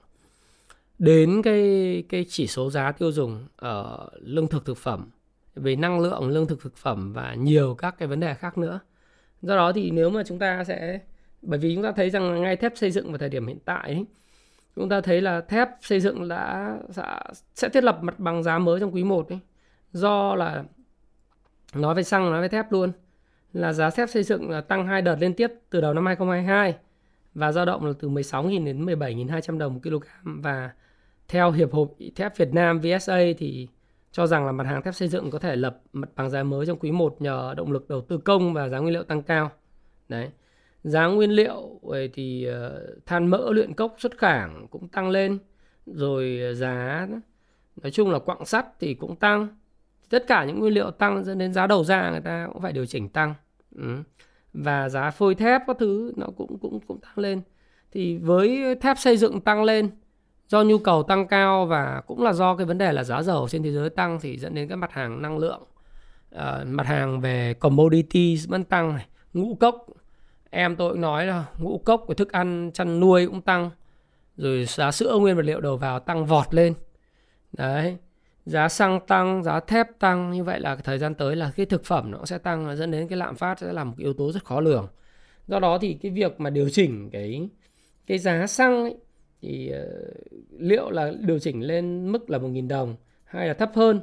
đến 0.98 1.42
cái 1.42 2.04
cái 2.08 2.26
chỉ 2.28 2.46
số 2.46 2.70
giá 2.70 2.92
tiêu 2.92 3.12
dùng 3.12 3.46
ở 3.56 4.08
lương 4.20 4.48
thực 4.48 4.64
thực 4.64 4.78
phẩm 4.78 5.10
về 5.54 5.76
năng 5.76 6.00
lượng 6.00 6.28
lương 6.28 6.46
thực 6.46 6.62
thực 6.62 6.76
phẩm 6.76 7.12
và 7.12 7.34
nhiều 7.34 7.74
các 7.74 7.94
cái 7.98 8.08
vấn 8.08 8.20
đề 8.20 8.34
khác 8.34 8.58
nữa 8.58 8.80
do 9.46 9.56
đó 9.56 9.72
thì 9.72 9.90
nếu 9.90 10.10
mà 10.10 10.22
chúng 10.26 10.38
ta 10.38 10.64
sẽ 10.64 10.98
bởi 11.42 11.58
vì 11.58 11.74
chúng 11.74 11.82
ta 11.82 11.92
thấy 11.92 12.10
rằng 12.10 12.42
ngay 12.42 12.56
thép 12.56 12.72
xây 12.76 12.90
dựng 12.90 13.08
vào 13.08 13.18
thời 13.18 13.28
điểm 13.28 13.46
hiện 13.46 13.58
tại 13.64 13.82
ấy, 13.82 14.04
chúng 14.76 14.88
ta 14.88 15.00
thấy 15.00 15.20
là 15.20 15.40
thép 15.40 15.68
xây 15.80 16.00
dựng 16.00 16.28
đã 16.28 16.76
sẽ 17.54 17.68
thiết 17.68 17.84
lập 17.84 17.98
mặt 18.02 18.18
bằng 18.18 18.42
giá 18.42 18.58
mới 18.58 18.80
trong 18.80 18.94
quý 18.94 19.04
1 19.04 19.28
ấy. 19.28 19.38
do 19.92 20.34
là 20.34 20.64
nói 21.74 21.94
về 21.94 22.02
xăng 22.02 22.30
nói 22.30 22.42
về 22.42 22.48
thép 22.48 22.72
luôn 22.72 22.92
là 23.52 23.72
giá 23.72 23.90
thép 23.90 24.10
xây 24.10 24.22
dựng 24.22 24.50
là 24.50 24.60
tăng 24.60 24.86
hai 24.86 25.02
đợt 25.02 25.16
liên 25.20 25.34
tiếp 25.34 25.52
từ 25.70 25.80
đầu 25.80 25.94
năm 25.94 26.06
2022 26.06 26.74
và 27.34 27.52
dao 27.52 27.64
động 27.64 27.84
là 27.86 27.92
từ 28.00 28.08
16.000 28.08 28.64
đến 28.64 28.86
17.200 28.86 29.58
đồng 29.58 29.74
một 29.74 29.80
kg 29.82 30.06
và 30.24 30.70
theo 31.28 31.50
Hiệp 31.50 31.72
hội 31.72 31.86
Thép 32.16 32.36
Việt 32.36 32.52
Nam 32.52 32.80
VSA 32.80 33.18
thì 33.38 33.68
cho 34.14 34.26
rằng 34.26 34.46
là 34.46 34.52
mặt 34.52 34.66
hàng 34.66 34.82
thép 34.82 34.94
xây 34.94 35.08
dựng 35.08 35.30
có 35.30 35.38
thể 35.38 35.56
lập 35.56 35.82
mặt 35.92 36.08
bằng 36.16 36.30
giá 36.30 36.42
mới 36.42 36.66
trong 36.66 36.78
quý 36.78 36.90
1 36.90 37.16
nhờ 37.22 37.54
động 37.56 37.72
lực 37.72 37.88
đầu 37.88 38.00
tư 38.00 38.18
công 38.18 38.54
và 38.54 38.68
giá 38.68 38.78
nguyên 38.78 38.94
liệu 38.94 39.02
tăng 39.02 39.22
cao. 39.22 39.50
Đấy. 40.08 40.30
Giá 40.84 41.06
nguyên 41.06 41.30
liệu 41.30 41.80
thì 42.14 42.44
ờ, 42.44 42.86
than 43.06 43.26
mỡ, 43.26 43.52
luyện 43.52 43.74
cốc, 43.74 43.94
xuất 43.98 44.18
khảng 44.18 44.66
cũng 44.70 44.88
tăng 44.88 45.10
lên. 45.10 45.38
Rồi 45.86 46.40
ờ, 46.42 46.54
giá, 46.54 47.08
nói 47.82 47.90
chung 47.90 48.10
là 48.10 48.18
quặng 48.18 48.44
sắt 48.44 48.66
thì 48.80 48.94
cũng 48.94 49.16
tăng. 49.16 49.48
Tất 50.10 50.24
cả 50.26 50.44
những 50.44 50.58
nguyên 50.60 50.74
liệu 50.74 50.90
tăng 50.90 51.24
dẫn 51.24 51.38
đến 51.38 51.52
giá 51.52 51.66
đầu 51.66 51.84
ra 51.84 52.10
người 52.10 52.20
ta 52.20 52.48
cũng 52.52 52.62
phải 52.62 52.72
điều 52.72 52.86
chỉnh 52.86 53.08
tăng. 53.08 53.34
Ừ. 53.76 53.96
Và 54.52 54.88
giá 54.88 55.10
phôi 55.10 55.34
thép 55.34 55.62
các 55.66 55.76
thứ 55.78 56.12
nó 56.16 56.26
cũng 56.36 56.58
cũng 56.58 56.80
cũng 56.86 57.00
tăng 57.00 57.18
lên. 57.18 57.42
Thì 57.92 58.18
với 58.18 58.74
thép 58.80 58.98
xây 58.98 59.16
dựng 59.16 59.40
tăng 59.40 59.64
lên 59.64 59.90
do 60.54 60.62
nhu 60.62 60.78
cầu 60.78 61.02
tăng 61.02 61.26
cao 61.28 61.66
và 61.66 62.02
cũng 62.06 62.22
là 62.22 62.32
do 62.32 62.56
cái 62.56 62.66
vấn 62.66 62.78
đề 62.78 62.92
là 62.92 63.04
giá 63.04 63.22
dầu 63.22 63.48
trên 63.48 63.62
thế 63.62 63.72
giới 63.72 63.90
tăng 63.90 64.20
thì 64.20 64.38
dẫn 64.38 64.54
đến 64.54 64.68
các 64.68 64.76
mặt 64.76 64.92
hàng 64.92 65.22
năng 65.22 65.38
lượng 65.38 65.62
uh, 66.34 66.40
mặt 66.66 66.86
hàng 66.86 67.20
về 67.20 67.54
commodity 67.54 68.36
vẫn 68.48 68.64
tăng 68.64 68.94
này 68.94 69.06
ngũ 69.32 69.54
cốc. 69.54 69.86
Em 70.50 70.76
tôi 70.76 70.92
cũng 70.92 71.00
nói 71.00 71.26
là 71.26 71.44
ngũ 71.58 71.78
cốc 71.78 72.04
của 72.06 72.14
thức 72.14 72.32
ăn 72.32 72.70
chăn 72.74 73.00
nuôi 73.00 73.26
cũng 73.26 73.42
tăng 73.42 73.70
rồi 74.36 74.64
giá 74.64 74.90
sữa 74.90 75.18
nguyên 75.18 75.36
vật 75.36 75.42
liệu 75.42 75.60
đầu 75.60 75.76
vào 75.76 76.00
tăng 76.00 76.26
vọt 76.26 76.54
lên. 76.54 76.74
Đấy 77.52 77.96
giá 78.46 78.68
xăng 78.68 79.00
tăng 79.06 79.42
giá 79.42 79.60
thép 79.60 79.98
tăng 79.98 80.30
như 80.30 80.44
vậy 80.44 80.60
là 80.60 80.76
thời 80.76 80.98
gian 80.98 81.14
tới 81.14 81.36
là 81.36 81.52
cái 81.56 81.66
thực 81.66 81.84
phẩm 81.84 82.10
nó 82.10 82.24
sẽ 82.24 82.38
tăng 82.38 82.76
dẫn 82.76 82.90
đến 82.90 83.08
cái 83.08 83.18
lạm 83.18 83.36
phát 83.36 83.58
sẽ 83.58 83.72
là 83.72 83.84
một 83.84 83.94
cái 83.98 84.04
yếu 84.04 84.12
tố 84.12 84.32
rất 84.32 84.44
khó 84.44 84.60
lường. 84.60 84.88
Do 85.46 85.58
đó 85.58 85.78
thì 85.78 85.98
cái 86.02 86.12
việc 86.12 86.40
mà 86.40 86.50
điều 86.50 86.68
chỉnh 86.68 87.10
cái 87.10 87.48
cái 88.06 88.18
giá 88.18 88.46
xăng 88.46 88.82
ấy, 88.82 88.96
thì 89.44 89.72
uh, 89.72 90.32
liệu 90.58 90.90
là 90.90 91.12
điều 91.20 91.38
chỉnh 91.38 91.62
lên 91.62 92.12
mức 92.12 92.30
là 92.30 92.38
1.000 92.38 92.68
đồng 92.68 92.96
hay 93.24 93.48
là 93.48 93.54
thấp 93.54 93.70
hơn? 93.74 94.00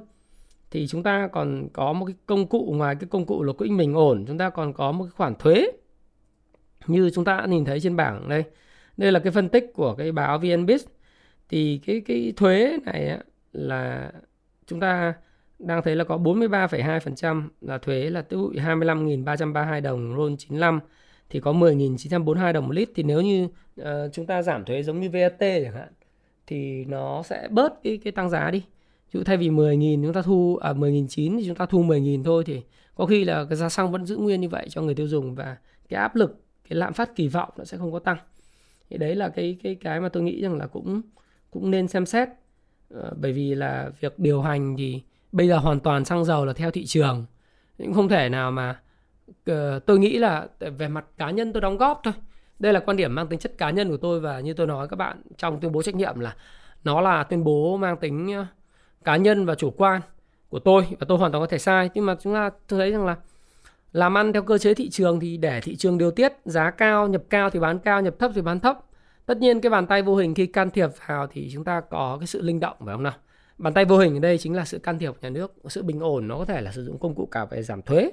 Thì 0.71 0.87
chúng 0.87 1.03
ta 1.03 1.29
còn 1.31 1.67
có 1.73 1.93
một 1.93 2.05
cái 2.05 2.15
công 2.25 2.47
cụ 2.47 2.73
ngoài 2.77 2.95
cái 2.99 3.07
công 3.09 3.25
cụ 3.25 3.43
là 3.43 3.53
quỹ 3.53 3.69
bình 3.77 3.93
ổn 3.93 4.25
chúng 4.27 4.37
ta 4.37 4.49
còn 4.49 4.73
có 4.73 4.91
một 4.91 5.03
cái 5.03 5.11
khoản 5.11 5.35
thuế. 5.35 5.71
Như 6.87 7.09
chúng 7.09 7.25
ta 7.25 7.37
đã 7.37 7.45
nhìn 7.45 7.65
thấy 7.65 7.79
trên 7.79 7.95
bảng 7.95 8.29
đây 8.29 8.43
đây 8.97 9.11
là 9.11 9.19
cái 9.19 9.31
phân 9.31 9.49
tích 9.49 9.71
của 9.73 9.95
cái 9.95 10.11
báo 10.11 10.39
VNBiz 10.39 10.79
thì 11.49 11.81
cái 11.85 12.01
cái 12.01 12.33
thuế 12.37 12.77
này 12.85 13.19
là 13.53 14.11
chúng 14.67 14.79
ta 14.79 15.13
đang 15.59 15.81
thấy 15.81 15.95
là 15.95 16.03
có 16.03 16.17
43,2% 16.17 17.47
là 17.61 17.77
thuế 17.77 18.09
là 18.09 18.21
tiêu 18.21 18.39
thụ 18.39 18.51
25.332 18.51 19.81
đồng 19.81 20.15
RON 20.17 20.37
95 20.37 20.79
thì 21.31 21.39
có 21.39 21.53
10.942 21.53 22.53
đồng 22.53 22.67
một 22.67 22.73
lít 22.73 22.89
thì 22.95 23.03
nếu 23.03 23.21
như 23.21 23.47
uh, 23.81 23.85
chúng 24.13 24.25
ta 24.25 24.41
giảm 24.41 24.65
thuế 24.65 24.83
giống 24.83 24.99
như 24.99 25.09
VAT 25.09 25.39
chẳng 25.39 25.73
hạn 25.73 25.89
thì 26.47 26.85
nó 26.85 27.23
sẽ 27.23 27.47
bớt 27.51 27.83
cái 27.83 27.99
cái 28.03 28.11
tăng 28.11 28.29
giá 28.29 28.51
đi. 28.51 28.59
Ví 29.11 29.17
dụ 29.17 29.23
thay 29.23 29.37
vì 29.37 29.49
10.000 29.49 30.03
chúng 30.03 30.13
ta 30.13 30.21
thu 30.21 30.57
à 30.61 30.73
10.900 30.73 31.37
thì 31.37 31.47
chúng 31.47 31.55
ta 31.55 31.65
thu 31.65 31.83
10.000 31.83 32.23
thôi 32.23 32.43
thì 32.45 32.61
có 32.95 33.05
khi 33.05 33.25
là 33.25 33.45
cái 33.49 33.55
giá 33.55 33.69
xăng 33.69 33.91
vẫn 33.91 34.05
giữ 34.05 34.17
nguyên 34.17 34.41
như 34.41 34.49
vậy 34.49 34.67
cho 34.69 34.81
người 34.81 34.95
tiêu 34.95 35.07
dùng 35.07 35.35
và 35.35 35.57
cái 35.89 36.01
áp 36.01 36.15
lực 36.15 36.43
cái 36.69 36.77
lạm 36.77 36.93
phát 36.93 37.15
kỳ 37.15 37.27
vọng 37.27 37.49
nó 37.57 37.63
sẽ 37.65 37.77
không 37.77 37.91
có 37.91 37.99
tăng. 37.99 38.17
Thì 38.89 38.97
đấy 38.97 39.15
là 39.15 39.29
cái 39.29 39.57
cái 39.63 39.75
cái 39.75 39.99
mà 39.99 40.09
tôi 40.09 40.23
nghĩ 40.23 40.41
rằng 40.41 40.57
là 40.57 40.67
cũng 40.67 41.01
cũng 41.51 41.71
nên 41.71 41.87
xem 41.87 42.05
xét 42.05 42.29
uh, 42.93 43.17
bởi 43.17 43.33
vì 43.33 43.55
là 43.55 43.89
việc 43.99 44.19
điều 44.19 44.41
hành 44.41 44.75
thì 44.77 45.01
bây 45.31 45.47
giờ 45.47 45.57
hoàn 45.57 45.79
toàn 45.79 46.05
xăng 46.05 46.25
dầu 46.25 46.45
là 46.45 46.53
theo 46.53 46.71
thị 46.71 46.85
trường 46.85 47.25
cũng 47.77 47.93
không 47.93 48.09
thể 48.09 48.29
nào 48.29 48.51
mà 48.51 48.79
Ờ, 49.45 49.79
tôi 49.79 49.99
nghĩ 49.99 50.17
là 50.17 50.47
về 50.77 50.87
mặt 50.87 51.05
cá 51.17 51.31
nhân 51.31 51.53
tôi 51.53 51.61
đóng 51.61 51.77
góp 51.77 52.01
thôi. 52.03 52.13
Đây 52.59 52.73
là 52.73 52.79
quan 52.79 52.97
điểm 52.97 53.15
mang 53.15 53.27
tính 53.27 53.39
chất 53.39 53.57
cá 53.57 53.69
nhân 53.69 53.89
của 53.89 53.97
tôi 53.97 54.19
và 54.19 54.39
như 54.39 54.53
tôi 54.53 54.67
nói 54.67 54.87
các 54.87 54.95
bạn 54.95 55.21
trong 55.37 55.59
tuyên 55.59 55.71
bố 55.71 55.81
trách 55.81 55.95
nhiệm 55.95 56.19
là 56.19 56.35
nó 56.83 57.01
là 57.01 57.23
tuyên 57.23 57.43
bố 57.43 57.77
mang 57.77 57.97
tính 57.97 58.33
ờ, 58.33 58.45
cá 59.03 59.15
nhân 59.15 59.45
và 59.45 59.55
chủ 59.55 59.71
quan 59.71 60.01
của 60.49 60.59
tôi 60.59 60.87
và 60.99 61.05
tôi 61.09 61.17
hoàn 61.17 61.31
toàn 61.31 61.43
có 61.43 61.47
thể 61.47 61.57
sai. 61.57 61.89
Nhưng 61.93 62.05
mà 62.05 62.15
chúng 62.19 62.33
ta 62.33 62.49
thấy 62.67 62.91
rằng 62.91 63.05
là 63.05 63.15
làm 63.93 64.17
ăn 64.17 64.33
theo 64.33 64.43
cơ 64.43 64.57
chế 64.57 64.73
thị 64.73 64.89
trường 64.89 65.19
thì 65.19 65.37
để 65.37 65.61
thị 65.61 65.75
trường 65.75 65.97
điều 65.97 66.11
tiết, 66.11 66.33
giá 66.45 66.71
cao, 66.71 67.07
nhập 67.07 67.23
cao 67.29 67.49
thì 67.49 67.59
bán 67.59 67.79
cao, 67.79 68.01
nhập 68.01 68.15
thấp 68.19 68.31
thì 68.35 68.41
bán 68.41 68.59
thấp. 68.59 68.79
Tất 69.25 69.37
nhiên 69.37 69.61
cái 69.61 69.69
bàn 69.69 69.87
tay 69.87 70.01
vô 70.01 70.15
hình 70.15 70.33
khi 70.33 70.45
can 70.47 70.69
thiệp 70.69 70.89
vào 71.07 71.27
thì 71.27 71.49
chúng 71.53 71.63
ta 71.63 71.81
có 71.81 72.17
cái 72.19 72.27
sự 72.27 72.41
linh 72.41 72.59
động, 72.59 72.77
phải 72.85 72.93
không 72.93 73.03
nào? 73.03 73.13
Bàn 73.57 73.73
tay 73.73 73.85
vô 73.85 73.97
hình 73.97 74.17
ở 74.17 74.19
đây 74.19 74.37
chính 74.37 74.55
là 74.55 74.65
sự 74.65 74.79
can 74.79 74.99
thiệp 74.99 75.11
của 75.11 75.19
nhà 75.21 75.29
nước, 75.29 75.53
sự 75.69 75.83
bình 75.83 75.99
ổn, 75.99 76.27
nó 76.27 76.37
có 76.37 76.45
thể 76.45 76.61
là 76.61 76.71
sử 76.71 76.83
dụng 76.83 76.97
công 76.99 77.15
cụ 77.15 77.27
cả 77.31 77.45
về 77.45 77.63
giảm 77.63 77.81
thuế 77.81 78.11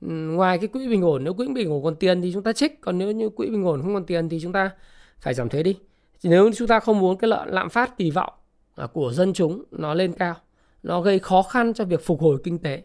Ừ, 0.00 0.08
ngoài 0.08 0.58
cái 0.58 0.68
quỹ 0.68 0.88
bình 0.88 1.02
ổn 1.02 1.24
nếu 1.24 1.34
quỹ 1.34 1.48
bình 1.48 1.70
ổn 1.70 1.84
còn 1.84 1.96
tiền 1.96 2.22
thì 2.22 2.30
chúng 2.32 2.42
ta 2.42 2.52
trích 2.52 2.80
còn 2.80 2.98
nếu 2.98 3.12
như 3.12 3.28
quỹ 3.28 3.50
bình 3.50 3.64
ổn 3.64 3.82
không 3.82 3.94
còn 3.94 4.06
tiền 4.06 4.28
thì 4.28 4.40
chúng 4.42 4.52
ta 4.52 4.70
phải 5.18 5.34
giảm 5.34 5.48
thuế 5.48 5.62
đi 5.62 5.78
nếu 6.22 6.50
chúng 6.56 6.68
ta 6.68 6.80
không 6.80 6.98
muốn 6.98 7.18
cái 7.18 7.28
lợi 7.28 7.46
lạm 7.50 7.70
phát 7.70 7.96
kỳ 7.98 8.10
vọng 8.10 8.32
à, 8.76 8.86
của 8.86 9.12
dân 9.12 9.32
chúng 9.32 9.64
nó 9.70 9.94
lên 9.94 10.12
cao, 10.12 10.34
nó 10.82 11.00
gây 11.00 11.18
khó 11.18 11.42
khăn 11.42 11.74
cho 11.74 11.84
việc 11.84 12.04
phục 12.04 12.20
hồi 12.20 12.38
kinh 12.44 12.58
tế 12.58 12.82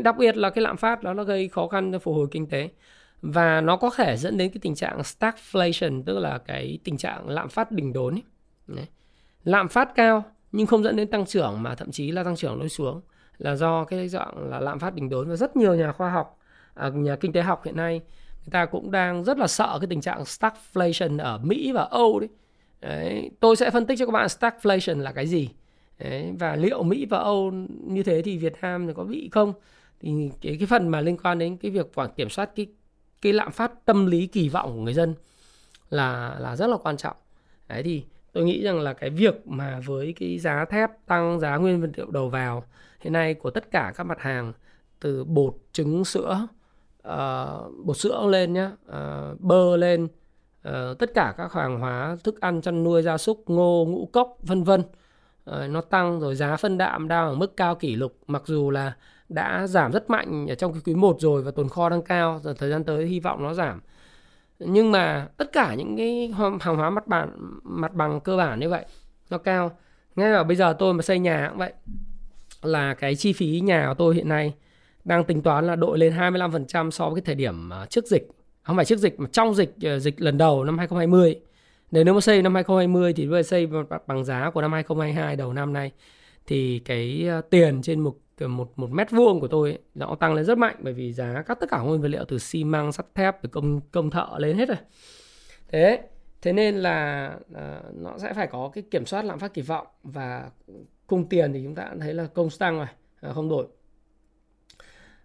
đặc 0.00 0.16
biệt 0.18 0.36
là 0.36 0.50
cái 0.50 0.62
lạm 0.62 0.76
phát 0.76 1.02
đó, 1.02 1.14
nó 1.14 1.24
gây 1.24 1.48
khó 1.48 1.68
khăn 1.68 1.92
cho 1.92 1.98
phục 1.98 2.14
hồi 2.14 2.26
kinh 2.30 2.46
tế 2.46 2.70
và 3.22 3.60
nó 3.60 3.76
có 3.76 3.90
thể 3.96 4.16
dẫn 4.16 4.38
đến 4.38 4.50
cái 4.50 4.58
tình 4.62 4.74
trạng 4.74 5.00
stagflation, 5.00 6.02
tức 6.06 6.18
là 6.18 6.38
cái 6.38 6.78
tình 6.84 6.96
trạng 6.96 7.28
lạm 7.28 7.48
phát 7.48 7.72
đỉnh 7.72 7.92
đốn 7.92 8.14
ấy. 8.14 8.22
Đấy. 8.66 8.86
lạm 9.44 9.68
phát 9.68 9.94
cao 9.94 10.24
nhưng 10.52 10.66
không 10.66 10.84
dẫn 10.84 10.96
đến 10.96 11.10
tăng 11.10 11.26
trưởng 11.26 11.62
mà 11.62 11.74
thậm 11.74 11.90
chí 11.90 12.10
là 12.10 12.24
tăng 12.24 12.36
trưởng 12.36 12.58
lôi 12.58 12.68
xuống 12.68 13.00
là 13.38 13.56
do 13.56 13.84
cái 13.84 14.08
dạng 14.08 14.50
là 14.50 14.60
lạm 14.60 14.78
phát 14.78 14.94
đỉnh 14.94 15.08
đốn 15.08 15.28
và 15.28 15.36
rất 15.36 15.56
nhiều 15.56 15.74
nhà 15.74 15.92
khoa 15.92 16.10
học 16.10 16.38
à, 16.74 16.88
nhà 16.88 17.16
kinh 17.16 17.32
tế 17.32 17.42
học 17.42 17.64
hiện 17.64 17.76
nay 17.76 18.00
người 18.44 18.50
ta 18.50 18.66
cũng 18.66 18.90
đang 18.90 19.24
rất 19.24 19.38
là 19.38 19.46
sợ 19.46 19.78
cái 19.80 19.86
tình 19.86 20.00
trạng 20.00 20.22
stagflation 20.22 21.18
ở 21.18 21.38
Mỹ 21.38 21.72
và 21.72 21.82
Âu 21.82 22.20
đấy. 22.20 22.28
đấy 22.80 23.30
tôi 23.40 23.56
sẽ 23.56 23.70
phân 23.70 23.86
tích 23.86 23.98
cho 23.98 24.06
các 24.06 24.12
bạn 24.12 24.26
stagflation 24.26 24.98
là 24.98 25.12
cái 25.12 25.26
gì. 25.26 25.50
Đấy, 25.98 26.32
và 26.38 26.56
liệu 26.56 26.82
Mỹ 26.82 27.06
và 27.06 27.18
Âu 27.18 27.50
như 27.86 28.02
thế 28.02 28.22
thì 28.22 28.38
Việt 28.38 28.54
Nam 28.62 28.86
thì 28.86 28.92
có 28.96 29.04
bị 29.04 29.28
không? 29.32 29.52
Thì 30.00 30.30
cái 30.40 30.56
cái 30.58 30.66
phần 30.66 30.88
mà 30.88 31.00
liên 31.00 31.16
quan 31.16 31.38
đến 31.38 31.56
cái 31.56 31.70
việc 31.70 31.94
quản 31.94 32.10
kiểm 32.16 32.28
soát 32.30 32.50
cái 32.56 32.66
cái 33.22 33.32
lạm 33.32 33.52
phát 33.52 33.84
tâm 33.84 34.06
lý 34.06 34.26
kỳ 34.26 34.48
vọng 34.48 34.72
của 34.74 34.80
người 34.80 34.94
dân 34.94 35.14
là 35.90 36.36
là 36.38 36.56
rất 36.56 36.66
là 36.66 36.76
quan 36.76 36.96
trọng. 36.96 37.16
Đấy 37.68 37.82
thì 37.82 38.04
tôi 38.32 38.44
nghĩ 38.44 38.62
rằng 38.62 38.80
là 38.80 38.92
cái 38.92 39.10
việc 39.10 39.46
mà 39.46 39.80
với 39.86 40.14
cái 40.20 40.38
giá 40.38 40.64
thép 40.64 40.90
tăng 41.06 41.40
giá 41.40 41.56
nguyên 41.56 41.80
vật 41.80 41.90
liệu 41.96 42.10
đầu 42.10 42.28
vào 42.28 42.64
hiện 43.00 43.12
nay 43.12 43.34
của 43.34 43.50
tất 43.50 43.70
cả 43.70 43.92
các 43.96 44.04
mặt 44.04 44.20
hàng 44.20 44.52
từ 45.00 45.24
bột 45.24 45.56
trứng 45.72 46.04
sữa 46.04 46.46
uh, 47.08 47.72
bột 47.84 47.96
sữa 47.96 48.26
lên 48.28 48.52
nhá. 48.52 48.70
Uh, 48.88 49.40
bơ 49.40 49.76
lên. 49.76 50.08
Uh, 50.68 50.98
tất 50.98 51.14
cả 51.14 51.34
các 51.36 51.52
hàng 51.52 51.80
hóa 51.80 52.16
thức 52.24 52.40
ăn 52.40 52.60
chăn 52.62 52.82
nuôi 52.84 53.02
gia 53.02 53.18
súc 53.18 53.50
ngô 53.50 53.84
ngũ 53.88 54.08
cốc 54.12 54.36
vân 54.42 54.64
vân. 54.64 54.80
Uh, 54.80 55.70
nó 55.70 55.80
tăng 55.80 56.20
rồi 56.20 56.34
giá 56.34 56.56
phân 56.56 56.78
đạm 56.78 57.08
đang 57.08 57.28
ở 57.28 57.34
mức 57.34 57.56
cao 57.56 57.74
kỷ 57.74 57.96
lục 57.96 58.16
mặc 58.26 58.42
dù 58.46 58.70
là 58.70 58.92
đã 59.28 59.66
giảm 59.66 59.92
rất 59.92 60.10
mạnh 60.10 60.46
ở 60.48 60.54
trong 60.54 60.72
cái 60.72 60.82
quý 60.84 60.94
1 60.94 61.16
rồi 61.20 61.42
và 61.42 61.50
tồn 61.50 61.68
kho 61.68 61.88
đang 61.88 62.02
cao 62.02 62.40
rồi 62.42 62.54
thời 62.54 62.70
gian 62.70 62.84
tới 62.84 63.06
hy 63.06 63.20
vọng 63.20 63.42
nó 63.42 63.54
giảm. 63.54 63.80
Nhưng 64.58 64.92
mà 64.92 65.28
tất 65.36 65.52
cả 65.52 65.74
những 65.74 65.96
cái 65.96 66.34
hàng 66.60 66.76
hóa 66.76 66.90
mặt 66.90 67.06
bằng 67.06 67.30
mặt 67.62 67.94
bằng 67.94 68.20
cơ 68.20 68.36
bản 68.36 68.60
như 68.60 68.68
vậy 68.68 68.84
nó 69.30 69.38
cao. 69.38 69.70
Ngay 70.16 70.32
cả 70.32 70.42
bây 70.42 70.56
giờ 70.56 70.76
tôi 70.78 70.94
mà 70.94 71.02
xây 71.02 71.18
nhà 71.18 71.48
cũng 71.48 71.58
vậy 71.58 71.72
là 72.62 72.94
cái 72.94 73.14
chi 73.16 73.32
phí 73.32 73.60
nhà 73.60 73.86
của 73.88 73.94
tôi 73.94 74.14
hiện 74.14 74.28
nay 74.28 74.54
đang 75.04 75.24
tính 75.24 75.42
toán 75.42 75.66
là 75.66 75.76
đội 75.76 75.98
lên 75.98 76.12
25% 76.12 76.90
so 76.90 77.10
với 77.10 77.20
cái 77.20 77.26
thời 77.26 77.34
điểm 77.34 77.72
à, 77.72 77.86
trước 77.86 78.06
dịch. 78.06 78.28
Không 78.62 78.76
phải 78.76 78.84
trước 78.84 78.98
dịch 78.98 79.20
mà 79.20 79.28
trong 79.32 79.54
dịch 79.54 79.74
ờ, 79.82 79.98
dịch 79.98 80.20
lần 80.20 80.38
đầu 80.38 80.64
năm 80.64 80.78
2020 80.78 81.40
nếu 81.90 82.04
nếu 82.04 82.14
mà 82.14 82.20
xây 82.20 82.42
năm 82.42 82.54
2020 82.54 83.12
thì 83.12 83.26
bây 83.26 83.42
giờ 83.42 83.48
xây 83.48 83.68
bằng 84.06 84.24
giá 84.24 84.50
của 84.50 84.62
năm 84.62 84.72
2022 84.72 85.36
đầu 85.36 85.52
năm 85.52 85.72
nay. 85.72 85.92
Thì 86.46 86.78
cái 86.84 87.26
ờ, 87.28 87.40
tiền 87.40 87.82
trên 87.82 88.00
một 88.00 88.16
ờ, 88.38 88.48
một 88.48 88.72
một 88.76 88.90
mét 88.90 89.10
vuông 89.10 89.40
của 89.40 89.48
tôi 89.48 89.70
ấy, 89.70 89.78
nó 89.94 90.16
tăng 90.20 90.34
lên 90.34 90.44
rất 90.44 90.58
mạnh 90.58 90.76
bởi 90.78 90.92
vì 90.92 91.12
giá 91.12 91.42
các 91.46 91.60
tất 91.60 91.70
cả 91.70 91.78
nguyên 91.78 92.00
vật 92.00 92.08
liệu 92.08 92.24
từ 92.24 92.38
xi 92.38 92.64
măng 92.64 92.92
sắt 92.92 93.06
thép 93.14 93.42
từ 93.42 93.48
công 93.48 93.80
công 93.80 94.10
thợ 94.10 94.28
lên 94.38 94.56
hết 94.58 94.68
rồi. 94.68 94.78
Thế 95.68 96.00
thế 96.42 96.52
nên 96.52 96.76
là 96.76 97.30
uh, 97.50 97.94
nó 97.94 98.18
sẽ 98.18 98.32
phải 98.34 98.46
có 98.46 98.70
cái 98.74 98.84
kiểm 98.90 99.06
soát 99.06 99.24
lạm 99.24 99.38
phát 99.38 99.54
kỳ 99.54 99.62
vọng 99.62 99.86
và 100.02 100.50
cung 101.06 101.28
tiền 101.28 101.52
thì 101.52 101.60
chúng 101.64 101.74
ta 101.74 101.90
thấy 102.00 102.14
là 102.14 102.26
công 102.26 102.48
tăng 102.58 102.76
rồi 102.76 102.86
à, 103.20 103.32
không 103.32 103.48
đổi 103.48 103.66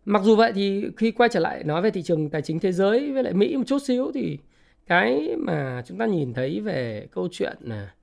mặc 0.08 0.22
dù 0.24 0.36
vậy 0.36 0.52
thì 0.56 0.86
khi 0.98 1.12
quay 1.12 1.30
trở 1.30 1.39
lại 1.39 1.63
nói 1.63 1.82
về 1.82 1.91
thị 1.91 2.02
trường 2.02 2.30
tài 2.30 2.41
chính 2.41 2.60
thế 2.60 2.72
giới 2.72 3.12
với 3.12 3.24
lại 3.24 3.34
mỹ 3.34 3.58
một 3.58 3.63
chút 3.67 3.80
xíu 3.80 4.12
thì 4.13 4.38
cái 4.86 5.36
mà 5.38 5.84
chúng 5.86 5.98
ta 5.98 6.06
nhìn 6.06 6.34
thấy 6.34 6.60
về 6.60 7.08
câu 7.12 7.28
chuyện 7.32 7.58
là 7.62 7.93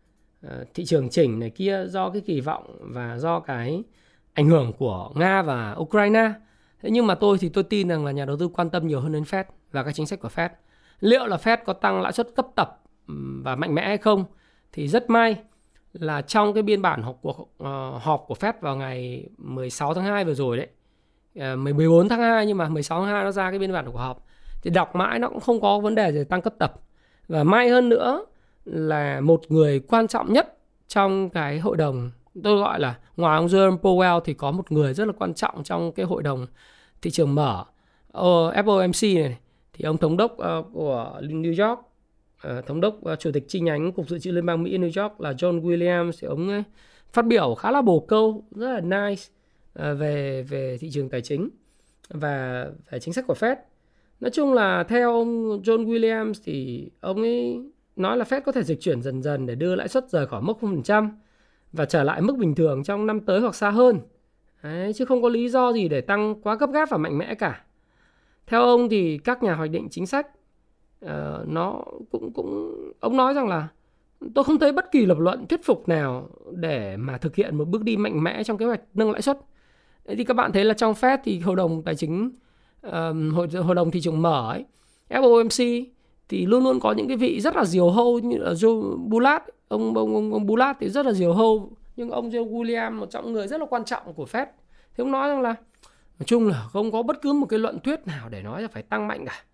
ờ, 0.43 0.65
thị 0.75 0.85
trường 0.85 1.09
chỉnh 1.09 1.39
này 1.39 1.51
kia 1.51 1.85
do 1.89 2.11
cái 2.11 2.23
kỳ 2.27 2.41
vọng 2.41 2.79
và 2.81 3.19
do 3.19 3.41
cái 3.41 3.83
ảnh 4.35 4.49
hưởng 4.49 4.73
của 4.79 5.11
Nga 5.15 5.43
và 5.43 5.77
Ukraine. 5.79 6.33
Thế 6.83 6.91
nhưng 6.91 7.07
mà 7.07 7.15
tôi 7.15 7.39
thì 7.39 7.49
tôi 7.49 7.65
tin 7.65 7.89
rằng 7.89 8.05
là 8.05 8.13
nhà 8.13 8.25
đầu 8.25 8.37
tư 8.37 8.49
quan 8.49 8.71
tâm 8.71 8.87
nhiều 8.87 9.01
hơn 9.01 9.13
đến 9.13 9.23
Fed 9.23 9.45
và 9.73 9.83
các 9.83 9.93
chính 9.93 10.07
sách 10.07 10.21
của 10.21 10.31
Fed. 10.35 10.49
Liệu 11.01 11.27
là 11.27 11.37
Fed 11.37 11.57
có 11.65 11.73
tăng 11.73 12.01
lãi 12.03 12.13
suất 12.13 12.29
cấp 12.37 12.47
tập 12.55 12.83
và 13.43 13.57
mạnh 13.57 13.75
mẽ 13.75 13.87
hay 13.87 13.99
không 13.99 14.25
thì 14.73 14.89
rất 14.89 15.11
may 15.11 15.37
là 15.93 16.23
trong 16.23 16.55
cái 16.55 16.63
biên 16.63 16.83
bản 16.83 17.03
họp 17.03 17.19
cuộc 17.23 17.49
ờ, 17.59 17.99
họp 17.99 18.25
của 18.27 18.35
Fed 18.35 18.53
vào 18.61 18.77
ngày 18.77 19.29
16 19.39 19.95
tháng 19.95 20.05
2 20.05 20.25
vừa 20.25 20.35
rồi 20.35 20.57
đấy. 20.57 20.69
Ờ, 21.39 21.57
14 21.57 22.09
tháng 22.09 22.21
2 22.21 22.47
nhưng 22.47 22.59
mà 22.59 22.69
16 22.69 23.01
tháng 23.01 23.11
2 23.11 23.25
nó 23.25 23.31
ra 23.31 23.51
cái 23.51 23.59
biên 23.59 23.73
bản 23.73 23.93
của 23.93 23.99
họp. 23.99 24.27
Thì 24.63 24.71
đọc 24.71 24.97
mãi 24.97 25.19
nó 25.19 25.29
cũng 25.29 25.41
không 25.41 25.61
có 25.61 25.79
vấn 25.79 25.95
đề 25.95 26.13
gì 26.13 26.25
tăng 26.25 26.43
cấp 26.43 26.55
tập. 26.59 26.75
Và 27.29 27.45
may 27.45 27.69
hơn 27.69 27.89
nữa 27.89 28.27
là 28.65 29.21
một 29.21 29.43
người 29.49 29.81
quan 29.81 30.09
trọng 30.09 30.33
nhất 30.33 30.59
trong 30.89 31.31
cái 31.31 31.59
hội 31.59 31.77
đồng, 31.77 32.11
tôi 32.43 32.59
gọi 32.59 32.81
là 32.81 32.99
ngoài 33.17 33.37
ông 33.37 33.47
Jerome 33.47 33.79
Powell 33.79 34.21
thì 34.21 34.35
có 34.35 34.51
một 34.51 34.73
người 34.73 34.95
rất 34.95 35.07
là 35.07 35.13
quan 35.19 35.35
trọng 35.35 35.65
trong 35.65 35.93
cái 35.93 36.07
hội 36.07 36.23
đồng 36.23 36.47
thị 37.03 37.11
trường 37.11 37.35
mở. 37.35 37.65
Ờ, 38.13 38.53
FOMC 38.53 39.23
này 39.23 39.39
thì 39.73 39.85
ông 39.85 39.99
thống 39.99 40.17
đốc 40.17 40.39
ờ, 40.39 40.63
của 40.73 41.21
New 41.23 41.69
York 41.69 41.81
thống 42.67 42.81
đốc 42.81 42.95
chủ 43.19 43.31
tịch 43.33 43.45
chi 43.49 43.61
nhánh 43.61 43.93
cục 43.93 44.09
dự 44.09 44.19
trữ 44.19 44.31
liên 44.31 44.47
bang 44.47 44.63
Mỹ 44.63 44.79
New 44.79 45.03
York 45.03 45.21
là 45.21 45.33
John 45.33 45.63
Williams 45.63 46.13
thì 46.21 46.29
ông 46.29 46.49
ấy 46.49 46.63
phát 47.13 47.27
biểu 47.27 47.55
khá 47.55 47.71
là 47.71 47.83
bổ 47.83 48.01
câu, 48.01 48.45
rất 48.51 48.73
là 48.73 48.81
nice. 48.81 49.23
Ờ, 49.75 49.95
về 49.95 50.43
về 50.43 50.79
thị 50.81 50.91
trường 50.93 51.09
tài 51.09 51.23
chính 51.23 51.49
và 52.09 52.67
về 52.91 52.99
chính 52.99 53.15
sách 53.15 53.27
của 53.27 53.35
Fed 53.35 53.57
nói 54.21 54.31
chung 54.31 54.53
là 54.53 54.85
theo 54.85 55.13
ông 55.13 55.63
John 55.63 55.87
Williams 55.87 56.35
thì 56.45 56.89
ông 57.01 57.23
ấy 57.23 57.61
nói 57.97 58.17
là 58.17 58.25
Fed 58.25 58.41
có 58.41 58.53
thể 58.53 58.63
dịch 58.63 58.81
chuyển 58.81 59.03
dần 59.03 59.23
dần 59.23 59.47
để 59.47 59.55
đưa 59.55 59.75
lãi 59.75 59.89
suất 59.89 60.11
rời 60.11 60.27
khỏi 60.27 60.43
mức 60.43 60.57
0% 60.61 61.09
và 61.73 61.85
trở 61.85 62.03
lại 62.03 62.21
mức 62.21 62.37
bình 62.37 62.55
thường 62.55 62.85
trong 62.85 63.07
năm 63.07 63.21
tới 63.21 63.41
hoặc 63.41 63.55
xa 63.55 63.71
hơn. 63.71 64.01
Đấy, 64.63 64.93
chứ 64.93 65.05
không 65.05 65.23
có 65.23 65.29
lý 65.29 65.49
do 65.49 65.73
gì 65.73 65.89
để 65.89 66.01
tăng 66.01 66.43
quá 66.43 66.55
gấp 66.55 66.71
gáp 66.73 66.91
và 66.91 66.97
mạnh 66.97 67.19
mẽ 67.19 67.35
cả. 67.35 67.65
Theo 68.47 68.63
ông 68.63 68.89
thì 68.89 69.19
các 69.19 69.43
nhà 69.43 69.55
hoạch 69.55 69.71
định 69.71 69.89
chính 69.91 70.07
sách 70.07 70.27
uh, 71.05 71.11
nó 71.47 71.85
cũng 72.11 72.33
cũng 72.33 72.75
ông 73.01 73.17
nói 73.17 73.35
rằng 73.35 73.49
là 73.49 73.69
tôi 74.35 74.45
không 74.45 74.59
thấy 74.59 74.73
bất 74.73 74.93
kỳ 74.93 75.07
lập 75.07 75.19
luận 75.19 75.47
thuyết 75.47 75.65
phục 75.65 75.89
nào 75.89 76.29
để 76.51 76.97
mà 76.97 77.19
thực 77.19 77.37
hiện 77.37 77.59
một 77.59 77.69
bước 77.69 77.83
đi 77.83 77.97
mạnh 77.97 78.23
mẽ 78.23 78.45
trong 78.45 78.59
kế 78.59 78.67
hoạch 78.67 78.81
nâng 78.95 79.11
lãi 79.11 79.23
suất. 79.23 79.39
Thế 80.09 80.17
thì 80.17 80.25
các 80.25 80.35
bạn 80.35 80.53
thấy 80.53 80.65
là 80.65 80.75
trong 80.75 80.93
Fed 80.93 81.19
thì 81.25 81.39
hội 81.39 81.57
đồng 81.57 81.83
tài 81.83 81.97
chính 81.97 82.31
uh, 82.87 82.93
hội, 83.35 83.49
hội 83.49 83.75
đồng 83.75 83.91
thị 83.91 84.01
trường 84.01 84.23
mở 84.23 84.53
ấy, 84.53 84.65
FOMC 85.09 85.85
thì 86.29 86.47
luôn 86.47 86.65
luôn 86.65 86.81
có 86.81 86.93
những 86.93 87.09
cái 87.09 87.17
vị 87.17 87.41
rất 87.41 87.57
là 87.57 87.65
diều 87.65 87.91
hâu 87.91 88.19
như 88.19 88.37
là 88.39 88.53
Joe 88.53 88.97
Bullard 89.09 89.45
ông 89.69 89.97
ông 89.97 90.15
ông, 90.15 90.33
ông 90.33 90.47
Bullard 90.47 90.79
thì 90.81 90.89
rất 90.89 91.07
là 91.07 91.13
diều 91.13 91.33
hâu 91.33 91.71
nhưng 91.97 92.11
ông 92.11 92.31
Joe 92.31 92.51
William 92.51 92.93
một 92.93 93.11
trong 93.11 93.33
người 93.33 93.49
rất 93.49 93.61
là 93.61 93.67
quan 93.67 93.85
trọng 93.85 94.15
của 94.15 94.27
Fed. 94.33 94.47
Thì 94.97 95.03
ông 95.03 95.13
nói 95.13 95.29
rằng 95.29 95.41
là 95.41 95.55
nói 96.19 96.27
chung 96.27 96.49
là 96.49 96.67
không 96.73 96.93
có 96.93 97.03
bất 97.03 97.23
cứ 97.23 97.33
một 97.33 97.47
cái 97.47 97.59
luận 97.59 97.79
thuyết 97.81 98.07
nào 98.07 98.29
để 98.29 98.43
nói 98.43 98.63
là 98.63 98.69
phải 98.69 98.83
tăng 98.83 99.09
mạnh 99.09 99.27
cả. 99.27 99.45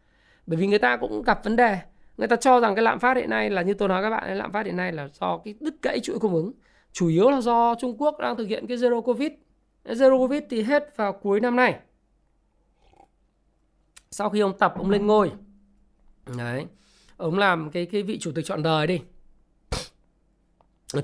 Bởi 0.47 0.57
vì 0.57 0.67
người 0.67 0.79
ta 0.79 0.97
cũng 0.97 1.23
gặp 1.23 1.45
vấn 1.45 1.57
đề. 1.57 1.79
Người 2.17 2.29
ta 2.29 2.37
cho 2.37 2.61
rằng 2.61 2.75
cái 2.75 2.83
lạm 2.83 2.99
phát 2.99 3.17
hiện 3.17 3.31
nay 3.31 3.51
là 3.51 3.63
như 3.63 3.75
tôi 3.75 3.89
nói 3.89 4.03
các 4.03 4.11
bạn 4.11 4.39
lạm 4.39 4.53
phát 4.53 4.67
hiện 4.67 4.77
nay 4.77 4.93
là 4.93 5.09
do 5.21 5.39
cái 5.45 5.55
đứt 5.61 5.75
gãy 5.83 6.01
chuỗi 6.03 6.19
cung 6.19 6.35
ứng. 6.35 6.53
Chủ 6.93 7.09
yếu 7.09 7.31
là 7.31 7.41
do 7.41 7.75
Trung 7.75 7.97
Quốc 7.99 8.19
đang 8.19 8.37
thực 8.37 8.49
hiện 8.49 8.67
cái 8.67 8.77
zero 8.77 9.01
covid 9.01 9.33
zero 9.85 10.19
covid 10.19 10.43
thì 10.51 10.63
hết 10.63 10.97
vào 10.97 11.13
cuối 11.13 11.41
năm 11.41 11.57
nay. 11.57 11.79
Sau 14.11 14.31
khi 14.31 14.41
ông 14.41 14.59
tập, 14.59 14.75
ông 14.77 14.91
lên 14.91 15.07
ngôi. 15.07 15.33
Đấy. 16.37 16.67
Ông 17.17 17.39
làm 17.39 17.71
cái 17.71 17.87
cái 17.87 18.03
vị 18.03 18.19
chủ 18.19 18.33
tịch 18.35 18.45
chọn 18.45 18.63
đời 18.63 18.87
đi. 18.87 19.01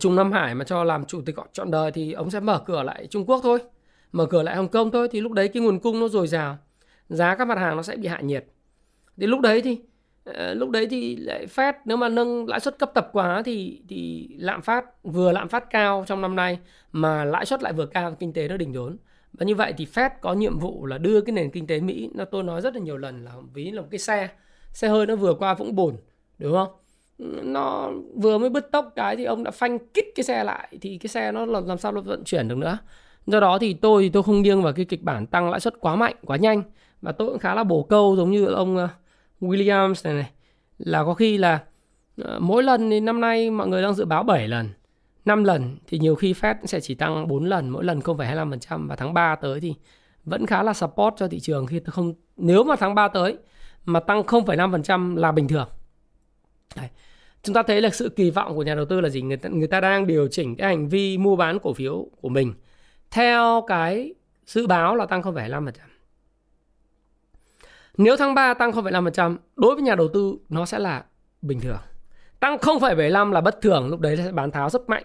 Trung 0.00 0.16
Nam 0.16 0.32
Hải 0.32 0.54
mà 0.54 0.64
cho 0.64 0.84
làm 0.84 1.04
chủ 1.04 1.22
tịch 1.26 1.36
chọn 1.52 1.70
đời 1.70 1.92
thì 1.92 2.12
ông 2.12 2.30
sẽ 2.30 2.40
mở 2.40 2.62
cửa 2.66 2.82
lại 2.82 3.06
Trung 3.06 3.26
Quốc 3.26 3.40
thôi. 3.42 3.58
Mở 4.12 4.26
cửa 4.26 4.42
lại 4.42 4.56
Hồng 4.56 4.68
Kông 4.68 4.90
thôi, 4.90 5.08
thì 5.12 5.20
lúc 5.20 5.32
đấy 5.32 5.48
cái 5.48 5.62
nguồn 5.62 5.80
cung 5.80 6.00
nó 6.00 6.08
dồi 6.08 6.26
dào. 6.26 6.58
Giá 7.08 7.34
các 7.34 7.48
mặt 7.48 7.58
hàng 7.58 7.76
nó 7.76 7.82
sẽ 7.82 7.96
bị 7.96 8.08
hạ 8.08 8.20
nhiệt. 8.20 8.46
Thì 9.16 9.26
lúc 9.26 9.40
đấy 9.40 9.62
thì 9.62 9.80
Ờ, 10.34 10.54
lúc 10.54 10.70
đấy 10.70 10.86
thì 10.90 11.16
lại 11.16 11.46
Fed 11.46 11.72
nếu 11.84 11.96
mà 11.96 12.08
nâng 12.08 12.48
lãi 12.48 12.60
suất 12.60 12.78
cấp 12.78 12.90
tập 12.94 13.08
quá 13.12 13.42
thì 13.44 13.80
thì 13.88 14.28
lạm 14.38 14.62
phát 14.62 14.84
vừa 15.02 15.32
lạm 15.32 15.48
phát 15.48 15.70
cao 15.70 16.04
trong 16.06 16.20
năm 16.20 16.36
nay 16.36 16.58
mà 16.92 17.24
lãi 17.24 17.46
suất 17.46 17.62
lại 17.62 17.72
vừa 17.72 17.86
cao 17.86 18.14
kinh 18.14 18.32
tế 18.32 18.48
nó 18.48 18.56
đình 18.56 18.72
đốn. 18.72 18.96
Và 19.32 19.46
như 19.46 19.54
vậy 19.54 19.74
thì 19.76 19.86
Fed 19.94 20.10
có 20.20 20.34
nhiệm 20.34 20.58
vụ 20.58 20.86
là 20.86 20.98
đưa 20.98 21.20
cái 21.20 21.32
nền 21.32 21.50
kinh 21.50 21.66
tế 21.66 21.80
Mỹ 21.80 22.10
nó 22.14 22.24
tôi 22.24 22.42
nói 22.42 22.60
rất 22.60 22.74
là 22.74 22.80
nhiều 22.80 22.96
lần 22.96 23.24
là 23.24 23.32
ví 23.54 23.70
là 23.70 23.82
một 23.82 23.88
cái 23.90 23.98
xe 23.98 24.28
xe 24.72 24.88
hơi 24.88 25.06
nó 25.06 25.16
vừa 25.16 25.34
qua 25.34 25.54
vũng 25.54 25.76
bùn 25.76 25.96
đúng 26.38 26.52
không? 26.52 26.68
Nó 27.42 27.90
vừa 28.14 28.38
mới 28.38 28.50
bứt 28.50 28.70
tốc 28.72 28.92
cái 28.96 29.16
thì 29.16 29.24
ông 29.24 29.44
đã 29.44 29.50
phanh 29.50 29.78
kích 29.78 30.06
cái 30.14 30.24
xe 30.24 30.44
lại 30.44 30.68
thì 30.80 30.98
cái 30.98 31.08
xe 31.08 31.32
nó 31.32 31.46
làm, 31.46 31.66
làm 31.66 31.78
sao 31.78 31.92
nó 31.92 32.00
vận 32.00 32.24
chuyển 32.24 32.48
được 32.48 32.58
nữa. 32.58 32.78
Do 33.26 33.40
đó 33.40 33.58
thì 33.58 33.74
tôi 33.74 34.02
thì 34.02 34.08
tôi 34.08 34.22
không 34.22 34.42
nghiêng 34.42 34.62
vào 34.62 34.72
cái 34.72 34.84
kịch 34.84 35.02
bản 35.02 35.26
tăng 35.26 35.50
lãi 35.50 35.60
suất 35.60 35.74
quá 35.80 35.96
mạnh 35.96 36.14
quá 36.24 36.36
nhanh. 36.36 36.62
Và 37.02 37.12
tôi 37.12 37.28
cũng 37.28 37.38
khá 37.38 37.54
là 37.54 37.64
bổ 37.64 37.82
câu 37.82 38.16
giống 38.16 38.30
như 38.30 38.46
ông 38.46 38.76
uh, 38.76 38.90
Williams 39.40 39.94
này 40.04 40.14
này 40.14 40.30
là 40.78 41.04
có 41.04 41.14
khi 41.14 41.38
là 41.38 41.64
ờ, 42.22 42.38
mỗi 42.40 42.62
lần 42.62 42.90
thì 42.90 43.00
năm 43.00 43.20
nay 43.20 43.50
mọi 43.50 43.68
người 43.68 43.82
đang 43.82 43.94
dự 43.94 44.04
báo 44.04 44.22
7 44.22 44.48
lần 44.48 44.70
5 45.24 45.44
lần 45.44 45.76
thì 45.86 45.98
nhiều 45.98 46.14
khi 46.14 46.32
Fed 46.32 46.54
sẽ 46.64 46.80
chỉ 46.80 46.94
tăng 46.94 47.28
4 47.28 47.44
lần 47.44 47.68
mỗi 47.68 47.84
lần 47.84 48.00
0,25% 48.00 48.88
và 48.88 48.96
tháng 48.96 49.14
3 49.14 49.36
tới 49.36 49.60
thì 49.60 49.74
vẫn 50.24 50.46
khá 50.46 50.62
là 50.62 50.72
support 50.72 51.14
cho 51.16 51.28
thị 51.28 51.40
trường 51.40 51.66
khi 51.66 51.80
không 51.86 52.14
nếu 52.36 52.64
mà 52.64 52.76
tháng 52.76 52.94
3 52.94 53.08
tới 53.08 53.36
mà 53.84 54.00
tăng 54.00 54.22
0,5% 54.22 55.16
là 55.16 55.32
bình 55.32 55.48
thường. 55.48 55.68
Đấy. 56.76 56.88
Chúng 57.42 57.54
ta 57.54 57.62
thấy 57.62 57.80
là 57.80 57.90
sự 57.90 58.08
kỳ 58.08 58.30
vọng 58.30 58.56
của 58.56 58.62
nhà 58.62 58.74
đầu 58.74 58.84
tư 58.84 59.00
là 59.00 59.08
gì? 59.08 59.22
Người 59.22 59.36
ta, 59.36 59.48
người 59.48 59.68
ta 59.68 59.80
đang 59.80 60.06
điều 60.06 60.28
chỉnh 60.28 60.56
cái 60.56 60.68
hành 60.68 60.88
vi 60.88 61.18
mua 61.18 61.36
bán 61.36 61.58
cổ 61.58 61.72
phiếu 61.72 62.06
của 62.20 62.28
mình 62.28 62.54
theo 63.10 63.64
cái 63.66 64.14
dự 64.46 64.66
báo 64.66 64.96
là 64.96 65.06
tăng 65.06 65.22
0,5%. 65.22 65.70
Nếu 67.96 68.16
tháng 68.16 68.34
3 68.34 68.54
tăng 68.54 68.70
0,5%, 68.70 69.36
đối 69.56 69.74
với 69.74 69.82
nhà 69.82 69.94
đầu 69.94 70.08
tư 70.08 70.36
nó 70.48 70.66
sẽ 70.66 70.78
là 70.78 71.04
bình 71.42 71.60
thường. 71.60 71.78
Tăng 72.40 72.56
0,75 72.56 73.32
là 73.32 73.40
bất 73.40 73.60
thường, 73.60 73.88
lúc 73.88 74.00
đấy 74.00 74.16
sẽ 74.16 74.32
bán 74.32 74.50
tháo 74.50 74.70
rất 74.70 74.88
mạnh. 74.88 75.04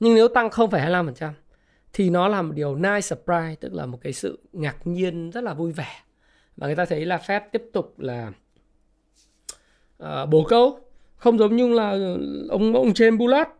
Nhưng 0.00 0.14
nếu 0.14 0.28
tăng 0.28 0.48
0,25% 0.48 1.32
thì 1.92 2.10
nó 2.10 2.28
là 2.28 2.42
một 2.42 2.52
điều 2.54 2.74
nice 2.74 3.00
surprise, 3.00 3.54
tức 3.60 3.74
là 3.74 3.86
một 3.86 3.98
cái 4.00 4.12
sự 4.12 4.38
ngạc 4.52 4.76
nhiên 4.86 5.30
rất 5.30 5.44
là 5.44 5.54
vui 5.54 5.72
vẻ 5.72 6.02
và 6.56 6.66
người 6.66 6.76
ta 6.76 6.84
thấy 6.84 7.06
là 7.06 7.16
Fed 7.26 7.40
tiếp 7.52 7.62
tục 7.72 7.94
là 7.98 8.32
ờ, 9.98 10.22
uh, 10.22 10.28
bổ 10.28 10.44
câu 10.48 10.78
không 11.16 11.38
giống 11.38 11.56
như 11.56 11.68
là 11.68 11.90
ông 12.48 12.74
ông 12.74 12.88
James 12.88 13.18
Bullard 13.18 13.50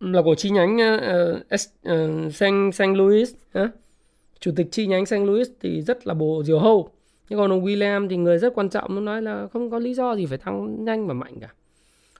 là 0.00 0.22
của 0.22 0.34
chi 0.34 0.50
nhánh 0.50 0.76
uh, 0.76 1.36
uh, 1.92 2.34
Saint 2.34 2.74
Saint 2.74 2.96
Louis 2.96 3.34
uh, 3.58 3.70
chủ 4.40 4.52
tịch 4.56 4.66
chi 4.70 4.86
nhánh 4.86 5.06
Saint 5.06 5.26
Louis 5.26 5.48
thì 5.60 5.82
rất 5.82 6.06
là 6.06 6.14
bổ 6.14 6.42
diều 6.44 6.58
hâu 6.58 6.90
nhưng 7.30 7.38
còn 7.38 7.52
ông 7.52 7.64
William 7.64 8.08
thì 8.08 8.16
người 8.16 8.38
rất 8.38 8.54
quan 8.54 8.68
trọng 8.68 8.94
nó 8.94 9.00
nói 9.00 9.22
là 9.22 9.46
không 9.52 9.70
có 9.70 9.78
lý 9.78 9.94
do 9.94 10.16
gì 10.16 10.26
phải 10.26 10.38
tăng 10.38 10.84
nhanh 10.84 11.06
và 11.06 11.14
mạnh 11.14 11.40
cả. 11.40 11.48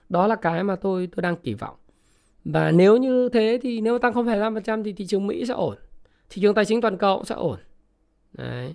Đó 0.09 0.27
là 0.27 0.35
cái 0.35 0.63
mà 0.63 0.75
tôi 0.75 1.09
tôi 1.15 1.21
đang 1.21 1.35
kỳ 1.35 1.53
vọng. 1.53 1.75
Và 2.45 2.71
nếu 2.71 2.97
như 2.97 3.29
thế 3.29 3.59
thì 3.61 3.81
nếu 3.81 3.99
tăng 3.99 4.13
0,5% 4.13 4.83
thì 4.83 4.93
thị 4.93 5.05
trường 5.05 5.27
Mỹ 5.27 5.45
sẽ 5.45 5.53
ổn. 5.53 5.75
Thị 6.29 6.41
trường 6.41 6.55
tài 6.55 6.65
chính 6.65 6.81
toàn 6.81 6.97
cầu 6.97 7.17
cũng 7.17 7.25
sẽ 7.25 7.35
ổn. 7.35 7.59
Đấy. 8.33 8.73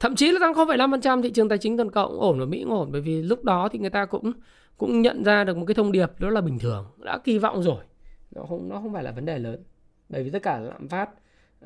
Thậm 0.00 0.16
chí 0.16 0.32
là 0.32 0.38
tăng 0.40 0.52
0,5% 0.52 1.22
thị 1.22 1.30
trường 1.30 1.48
tài 1.48 1.58
chính 1.58 1.76
toàn 1.76 1.90
cầu 1.90 2.08
cũng 2.08 2.20
ổn 2.20 2.40
và 2.40 2.44
Mỹ 2.46 2.62
cũng 2.64 2.72
ổn. 2.72 2.88
Bởi 2.92 3.00
vì 3.00 3.22
lúc 3.22 3.44
đó 3.44 3.68
thì 3.72 3.78
người 3.78 3.90
ta 3.90 4.04
cũng 4.04 4.32
cũng 4.76 5.02
nhận 5.02 5.24
ra 5.24 5.44
được 5.44 5.56
một 5.56 5.64
cái 5.66 5.74
thông 5.74 5.92
điệp 5.92 6.10
đó 6.18 6.30
là 6.30 6.40
bình 6.40 6.58
thường. 6.58 6.86
Đã 7.04 7.18
kỳ 7.18 7.38
vọng 7.38 7.62
rồi. 7.62 7.84
Nó 8.30 8.42
không 8.48 8.68
nó 8.68 8.80
không 8.80 8.92
phải 8.92 9.02
là 9.02 9.12
vấn 9.12 9.24
đề 9.24 9.38
lớn. 9.38 9.62
Bởi 10.08 10.22
vì 10.22 10.30
tất 10.30 10.42
cả 10.42 10.58
lạm 10.58 10.88
phát 10.88 11.10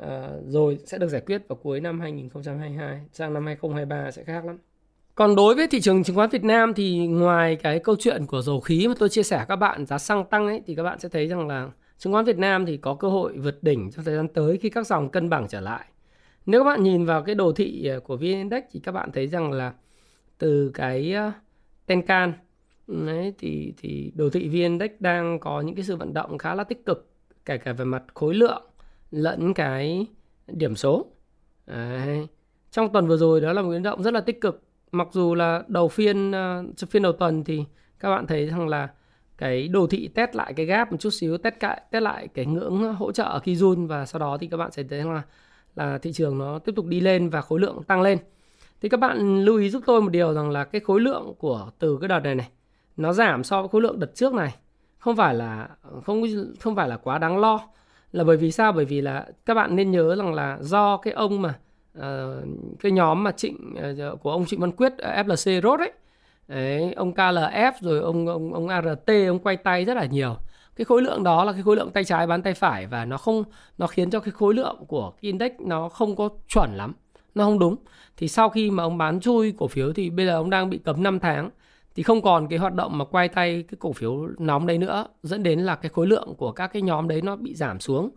à, 0.01 0.29
rồi 0.47 0.79
sẽ 0.85 0.99
được 0.99 1.09
giải 1.09 1.21
quyết 1.21 1.49
vào 1.49 1.57
cuối 1.63 1.81
năm 1.81 2.01
2022 2.01 3.01
sang 3.13 3.35
năm 3.35 3.47
2023 3.47 4.11
sẽ 4.11 4.25
khác 4.25 4.45
lắm 4.45 4.59
còn 5.15 5.37
đối 5.37 5.55
với 5.55 5.67
thị 5.67 5.81
trường 5.81 6.05
chứng 6.05 6.17
khoán 6.17 6.31
Việt 6.31 6.45
Nam 6.45 6.75
thì 6.75 7.07
ngoài 7.07 7.57
cái 7.57 7.79
câu 7.79 7.97
chuyện 7.99 8.27
của 8.27 8.43
dầu 8.43 8.61
khí 8.61 8.89
mà 8.89 8.95
tôi 8.99 9.09
chia 9.09 9.23
sẻ 9.23 9.45
các 9.49 9.57
bạn 9.57 9.87
giá 9.87 9.99
xăng 9.99 10.25
tăng 10.25 10.47
ấy 10.47 10.63
thì 10.67 10.75
các 10.75 10.83
bạn 10.83 10.99
sẽ 10.99 11.09
thấy 11.09 11.29
rằng 11.29 11.49
là 11.49 11.69
chứng 11.99 12.13
khoán 12.13 12.25
Việt 12.25 12.39
Nam 12.39 12.67
thì 12.67 12.77
có 12.77 12.95
cơ 12.95 13.09
hội 13.09 13.39
vượt 13.39 13.63
đỉnh 13.63 13.91
trong 13.91 14.05
thời 14.05 14.17
gian 14.17 14.29
tới 14.29 14.59
khi 14.59 14.71
các 14.71 14.87
dòng 14.87 15.11
cân 15.11 15.31
bằng 15.31 15.49
trở 15.49 15.61
lại. 15.61 15.85
Nếu 16.47 16.61
các 16.61 16.65
bạn 16.65 16.83
nhìn 16.83 17.05
vào 17.05 17.23
cái 17.23 17.35
đồ 17.35 17.53
thị 17.53 17.87
ờ, 17.87 18.01
của 18.01 18.17
VN 18.17 18.23
Index 18.23 18.63
thì 18.73 18.81
các 18.81 18.93
bạn 18.93 19.13
thấy 19.13 19.27
rằng 19.27 19.53
là 19.53 19.73
từ 20.39 20.71
cái 20.75 21.13
ờ, 21.13 21.33
Tenkan 21.87 22.33
đấy 22.87 23.35
thì 23.39 23.75
thì 23.77 24.13
đồ 24.15 24.31
thị 24.31 24.49
VN 24.49 24.55
Index 24.55 24.91
đang 25.01 25.39
có 25.41 25.61
những 25.61 25.75
cái 25.75 25.85
sự 25.85 25.97
vận 25.97 26.15
động 26.15 26.39
khá 26.39 26.55
là 26.55 26.65
tích 26.65 26.87
cực 26.87 27.11
kể 27.45 27.59
cả 27.59 27.73
về 27.73 27.85
mặt 27.85 28.03
khối 28.15 28.35
lượng 28.35 28.70
lẫn 29.11 29.55
cái 29.55 30.07
điểm 30.47 30.77
số. 30.77 31.07
Đấy. 31.67 32.27
Trong 32.71 32.93
tuần 32.93 33.09
vừa 33.09 33.17
rồi 33.17 33.41
đó 33.41 33.53
là 33.53 33.63
một 33.63 33.71
biến 33.71 33.83
động 33.83 34.03
rất 34.03 34.15
là 34.15 34.21
tích 34.21 34.41
cực. 34.41 34.63
Mặc 34.93 35.09
dù 35.13 35.35
là 35.35 35.63
đầu 35.69 35.89
phiên 35.89 36.31
uh, 36.31 36.91
phiên 36.91 37.03
đầu 37.03 37.13
tuần 37.13 37.45
thì 37.45 37.65
các 37.99 38.11
bạn 38.11 38.27
thấy 38.27 38.47
rằng 38.47 38.69
là 38.69 38.89
cái 39.39 39.69
đồ 39.69 39.87
thị 39.87 40.09
test 40.09 40.35
lại 40.35 40.53
cái 40.53 40.67
gap 40.67 40.93
một 40.93 40.97
chút 41.01 41.11
xíu 41.11 41.39
test 41.39 41.55
lại 41.61 41.83
test 41.91 42.03
lại 42.03 42.29
cái 42.29 42.47
ngưỡng 42.47 42.95
hỗ 42.95 43.13
trợ 43.13 43.25
ở 43.25 43.41
run 43.47 43.87
và 43.87 44.07
sau 44.07 44.19
đó 44.19 44.39
thì 44.41 44.47
các 44.47 44.57
bạn 44.57 44.73
sẽ 44.73 44.83
thấy 44.83 45.05
là 45.05 45.23
là 45.77 45.99
thị 45.99 46.13
trường 46.13 46.39
nó 46.39 46.59
tiếp 46.59 46.73
tục 46.77 46.87
đi 46.87 47.01
lên 47.01 47.31
và 47.31 47.41
khối 47.41 47.61
lượng 47.61 47.83
tăng 47.83 48.03
lên 48.03 48.19
thì 48.81 48.89
các 48.89 49.01
bạn 49.01 49.45
lưu 49.45 49.59
ý 49.59 49.71
giúp 49.71 49.83
tôi 49.87 50.03
một 50.03 50.09
điều 50.09 50.35
rằng 50.35 50.51
là 50.51 50.65
cái 50.65 50.81
khối 50.81 51.01
lượng 51.01 51.35
của 51.39 51.71
từ 51.79 51.99
cái 52.01 52.09
đợt 52.09 52.21
này 52.21 52.35
này 52.35 52.49
nó 52.97 53.13
giảm 53.13 53.45
so 53.45 53.63
với 53.63 53.69
khối 53.69 53.83
lượng 53.83 54.01
đợt 54.01 54.15
trước 54.15 54.35
này 54.35 54.57
không 54.99 55.17
phải 55.17 55.35
là 55.35 55.69
không 56.05 56.23
không 56.61 56.77
phải 56.77 56.89
là 56.89 56.97
quá 56.97 57.19
đáng 57.19 57.39
lo 57.39 57.61
là 58.13 58.25
bởi 58.25 58.37
vì 58.37 58.53
sao? 58.53 58.73
Bởi 58.73 58.85
vì 58.85 59.01
là 59.01 59.27
các 59.47 59.55
bạn 59.55 59.77
nên 59.77 59.91
nhớ 59.91 60.17
rằng 60.17 60.35
là 60.35 60.59
do 60.61 60.97
cái 60.97 61.13
ông 61.13 61.43
mà 61.43 61.55
uh, 61.99 62.05
cái 62.81 62.93
nhóm 62.93 63.25
mà 63.25 63.33
trịnh 63.33 63.75
uh, 64.13 64.21
của 64.23 64.31
ông 64.31 64.47
trịnh 64.47 64.61
văn 64.61 64.73
quyết 64.73 64.93
ờ, 64.99 65.21
uh, 65.21 65.27
FLC 65.27 65.61
rốt 65.61 65.81
ấy. 65.81 65.93
Đấy, 66.49 66.93
ông 66.93 67.13
KLF 67.13 67.73
rồi 67.81 68.01
ông 68.01 68.27
ông 68.27 68.55
ông 68.55 68.69
ART 68.69 69.11
ông 69.29 69.39
quay 69.39 69.57
tay 69.57 69.85
rất 69.85 69.95
là 69.95 70.05
nhiều. 70.05 70.37
Cái 70.77 70.85
khối 70.85 71.03
lượng 71.03 71.23
đó 71.23 71.45
là 71.45 71.53
cái 71.53 71.63
khối 71.63 71.77
lượng 71.77 71.91
tay 71.91 72.05
trái 72.05 72.27
bán 72.27 72.43
tay 72.43 72.55
phải 72.55 72.87
và 72.87 73.05
nó 73.05 73.19
không 73.19 73.45
nó 73.79 73.87
khiến 73.87 74.11
cho 74.11 74.21
cái 74.21 74.33
khối 74.33 74.55
lượng 74.55 74.77
của 74.89 75.11
cái 75.11 75.19
index 75.21 75.53
nó 75.59 75.89
không 75.89 76.17
có 76.17 76.29
chuẩn 76.49 76.77
lắm 76.77 76.93
nó 77.35 77.45
không 77.45 77.59
đúng. 77.59 77.77
Thì 78.17 78.29
sau 78.29 78.49
khi 78.49 78.71
mà 78.71 78.83
ông 78.83 78.99
bán 78.99 79.21
chui 79.21 79.53
cổ 79.59 79.69
phiếu 79.69 79.93
thì 79.93 80.11
bây 80.11 80.27
giờ 80.27 80.37
ông 80.37 80.51
đang 80.51 80.71
bị 80.71 80.79
cấm 80.79 81.03
5 81.03 81.21
tháng 81.21 81.51
thì 81.95 82.03
không 82.03 82.23
còn 82.23 82.49
cái 82.49 82.59
hoạt 82.59 82.75
động 82.75 82.99
mà 82.99 83.05
quay 83.05 83.29
tay 83.29 83.65
cái 83.69 83.77
cổ 83.79 83.93
phiếu 83.93 84.29
nóng 84.39 84.67
đấy 84.67 84.79
nữa 84.79 85.07
dẫn 85.23 85.43
đến 85.43 85.61
là 85.61 85.77
cái 85.77 85.89
khối 85.89 86.07
lượng 86.07 86.35
của 86.39 86.53
các 86.53 86.67
cái 86.73 86.83
nhóm 86.83 87.09
đấy 87.09 87.23
nó 87.23 87.37
bị 87.37 87.55
giảm 87.55 87.81
xuống. 87.81 88.11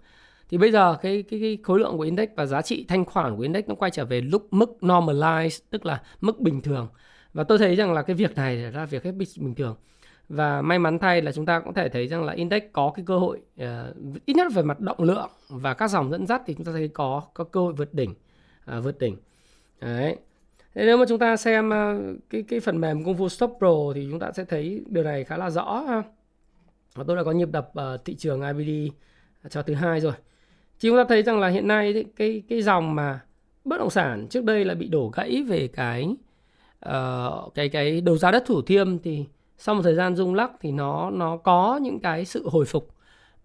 Thì 0.50 0.58
bây 0.58 0.72
giờ 0.72 0.98
cái 1.02 1.24
cái, 1.24 1.40
cái 1.40 1.58
khối 1.64 1.80
lượng 1.80 1.98
của 1.98 2.04
index 2.04 2.30
và 2.36 2.46
giá 2.46 2.62
trị 2.62 2.86
thanh 2.88 3.06
khoản 3.06 3.36
của 3.38 3.42
index 3.42 3.66
nó 3.68 3.76
quay 3.76 3.92
trở 3.92 4.06
về 4.06 4.22
lúc 4.22 4.48
mức 4.52 4.78
normalize 4.82 5.60
tức 5.70 5.86
là 5.86 6.02
mức 6.22 6.40
bình 6.40 6.62
thường. 6.62 6.88
Và 7.34 7.44
tôi 7.44 7.58
thấy 7.58 7.76
rằng 7.76 7.94
là 7.94 8.02
cái 8.02 8.16
việc 8.16 8.36
này 8.36 8.56
là 8.56 8.86
việc 8.86 9.04
hết 9.04 9.12
bình 9.38 9.56
thường. 9.56 9.76
Và 10.30 10.62
may 10.62 10.80
mắn 10.80 11.00
thay 11.00 11.22
là 11.22 11.32
chúng 11.32 11.46
ta 11.46 11.60
cũng 11.60 11.74
thể 11.74 11.90
thấy 11.90 12.08
rằng 12.08 12.24
là 12.24 12.34
index 12.34 12.64
có 12.74 12.92
cái 12.96 13.06
cơ 13.08 13.18
hội 13.18 13.42
uh, 13.64 13.68
ít 14.26 14.34
nhất 14.36 14.48
về 14.54 14.62
mặt 14.62 14.80
động 14.80 15.00
lượng 15.00 15.30
và 15.50 15.74
các 15.74 15.90
dòng 15.90 16.12
dẫn 16.12 16.28
dắt 16.28 16.42
thì 16.46 16.54
chúng 16.54 16.66
ta 16.66 16.72
thấy 16.72 16.88
có 16.88 17.22
có 17.34 17.44
cơ 17.44 17.60
hội 17.60 17.74
vượt 17.74 17.94
đỉnh 17.94 18.12
uh, 18.78 18.84
vượt 18.84 19.00
đỉnh. 19.00 19.18
Đấy 19.82 20.18
thế 20.76 20.86
nếu 20.86 20.98
mà 20.98 21.06
chúng 21.10 21.20
ta 21.20 21.38
xem 21.38 21.70
ờ, 21.70 22.00
cái 22.30 22.44
cái 22.48 22.60
phần 22.60 22.82
mềm 22.82 23.04
công 23.04 23.18
phu 23.18 23.30
stop 23.30 23.56
pro 23.58 23.94
thì 23.96 24.08
chúng 24.12 24.20
ta 24.20 24.32
sẽ 24.32 24.46
thấy 24.46 24.84
điều 24.88 25.04
này 25.04 25.24
khá 25.24 25.38
là 25.38 25.50
rõ 25.50 25.84
và 26.96 27.04
tôi 27.08 27.18
đã 27.18 27.24
có 27.24 27.32
nhịp 27.32 27.50
đập 27.52 27.72
thị 28.06 28.16
trường 28.16 28.42
IBD 28.58 28.94
cho 29.50 29.62
thứ 29.62 29.74
hai 29.74 30.00
rồi. 30.00 30.14
Thì 30.80 30.90
chúng 30.90 30.98
ta 30.98 31.04
thấy 31.10 31.24
rằng 31.24 31.40
là 31.40 31.48
hiện 31.48 31.68
nay 31.68 32.06
cái 32.16 32.44
cái 32.50 32.62
dòng 32.62 32.96
mà 32.96 33.20
bất 33.66 33.78
động 33.78 33.90
sản 33.90 34.28
trước 34.30 34.44
đây 34.44 34.66
là 34.66 34.74
bị 34.74 34.88
đổ 34.88 35.12
gãy 35.16 35.44
về 35.48 35.68
cái 35.68 36.16
uh, 36.90 37.54
cái 37.56 37.70
cái 37.70 38.02
đầu 38.02 38.18
giá 38.18 38.32
đất 38.32 38.44
thủ 38.46 38.62
thiêm 38.62 39.00
thì 39.00 39.26
sau 39.58 39.76
một 39.76 39.82
thời 39.84 39.96
gian 39.96 40.16
rung 40.16 40.36
lắc 40.36 40.52
thì 40.62 40.72
nó 40.72 41.10
nó 41.10 41.38
có 41.38 41.80
những 41.82 42.00
cái 42.00 42.26
sự 42.26 42.50
hồi 42.50 42.66
phục 42.66 42.90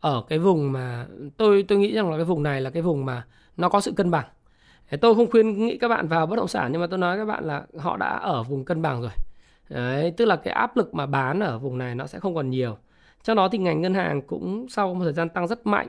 ở 0.01 0.23
cái 0.29 0.39
vùng 0.39 0.73
mà 0.73 1.07
tôi 1.37 1.65
tôi 1.69 1.79
nghĩ 1.79 1.95
rằng 1.95 2.11
là 2.11 2.17
cái 2.17 2.25
vùng 2.25 2.43
này 2.43 2.61
là 2.61 2.71
cái 2.71 2.83
vùng 2.83 3.05
mà 3.05 3.27
nó 3.57 3.69
có 3.69 3.81
sự 3.81 3.93
cân 3.93 4.11
bằng 4.11 4.27
tôi 4.97 5.15
không 5.15 5.31
khuyên 5.31 5.67
nghĩ 5.67 5.79
các 5.79 5.89
bạn 5.89 6.09
vào 6.09 6.27
bất 6.27 6.37
động 6.37 6.49
sản 6.49 6.73
nhưng 6.73 6.81
mà 6.81 6.87
tôi 6.87 6.99
nói 6.99 7.19
các 7.19 7.25
bạn 7.25 7.45
là 7.45 7.67
họ 7.79 7.97
đã 7.97 8.09
ở 8.09 8.43
vùng 8.43 8.65
cân 8.65 8.83
bằng 8.83 9.03
rồi. 9.03 9.11
Đấy, 9.69 10.15
tức 10.17 10.25
là 10.25 10.37
cái 10.37 10.55
áp 10.55 10.77
lực 10.77 10.95
mà 10.95 11.07
bán 11.07 11.41
ở 11.41 11.59
vùng 11.59 11.79
này 11.79 11.95
nó 11.95 12.07
sẽ 12.07 12.19
không 12.19 12.35
còn 12.35 12.51
nhiều. 12.51 12.79
Trong 13.23 13.37
đó 13.37 13.49
thì 13.49 13.59
ngành 13.59 13.81
ngân 13.81 13.95
hàng 13.95 14.23
cũng 14.23 14.67
sau 14.69 14.95
một 14.95 15.05
thời 15.05 15.13
gian 15.13 15.29
tăng 15.29 15.49
rất 15.49 15.67
mạnh 15.67 15.87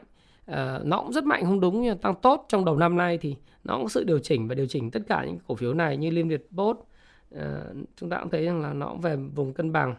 uh, 0.52 0.56
nó 0.84 0.98
cũng 0.98 1.14
rất 1.14 1.24
mạnh 1.24 1.46
không 1.46 1.60
đúng 1.60 1.82
nhưng 1.82 1.98
tăng 1.98 2.16
tốt. 2.16 2.46
Trong 2.50 2.66
đầu 2.66 2.78
năm 2.78 2.98
nay 2.98 3.18
thì 3.18 3.36
nó 3.64 3.74
cũng 3.74 3.84
có 3.84 3.90
sự 3.90 4.04
điều 4.04 4.20
chỉnh 4.20 4.48
và 4.48 4.56
điều 4.56 4.68
chỉnh 4.68 4.92
tất 4.92 5.00
cả 5.08 5.26
những 5.26 5.38
cổ 5.48 5.56
phiếu 5.56 5.74
này 5.74 5.98
như 5.98 6.10
Liên 6.10 6.28
Việt 6.28 6.48
Post 6.58 6.78
uh, 6.78 6.86
ờ, 7.32 7.74
chúng 7.96 8.10
ta 8.10 8.20
cũng 8.20 8.30
thấy 8.30 8.46
rằng 8.46 8.62
là 8.62 8.74
nó 8.74 8.88
cũng 8.90 9.02
về 9.02 9.16
vùng 9.16 9.54
cân 9.54 9.72
bằng. 9.72 9.96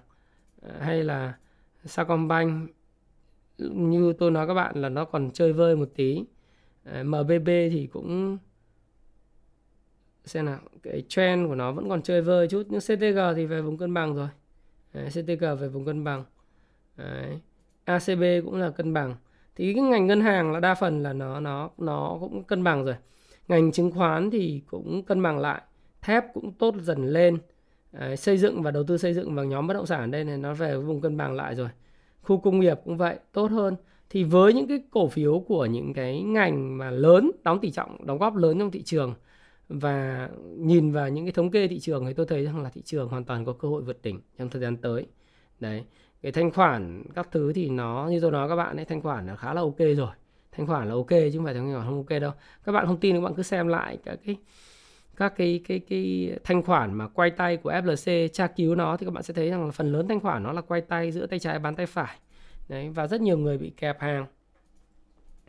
Ờ, 0.63 0.73
hay 0.81 1.05
là 1.05 1.35
Sacombank 1.85 2.71
như 3.59 4.13
tôi 4.13 4.31
nói 4.31 4.47
các 4.47 4.55
bạn 4.55 4.77
là 4.77 4.89
nó 4.89 5.05
còn 5.05 5.31
chơi 5.31 5.53
vơi 5.53 5.77
một 5.77 5.89
tí. 5.97 6.25
MBB 7.05 7.47
thì 7.47 7.89
cũng 7.93 8.39
xem 10.31 10.45
nào 10.45 10.59
cái 10.83 11.03
trend 11.09 11.49
của 11.49 11.55
nó 11.55 11.73
vẫn 11.73 11.89
còn 11.89 12.03
chơi 12.03 12.23
vơi 12.23 12.49
chút 12.49 12.63
nhưng 12.69 12.81
CTG 12.81 13.19
thì 13.37 13.47
về 13.47 13.61
vùng 13.61 13.79
cân 13.79 13.95
bằng 13.95 14.15
rồi. 14.15 14.29
Đấy, 14.93 15.09
CTG 15.11 15.45
về 15.61 15.69
vùng 15.69 15.85
cân 15.85 16.05
bằng. 16.05 16.25
Đấy. 16.97 17.41
ACB 17.85 18.23
cũng 18.45 18.57
là 18.57 18.71
cân 18.71 18.93
bằng. 18.93 19.15
Thì 19.57 19.75
cái 19.75 19.83
ngành 19.83 20.07
ngân 20.07 20.21
hàng 20.21 20.53
là 20.53 20.61
đa 20.61 20.75
phần 20.75 21.03
là 21.03 21.13
nó 21.13 21.41
nó 21.41 21.71
nó 21.79 22.17
cũng 22.21 22.45
cân 22.45 22.65
bằng 22.65 22.85
rồi. 22.85 22.95
Ngành 23.49 23.73
chứng 23.73 23.91
khoán 23.91 24.31
thì 24.31 24.63
cũng 24.67 25.03
cân 25.03 25.23
bằng 25.23 25.39
lại. 25.39 25.63
Thép 26.03 26.25
cũng 26.35 26.53
tốt 26.53 26.75
dần 26.81 27.07
lên. 27.07 27.39
Đấy, 27.93 28.17
xây 28.17 28.39
dựng 28.39 28.63
và 28.63 28.71
đầu 28.71 28.85
tư 28.85 28.99
xây 28.99 29.15
dựng 29.15 29.35
vào 29.35 29.45
nhóm 29.45 29.67
bất 29.67 29.75
động 29.75 29.87
sản 29.87 30.11
đây 30.11 30.25
này 30.25 30.39
nó 30.39 30.55
về 30.55 30.77
vùng 30.77 31.01
cân 31.01 31.17
bằng 31.17 31.35
lại 31.35 31.55
rồi. 31.55 31.69
Khu 32.23 32.39
công 32.39 32.61
nghiệp 32.61 32.81
cũng 32.85 32.97
vậy 32.97 33.19
tốt 33.33 33.51
hơn. 33.51 33.77
Thì 34.11 34.25
với 34.25 34.53
những 34.53 34.69
cái 34.69 34.83
cổ 34.91 35.09
phiếu 35.09 35.45
của 35.49 35.67
những 35.67 35.93
cái 35.95 36.23
ngành 36.23 36.79
mà 36.79 36.91
lớn 36.91 37.31
đóng 37.45 37.59
tỷ 37.61 37.71
trọng 37.71 38.07
đóng 38.07 38.19
góp 38.19 38.37
lớn 38.37 38.59
trong 38.59 38.71
thị 38.71 38.83
trường 38.83 39.15
và 39.71 40.29
nhìn 40.57 40.93
vào 40.93 41.09
những 41.09 41.25
cái 41.25 41.33
thống 41.33 41.51
kê 41.51 41.69
thị 41.69 41.81
trường 41.81 42.07
thì 42.07 42.13
tôi 42.13 42.27
thấy 42.27 42.45
rằng 42.45 42.63
là 42.63 42.71
thị 42.71 42.83
trường 42.85 43.09
hoàn 43.09 43.25
toàn 43.25 43.45
có 43.45 43.53
cơ 43.53 43.69
hội 43.69 43.83
vượt 43.83 44.03
đỉnh 44.03 44.21
trong 44.39 44.51
thời 44.51 44.63
gian 44.63 44.77
tới. 44.77 45.07
Đấy, 45.61 45.85
cái 46.23 46.33
thanh 46.33 46.51
khoản 46.51 47.03
các 47.15 47.29
thứ 47.33 47.53
thì 47.53 47.69
nó, 47.69 48.09
như 48.11 48.21
tôi 48.21 48.31
nói 48.31 48.49
các 48.49 48.57
bạn 48.57 48.77
ấy, 48.77 48.85
thanh 48.85 49.03
khoản 49.03 49.27
là 49.27 49.37
khá 49.37 49.55
là 49.55 49.61
ok 49.61 49.79
rồi. 49.97 50.11
Thanh 50.53 50.67
khoản 50.67 50.89
là 50.89 50.95
ok 50.95 51.11
chứ 51.11 51.31
không 51.35 51.45
phải 51.45 51.55
thanh 51.55 51.75
khoản 51.75 51.87
không 51.87 51.97
ok 51.97 52.21
đâu. 52.21 52.33
Các 52.65 52.73
bạn 52.73 52.87
không 52.87 53.01
tin 53.01 53.17
các 53.17 53.21
bạn 53.21 53.35
cứ 53.35 53.43
xem 53.43 53.69
lại 53.69 53.99
các 54.05 54.19
cái 54.27 54.37
các 55.17 55.37
cái 55.37 55.61
cái 55.69 55.81
cái 55.89 56.33
thanh 56.45 56.63
khoản 56.63 56.95
mà 56.95 57.09
quay 57.09 57.31
tay 57.31 57.57
của 57.57 57.73
FLC 57.73 58.29
tra 58.29 58.47
cứu 58.47 58.75
nó 58.75 58.97
thì 58.97 59.07
các 59.07 59.11
bạn 59.11 59.23
sẽ 59.23 59.35
thấy 59.35 59.51
rằng 59.51 59.65
là 59.65 59.71
phần 59.71 59.93
lớn 59.93 60.09
thanh 60.09 60.21
khoản 60.21 60.43
nó 60.43 60.53
là 60.53 60.61
quay 60.61 60.81
tay 60.81 61.13
giữa 61.13 61.27
tay 61.27 61.39
trái 61.39 61.59
bán 61.59 61.77
tay 61.77 61.87
phải. 61.87 62.19
Đấy, 62.69 62.91
và 62.91 63.07
rất 63.07 63.21
nhiều 63.21 63.39
người 63.39 63.59
bị 63.59 63.73
kẹp 63.77 64.01
hàng 64.01 64.27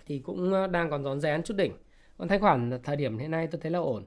thì 0.05 0.19
cũng 0.19 0.53
ờ, 0.53 0.67
đang 0.67 0.89
còn 0.89 1.03
rón 1.03 1.19
rén 1.21 1.43
chút 1.43 1.57
đỉnh. 1.57 1.73
Còn 2.17 2.27
thanh 2.27 2.41
khoản 2.41 2.71
thời 2.83 2.95
điểm 2.95 3.17
hiện 3.17 3.31
nay 3.31 3.47
tôi 3.47 3.61
thấy 3.61 3.71
là 3.71 3.79
ổn 3.79 4.05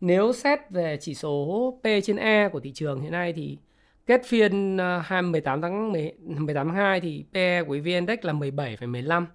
nếu 0.00 0.32
xét 0.32 0.58
về 0.70 0.96
chỉ 1.00 1.14
số 1.14 1.78
P 1.82 1.86
trên 2.04 2.16
E 2.16 2.48
của 2.48 2.60
thị 2.60 2.72
trường 2.72 3.00
hiện 3.00 3.12
nay 3.12 3.32
thì 3.32 3.58
kết 4.06 4.22
phiên 4.26 4.76
à, 4.80 5.22
18 5.22 5.60
tháng 5.60 5.92
18 5.92 6.68
tháng 6.68 6.76
2 6.76 7.00
thì 7.00 7.24
PE 7.32 7.62
của 7.62 7.76
VN 7.84 7.84
Index 7.84 8.18
là 8.22 8.32
17,15 8.32 9.26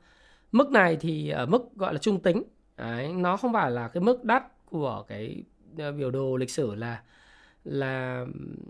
mức 0.51 0.71
này 0.71 0.97
thì 0.99 1.29
ở 1.29 1.45
mức 1.45 1.75
gọi 1.75 1.93
là 1.93 1.99
trung 1.99 2.19
tính 2.19 2.43
Đấy, 2.77 3.13
nó 3.13 3.37
không 3.37 3.53
phải 3.53 3.71
là 3.71 3.87
cái 3.87 4.03
mức 4.03 4.23
đắt 4.23 4.43
của 4.65 5.03
cái 5.07 5.43
à, 5.77 5.91
biểu 5.91 6.11
đồ 6.11 6.37
lịch 6.37 6.49
sử 6.49 6.75
là 6.75 7.01
là 7.63 8.25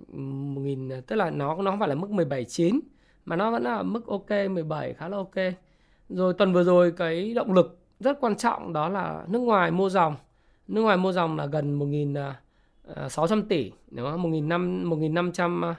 1000 0.08 1.02
tức 1.08 1.16
là 1.16 1.30
nó 1.30 1.56
nó 1.56 1.72
không 1.72 1.80
phải 1.80 1.90
là 1.90 1.96
mức 1.96 2.10
17,9 2.10 2.80
mà 3.26 3.36
nó 3.36 3.52
vẫn 3.52 3.64
là 3.64 3.84
mức 3.84 4.08
ok 4.08 4.30
17 4.52 4.94
khá 4.94 5.08
là 5.08 5.18
ok. 5.18 5.36
Rồi 6.10 6.34
tuần 6.34 6.54
vừa 6.54 6.64
rồi 6.64 6.94
cái 6.98 7.34
động 7.34 7.54
lực 7.54 7.80
rất 8.00 8.18
quan 8.22 8.36
trọng 8.36 8.74
đó 8.74 8.90
là 8.90 9.26
nước 9.28 9.40
ngoài 9.40 9.72
mua 9.72 9.90
dòng. 9.90 10.16
Nước 10.68 10.82
ngoài 10.82 10.98
mua 10.98 11.12
dòng 11.12 11.38
là 11.38 11.46
gần 11.46 11.80
1.600 11.80 12.16
à, 12.16 12.40
à, 12.96 13.46
tỷ, 13.50 13.72
đúng 13.92 14.12
không? 14.12 14.32
1.500 14.32 15.64
à, 15.64 15.76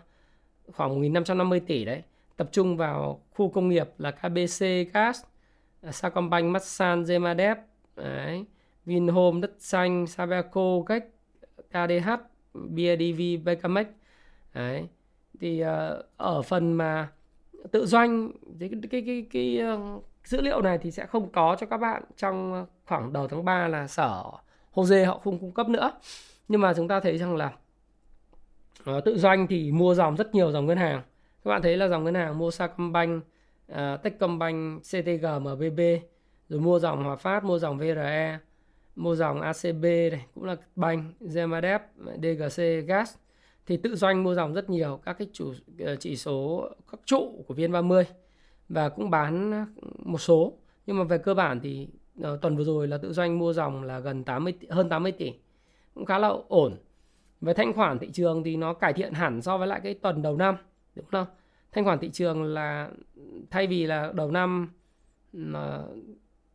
khoảng 0.72 1.02
1.550 1.02 1.60
tỷ 1.66 1.84
đấy. 1.84 2.02
Tập 2.36 2.48
trung 2.52 2.76
vào 2.76 3.20
khu 3.34 3.48
công 3.48 3.68
nghiệp 3.68 3.88
là 3.98 4.10
KBC 4.10 4.64
Gas, 4.92 5.22
Sacombank, 5.90 6.50
Masan, 6.50 7.02
Zemadep, 7.02 7.56
đấy. 7.96 8.44
Vinhome, 8.86 9.40
Đất 9.40 9.52
Xanh, 9.58 10.06
Sabeco, 10.06 10.82
Cách 10.86 11.04
KDH, 11.70 12.10
BIDV, 12.54 13.44
Becamex. 13.44 13.86
đấy 14.54 14.88
thì 15.40 15.62
ở 16.16 16.42
phần 16.42 16.72
mà 16.72 17.08
tự 17.72 17.86
doanh 17.86 18.32
cái 18.60 18.70
cái 18.70 18.80
cái, 18.90 19.02
cái, 19.02 19.26
cái 19.32 19.60
dữ 20.24 20.40
liệu 20.40 20.62
này 20.62 20.78
thì 20.78 20.90
sẽ 20.90 21.06
không 21.06 21.32
có 21.32 21.56
cho 21.60 21.66
các 21.66 21.76
bạn 21.76 22.02
trong 22.16 22.52
ờ, 22.52 22.66
khoảng 22.86 23.12
đầu 23.12 23.28
tháng 23.28 23.44
3 23.44 23.68
là 23.68 23.86
sở 23.86 24.22
Jose 24.74 25.06
họ 25.06 25.20
không 25.24 25.38
cung 25.38 25.52
cấp 25.52 25.68
nữa. 25.68 25.92
Nhưng 26.48 26.60
mà 26.60 26.74
chúng 26.74 26.88
ta 26.88 27.00
thấy 27.00 27.18
rằng 27.18 27.36
là 27.36 27.52
uh, 28.90 29.04
tự 29.04 29.18
doanh 29.18 29.46
thì 29.46 29.72
mua 29.72 29.94
dòng 29.94 30.16
rất 30.16 30.34
nhiều 30.34 30.52
dòng 30.52 30.66
ngân 30.66 30.78
hàng. 30.78 31.02
Các 31.44 31.50
bạn 31.50 31.62
thấy 31.62 31.76
là 31.76 31.88
dòng 31.88 32.04
ngân 32.04 32.14
hàng 32.14 32.38
mua 32.38 32.50
Sacombank, 32.50 33.24
uh, 33.72 33.76
Techcombank, 34.02 34.82
CTG, 34.82 35.26
MBB 35.40 35.80
rồi 36.48 36.60
mua 36.60 36.78
dòng 36.78 37.04
Hòa 37.04 37.16
Phát 37.16 37.44
mua 37.44 37.58
dòng 37.58 37.78
VRE 37.78 38.38
mua 38.96 39.14
dòng 39.14 39.40
ACB 39.40 39.84
này 39.84 40.26
cũng 40.34 40.44
là 40.44 40.56
banh 40.76 41.12
Gemadep 41.34 41.82
DGC 42.22 42.62
Gas 42.86 43.14
thì 43.66 43.76
tự 43.76 43.96
doanh 43.96 44.22
mua 44.22 44.34
dòng 44.34 44.54
rất 44.54 44.70
nhiều 44.70 45.00
các 45.04 45.18
cái 45.18 45.28
chủ 45.32 45.52
ờ, 45.78 45.96
chỉ 45.96 46.16
số 46.16 46.68
các 46.90 47.00
trụ 47.04 47.44
của 47.46 47.54
VN30 47.54 48.04
và 48.68 48.88
cũng 48.88 49.10
bán 49.10 49.64
một 49.98 50.18
số. 50.18 50.52
Nhưng 50.86 50.98
mà 50.98 51.04
về 51.04 51.18
cơ 51.18 51.34
bản 51.34 51.60
thì 51.60 51.88
uh, 52.20 52.40
tuần 52.40 52.56
vừa 52.56 52.64
rồi 52.64 52.88
là 52.88 52.98
tự 52.98 53.12
doanh 53.12 53.38
mua 53.38 53.52
dòng 53.52 53.82
là 53.82 53.98
gần 53.98 54.24
80 54.24 54.54
hơn 54.70 54.88
80 54.88 55.12
tỷ. 55.12 55.32
Cũng 55.94 56.04
khá 56.04 56.18
là 56.18 56.32
ổn. 56.48 56.76
Về 57.40 57.54
thanh 57.54 57.72
khoản 57.72 57.98
thị 57.98 58.10
trường 58.12 58.42
thì 58.44 58.56
nó 58.56 58.74
cải 58.74 58.92
thiện 58.92 59.12
hẳn 59.12 59.42
so 59.42 59.58
với 59.58 59.66
lại 59.66 59.80
cái 59.84 59.94
tuần 59.94 60.22
đầu 60.22 60.36
năm 60.36 60.56
đúng 60.94 61.06
không? 61.10 61.26
Thanh 61.72 61.84
khoản 61.84 61.98
thị 61.98 62.10
trường 62.12 62.42
là 62.42 62.90
thay 63.50 63.66
vì 63.66 63.86
là 63.86 64.12
đầu 64.14 64.30
năm 64.30 64.72
ờ, 65.54 65.88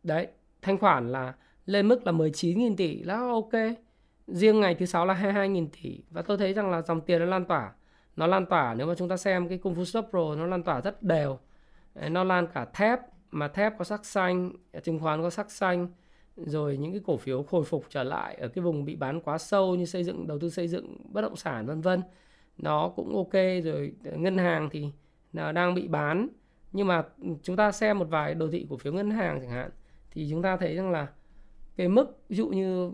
đấy 0.02 0.26
thanh 0.62 0.78
khoản 0.78 1.12
là 1.12 1.34
lên 1.66 1.88
mức 1.88 2.06
là 2.06 2.12
19.000 2.12 2.76
tỷ 2.76 3.02
là 3.02 3.16
ok. 3.16 3.52
Riêng 4.26 4.60
ngày 4.60 4.74
thứ 4.74 4.86
sáu 4.86 5.06
là 5.06 5.14
22.000 5.14 5.66
tỷ. 5.82 6.00
Và 6.10 6.22
tôi 6.22 6.38
thấy 6.38 6.52
rằng 6.52 6.70
là 6.70 6.82
dòng 6.82 7.00
tiền 7.00 7.18
nó 7.18 7.24
lan 7.24 7.44
tỏa. 7.44 7.72
Nó 8.16 8.26
lan 8.26 8.46
tỏa 8.46 8.74
nếu 8.74 8.86
mà 8.86 8.94
chúng 8.94 9.08
ta 9.08 9.16
xem 9.16 9.48
cái 9.48 9.58
cung 9.58 9.74
phu 9.74 9.84
stop 9.84 10.06
pro 10.10 10.34
nó 10.34 10.46
lan 10.46 10.62
tỏa 10.62 10.80
rất 10.80 11.02
đều. 11.02 11.38
Nó 11.94 12.24
lan 12.24 12.46
cả 12.54 12.64
thép 12.64 12.98
mà 13.30 13.48
thép 13.48 13.78
có 13.78 13.84
sắc 13.84 14.04
xanh, 14.04 14.52
chứng 14.82 14.98
khoán 14.98 15.22
có 15.22 15.30
sắc 15.30 15.50
xanh, 15.50 15.88
rồi 16.36 16.76
những 16.76 16.92
cái 16.92 17.00
cổ 17.06 17.16
phiếu 17.16 17.44
hồi 17.48 17.64
phục 17.64 17.84
trở 17.88 18.02
lại 18.02 18.34
ở 18.34 18.48
cái 18.48 18.62
vùng 18.62 18.84
bị 18.84 18.96
bán 18.96 19.20
quá 19.20 19.38
sâu 19.38 19.74
như 19.74 19.84
xây 19.84 20.04
dựng, 20.04 20.26
đầu 20.26 20.38
tư 20.38 20.50
xây 20.50 20.68
dựng 20.68 20.96
bất 21.12 21.20
động 21.20 21.36
sản, 21.36 21.66
vân 21.66 21.80
vân, 21.80 22.02
nó 22.58 22.88
cũng 22.96 23.16
ok. 23.16 23.32
Rồi 23.64 23.92
ờ, 24.04 24.16
ngân 24.16 24.38
hàng 24.38 24.68
thì 24.72 24.90
là 25.32 25.52
đang 25.52 25.74
bị 25.74 25.88
bán. 25.88 26.28
Nhưng 26.72 26.86
mà 26.86 27.02
chúng 27.42 27.56
ta 27.56 27.72
xem 27.72 27.98
một 27.98 28.06
vài 28.10 28.34
đồ 28.34 28.48
thị 28.52 28.66
cổ 28.70 28.76
phiếu 28.76 28.92
ngân 28.92 29.10
hàng 29.10 29.40
chẳng 29.40 29.50
hạn, 29.50 29.70
thì 30.10 30.26
chúng 30.30 30.42
ta 30.42 30.56
thấy 30.56 30.76
rằng 30.76 30.90
là 30.90 31.08
cái 31.76 31.88
mức, 31.88 32.18
ví 32.28 32.36
dụ 32.36 32.48
như 32.48 32.92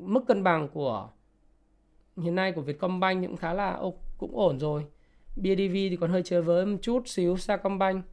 mức 0.00 0.24
cân 0.26 0.42
bằng 0.42 0.68
của 0.68 1.08
hiện 2.16 2.34
nay 2.34 2.52
của 2.52 2.62
Vietcombank 2.62 3.26
cũng 3.26 3.36
khá 3.36 3.54
là 3.54 3.80
cũng 4.18 4.36
ổn 4.36 4.58
rồi. 4.58 4.84
BIDV 5.36 5.72
thì 5.72 5.96
còn 6.00 6.10
hơi 6.10 6.22
chơi 6.22 6.42
với 6.42 6.66
một 6.66 6.78
chút 6.82 7.08
xíu 7.08 7.36
Sacombank 7.36 8.04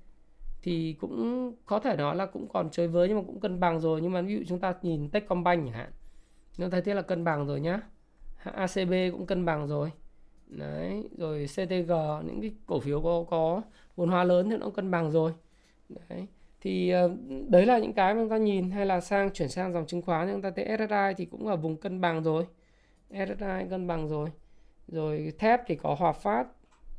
thì 0.64 0.96
cũng 1.00 1.54
có 1.66 1.80
thể 1.80 1.96
nói 1.96 2.16
là 2.16 2.26
cũng 2.26 2.48
còn 2.50 2.70
chơi 2.72 2.88
với 2.88 3.08
nhưng 3.08 3.18
mà 3.18 3.24
cũng 3.28 3.40
cân 3.40 3.60
bằng 3.60 3.80
rồi. 3.80 4.02
Nhưng 4.02 4.12
mà 4.12 4.22
ví 4.22 4.36
dụ 4.36 4.44
chúng 4.48 4.60
ta 4.60 4.74
nhìn 4.82 5.10
Techcombank 5.10 5.66
chẳng 5.66 5.74
hạn 5.74 5.92
nó 6.58 6.70
thấy 6.70 6.82
thế 6.82 6.94
là 6.94 7.02
cân 7.02 7.24
bằng 7.24 7.48
rồi 7.48 7.62
nhá. 7.62 7.82
ACB 8.44 8.94
cũng 9.12 9.26
cân 9.26 9.46
bằng 9.46 9.68
rồi. 9.68 9.92
Đấy, 10.48 11.10
rồi 11.18 11.46
CTG 11.48 11.92
những 12.26 12.42
cái 12.42 12.52
cổ 12.66 12.80
phiếu 12.80 13.02
có 13.02 13.26
có 13.30 13.62
vốn 13.96 14.10
hóa 14.10 14.24
lớn 14.24 14.50
thì 14.50 14.58
nó 14.58 14.66
cũng 14.66 14.74
cân 14.74 14.92
bằng 14.92 15.12
rồi. 15.12 15.34
Đấy, 15.90 16.28
thì 16.62 16.90
ờ, 16.90 17.16
đấy 17.50 17.66
là 17.66 17.80
những 17.80 17.94
cái 17.94 18.14
mà 18.14 18.22
chúng 18.22 18.30
ta 18.30 18.38
nhìn. 18.38 18.72
Hay 18.72 18.86
là 18.86 19.02
sang, 19.02 19.34
chuyển 19.34 19.50
sang 19.50 19.74
dòng 19.74 19.88
chứng 19.88 20.02
khoán 20.02 20.32
chúng 20.32 20.42
ta 20.42 20.52
thấy 20.56 20.66
SSI 20.78 21.14
thì 21.18 21.26
cũng 21.26 21.48
ở 21.48 21.56
vùng 21.56 21.78
cân 21.78 22.02
bằng 22.02 22.24
rồi. 22.24 22.46
SSI 23.10 23.70
cân 23.70 23.88
bằng 23.88 24.08
rồi. 24.08 24.30
Rồi 24.88 25.34
thép 25.40 25.62
thì 25.68 25.76
có 25.76 25.96
Hòa 26.00 26.12
Phát. 26.12 26.48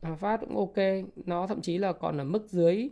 Hòa 0.03 0.17
Phát 0.17 0.41
cũng 0.41 0.57
ok. 0.57 1.07
Nó 1.27 1.47
thậm 1.47 1.61
chí 1.63 1.79
là 1.79 1.93
còn 1.93 2.19
ở 2.19 2.25
mức 2.25 2.47
dưới 2.49 2.91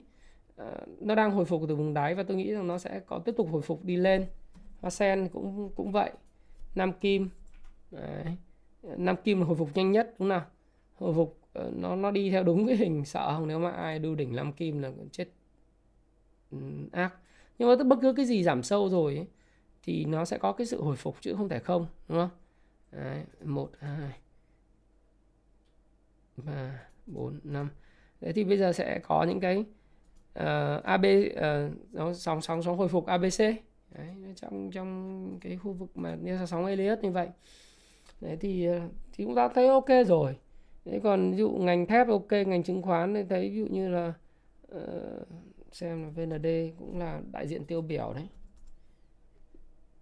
Ờ, 0.60 0.76
nó 1.00 1.14
đang 1.14 1.30
hồi 1.30 1.44
phục 1.44 1.62
từ 1.68 1.76
vùng 1.76 1.94
đáy 1.94 2.14
và 2.14 2.22
tôi 2.22 2.36
nghĩ 2.36 2.52
rằng 2.52 2.66
nó 2.66 2.78
sẽ 2.78 3.00
có 3.06 3.18
tiếp 3.18 3.34
tục 3.36 3.48
hồi 3.52 3.62
phục 3.62 3.84
đi 3.84 3.96
lên. 3.96 4.26
Hoa 4.80 4.90
sen 4.90 5.28
cũng 5.32 5.70
cũng 5.76 5.92
vậy. 5.92 6.10
Nam 6.74 6.92
kim 6.92 7.28
Đấy. 7.90 8.24
nam 8.82 9.16
kim 9.24 9.40
là 9.40 9.46
hồi 9.46 9.56
phục 9.56 9.70
nhanh 9.74 9.92
nhất 9.92 10.14
đúng 10.18 10.28
nào? 10.28 10.44
Hồi 10.94 11.14
phục 11.14 11.38
ờ, 11.52 11.70
nó 11.76 11.96
nó 11.96 12.10
đi 12.10 12.30
theo 12.30 12.44
đúng 12.44 12.66
cái 12.66 12.76
hình 12.76 13.04
sợ 13.04 13.32
không? 13.36 13.48
Nếu 13.48 13.58
mà 13.58 13.70
ai 13.70 13.98
đu 13.98 14.14
đỉnh 14.14 14.36
nam 14.36 14.52
kim 14.52 14.82
là 14.82 14.92
chết. 15.12 15.28
Ừ, 16.50 16.58
ác. 16.92 17.14
Nhưng 17.58 17.68
mà 17.68 17.84
bất 17.84 17.98
cứ 18.02 18.12
cái 18.12 18.26
gì 18.26 18.42
giảm 18.42 18.62
sâu 18.62 18.88
rồi 18.88 19.16
ấy, 19.16 19.26
thì 19.82 20.04
nó 20.04 20.24
sẽ 20.24 20.38
có 20.38 20.52
cái 20.52 20.66
sự 20.66 20.82
hồi 20.82 20.96
phục 20.96 21.16
chứ 21.20 21.34
không 21.36 21.48
thể 21.48 21.58
không 21.58 21.86
đúng 22.08 22.18
không? 22.18 22.30
Đấy, 22.92 23.24
1 23.44 23.70
2 23.78 24.20
3 26.36 26.82
4 27.06 27.40
5 27.44 27.68
Đấy 28.20 28.32
thì 28.32 28.44
bây 28.44 28.58
giờ 28.58 28.72
sẽ 28.72 28.98
có 28.98 29.24
những 29.24 29.40
cái 29.40 29.64
uh, 30.30 30.44
ờ, 30.44 30.80
AB 30.84 31.04
uh, 31.04 31.32
ờ, 31.94 32.12
sóng 32.14 32.40
sóng 32.40 32.62
sóng 32.62 32.76
hồi 32.78 32.88
phục 32.88 33.06
ABC 33.06 33.38
đấy, 33.90 34.08
trong 34.36 34.70
trong 34.70 35.38
cái 35.40 35.56
khu 35.56 35.72
vực 35.72 35.96
mà 35.96 36.16
như 36.22 36.36
là 36.36 36.46
sóng 36.46 36.66
Elliott 36.66 37.02
như 37.02 37.10
vậy. 37.10 37.28
Đấy 38.20 38.36
thì 38.40 38.66
ờ, 38.66 38.80
thì 39.12 39.24
chúng 39.24 39.34
ta 39.34 39.48
thấy 39.48 39.68
ok 39.68 39.88
rồi. 40.06 40.36
Đấy 40.84 41.00
còn 41.04 41.30
ví 41.30 41.36
dụ 41.36 41.50
ngành 41.50 41.86
thép 41.86 42.08
ok 42.08 42.32
ngành 42.32 42.62
chứng 42.62 42.82
khoán 42.82 43.14
thì 43.14 43.24
thấy 43.28 43.50
ví 43.50 43.56
dụ 43.56 43.66
như 43.66 43.88
là 43.88 44.12
uh, 44.76 45.28
xem 45.72 46.02
là 46.02 46.08
VND 46.08 46.46
cũng 46.78 46.98
là 46.98 47.20
đại 47.32 47.48
diện 47.48 47.64
tiêu 47.64 47.80
biểu 47.80 48.12
đấy. 48.14 48.28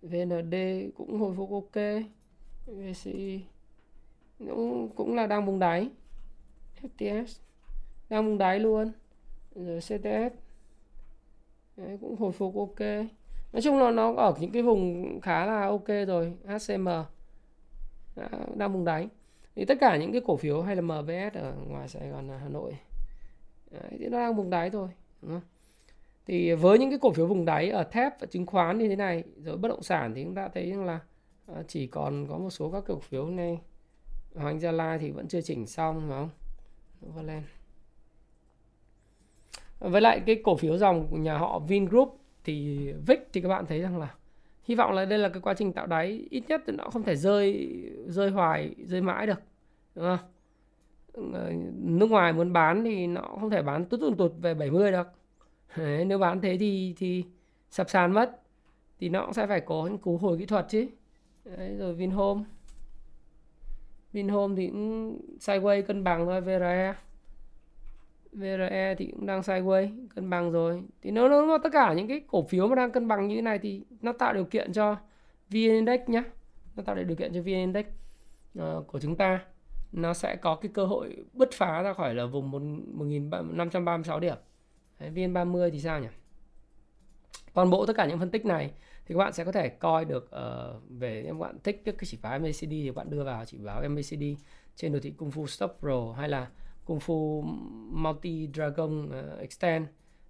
VND 0.02 0.54
cũng 0.96 1.18
hồi 1.20 1.34
phục 1.36 1.50
ok. 1.50 1.84
VCI 2.66 3.44
cũng 4.38 4.88
cũng 4.96 5.14
là 5.14 5.26
đang 5.26 5.46
vùng 5.46 5.58
đáy. 5.58 5.90
FTS 6.82 7.38
đang 8.08 8.26
vùng 8.26 8.38
đáy 8.38 8.60
luôn 8.60 8.92
rồi 9.66 9.80
CTS 9.80 10.34
Đấy, 11.76 11.98
cũng 12.00 12.16
hồi 12.16 12.32
phục 12.32 12.56
ok. 12.56 12.80
Nói 13.52 13.62
chung 13.62 13.78
là 13.78 13.90
nó 13.90 14.14
ở 14.14 14.34
những 14.40 14.52
cái 14.52 14.62
vùng 14.62 15.20
khá 15.20 15.46
là 15.46 15.66
ok 15.66 15.88
rồi 16.06 16.32
HCM 16.46 16.88
đang 18.54 18.72
vùng 18.72 18.84
đáy 18.84 19.08
thì 19.56 19.64
tất 19.64 19.74
cả 19.80 19.96
những 19.96 20.12
cái 20.12 20.20
cổ 20.26 20.36
phiếu 20.36 20.62
hay 20.62 20.76
là 20.76 20.82
MBS 20.82 21.36
ở 21.36 21.54
ngoài 21.68 21.88
Sài 21.88 22.08
Gòn 22.08 22.28
Hà 22.40 22.48
Nội 22.48 22.76
Đấy, 23.70 23.90
thì 23.98 24.08
nó 24.08 24.18
đang 24.18 24.34
vùng 24.34 24.50
đáy 24.50 24.70
thôi 24.70 24.88
đúng 25.22 25.30
không? 25.30 25.40
thì 26.26 26.52
với 26.52 26.78
những 26.78 26.90
cái 26.90 26.98
cổ 26.98 27.12
phiếu 27.12 27.26
vùng 27.26 27.44
đáy 27.44 27.70
ở 27.70 27.84
thép 27.84 28.20
và 28.20 28.26
chứng 28.26 28.46
khoán 28.46 28.78
như 28.78 28.88
thế 28.88 28.96
này 28.96 29.24
rồi 29.44 29.56
bất 29.56 29.68
động 29.68 29.82
sản 29.82 30.14
thì 30.14 30.24
chúng 30.24 30.34
ta 30.34 30.48
thấy 30.48 30.70
rằng 30.70 30.84
là 30.84 31.00
à, 31.46 31.62
chỉ 31.68 31.86
còn 31.86 32.26
có 32.28 32.38
một 32.38 32.50
số 32.50 32.70
các 32.70 32.84
cổ 32.86 32.98
phiếu 32.98 33.26
này. 33.26 33.60
Hoàng 34.34 34.60
Gia 34.60 34.72
Lai 34.72 34.98
thì 34.98 35.10
vẫn 35.10 35.28
chưa 35.28 35.40
chỉnh 35.40 35.66
xong 35.66 36.00
phải 36.08 36.18
không? 36.18 36.30
Novaland 37.06 37.44
với 39.78 40.00
lại 40.00 40.22
cái 40.26 40.40
cổ 40.44 40.56
phiếu 40.56 40.76
dòng 40.76 41.06
của 41.10 41.16
nhà 41.16 41.38
họ 41.38 41.58
Vingroup 41.58 42.18
thì 42.44 42.78
VIX 43.06 43.18
thì 43.32 43.40
các 43.40 43.48
bạn 43.48 43.66
thấy 43.66 43.80
rằng 43.80 43.98
là 43.98 44.14
hy 44.64 44.74
vọng 44.74 44.92
là 44.92 45.04
đây 45.04 45.18
là 45.18 45.28
cái 45.28 45.40
quá 45.40 45.54
trình 45.54 45.72
tạo 45.72 45.86
đáy 45.86 46.26
ít 46.30 46.42
nhất 46.48 46.62
thì 46.66 46.72
nó 46.78 46.84
không 46.84 47.02
thể 47.02 47.16
rơi 47.16 47.76
rơi 48.06 48.30
hoài 48.30 48.74
rơi 48.84 49.00
mãi 49.00 49.26
được 49.26 49.40
đúng 49.94 50.04
không? 50.04 50.18
Ờ, 51.32 51.52
nước 51.74 52.10
ngoài 52.10 52.32
muốn 52.32 52.52
bán 52.52 52.84
thì 52.84 53.06
nó 53.06 53.22
không 53.40 53.50
thể 53.50 53.62
bán 53.62 53.84
tút 53.84 54.00
tụt 54.00 54.18
tụt 54.18 54.32
về 54.42 54.54
70 54.54 54.92
được. 54.92 55.06
Đấy, 55.76 56.04
nếu 56.04 56.18
bán 56.18 56.40
thế 56.40 56.56
thì 56.60 56.94
thì 56.98 57.24
sập 57.70 57.90
sàn 57.90 58.12
mất 58.12 58.40
thì 59.00 59.08
nó 59.08 59.24
cũng 59.24 59.34
sẽ 59.34 59.46
phải 59.46 59.60
có 59.60 59.86
những 59.86 59.98
cú 59.98 60.16
hồi 60.16 60.38
kỹ 60.38 60.46
thuật 60.46 60.66
chứ. 60.68 60.86
Đấy, 61.44 61.76
rồi 61.78 61.94
Vinhome. 61.94 62.44
Vinhome 64.12 64.54
thì 64.56 64.66
cũng 64.66 65.20
sideways 65.40 65.82
cân 65.82 66.04
bằng 66.04 66.26
thôi 66.26 66.40
VRE 66.40 66.94
VRE 68.38 68.94
thì 68.98 69.06
cũng 69.06 69.26
đang 69.26 69.40
sideways 69.40 70.06
cân 70.14 70.30
bằng 70.30 70.52
rồi. 70.52 70.82
Thì 71.02 71.10
nếu 71.10 71.28
nó 71.28 71.58
tất 71.62 71.68
cả 71.72 71.92
những 71.92 72.08
cái 72.08 72.20
cổ 72.26 72.42
phiếu 72.42 72.68
mà 72.68 72.74
đang 72.74 72.90
cân 72.90 73.08
bằng 73.08 73.28
như 73.28 73.36
thế 73.36 73.42
này 73.42 73.58
thì 73.58 73.84
nó 74.02 74.12
tạo 74.12 74.34
điều 74.34 74.44
kiện 74.44 74.72
cho 74.72 74.96
VN 75.50 75.60
Index 75.60 76.00
nhé 76.06 76.22
nó 76.78 76.82
tạo 76.82 76.94
điều 76.94 77.16
kiện 77.16 77.32
cho 77.34 77.40
VN 77.40 77.46
Index 77.46 77.86
uh, 78.58 78.86
của 78.86 79.00
chúng 79.00 79.16
ta. 79.16 79.44
Nó 79.92 80.14
sẽ 80.14 80.36
có 80.36 80.54
cái 80.54 80.70
cơ 80.74 80.84
hội 80.84 81.16
bứt 81.32 81.48
phá 81.52 81.82
ra 81.82 81.92
khỏi 81.92 82.14
là 82.14 82.26
vùng 82.26 82.50
1536 82.50 84.20
điểm. 84.20 84.36
Đấy, 84.98 85.10
VN30 85.14 85.70
thì 85.70 85.80
sao 85.80 86.00
nhỉ? 86.00 86.08
Toàn 87.54 87.70
bộ 87.70 87.86
tất 87.86 87.96
cả 87.96 88.06
những 88.06 88.18
phân 88.18 88.30
tích 88.30 88.44
này 88.46 88.70
thì 89.06 89.14
các 89.14 89.18
bạn 89.18 89.32
sẽ 89.32 89.44
có 89.44 89.52
thể 89.52 89.68
coi 89.68 90.04
được 90.04 90.24
uh, 90.24 90.82
về 90.88 91.22
em 91.26 91.38
bạn 91.38 91.58
thích 91.64 91.82
cái 91.84 91.94
chỉ 92.04 92.18
báo 92.22 92.38
MACD 92.38 92.60
thì 92.60 92.86
các 92.86 92.94
bạn 92.94 93.10
đưa 93.10 93.24
vào 93.24 93.44
chỉ 93.44 93.58
báo 93.58 93.82
MACD 93.88 94.22
trên 94.76 94.92
đồ 94.92 94.98
thị 95.02 95.10
Kung 95.16 95.30
Fu 95.30 95.46
Stop 95.46 95.76
Pro 95.80 96.12
hay 96.16 96.28
là 96.28 96.48
Kung 96.88 96.98
Fu 96.98 97.42
Multi 97.90 98.48
Dragon 98.54 99.08
uh, 99.08 99.40
Extend 99.40 99.86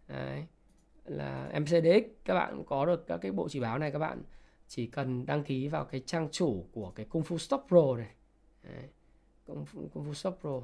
Đấy. 0.08 0.46
là 1.04 1.50
MCDX 1.60 2.02
các 2.24 2.34
bạn 2.34 2.64
có 2.64 2.86
được 2.86 3.06
các 3.06 3.16
cái 3.16 3.32
bộ 3.32 3.48
chỉ 3.48 3.60
báo 3.60 3.78
này 3.78 3.90
các 3.90 3.98
bạn 3.98 4.22
chỉ 4.68 4.86
cần 4.86 5.26
đăng 5.26 5.44
ký 5.44 5.68
vào 5.68 5.84
cái 5.84 6.02
trang 6.06 6.28
chủ 6.30 6.66
của 6.72 6.90
cái 6.90 7.06
Kung 7.06 7.22
Fu 7.22 7.38
Stop 7.38 7.64
Pro 7.68 7.96
này 7.96 8.10
Đấy. 8.62 8.82
Kung, 9.46 9.64
Fu, 9.64 9.88
Kung 9.88 10.10
Fu 10.10 10.12
Stop 10.12 10.38
Pro 10.40 10.60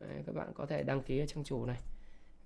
Đấy. 0.00 0.22
các 0.26 0.34
bạn 0.34 0.52
có 0.54 0.66
thể 0.66 0.82
đăng 0.82 1.02
ký 1.02 1.18
ở 1.18 1.26
trang 1.26 1.44
chủ 1.44 1.66
này 1.66 1.78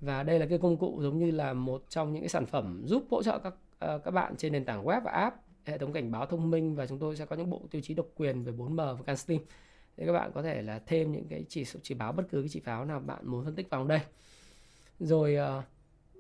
và 0.00 0.22
đây 0.22 0.38
là 0.38 0.46
cái 0.46 0.58
công 0.58 0.76
cụ 0.76 0.98
giống 1.02 1.18
như 1.18 1.30
là 1.30 1.52
một 1.52 1.84
trong 1.88 2.12
những 2.12 2.22
cái 2.22 2.28
sản 2.28 2.46
phẩm 2.46 2.82
giúp 2.86 3.06
hỗ 3.10 3.22
trợ 3.22 3.38
các 3.38 3.54
uh, 3.94 4.04
các 4.04 4.10
bạn 4.10 4.36
trên 4.36 4.52
nền 4.52 4.64
tảng 4.64 4.84
web 4.84 5.00
và 5.04 5.10
app 5.10 5.36
hệ 5.64 5.78
thống 5.78 5.92
cảnh 5.92 6.10
báo 6.10 6.26
thông 6.26 6.50
minh 6.50 6.74
và 6.74 6.86
chúng 6.86 6.98
tôi 6.98 7.16
sẽ 7.16 7.26
có 7.26 7.36
những 7.36 7.50
bộ 7.50 7.62
tiêu 7.70 7.82
chí 7.82 7.94
độc 7.94 8.06
quyền 8.16 8.44
về 8.44 8.52
4M 8.52 8.76
và 8.76 9.02
CanSteam 9.06 9.40
thì 9.96 10.06
các 10.06 10.12
bạn 10.12 10.30
có 10.34 10.42
thể 10.42 10.62
là 10.62 10.80
thêm 10.86 11.12
những 11.12 11.28
cái 11.28 11.44
chỉ 11.48 11.64
số 11.64 11.80
chỉ 11.82 11.94
báo 11.94 12.12
bất 12.12 12.24
cứ 12.30 12.40
cái 12.40 12.48
chỉ 12.48 12.60
báo 12.66 12.84
nào 12.84 13.00
bạn 13.00 13.26
muốn 13.26 13.44
phân 13.44 13.54
tích 13.54 13.70
vào 13.70 13.84
đây. 13.84 14.00
Rồi 14.98 15.36
uh, 15.58 15.64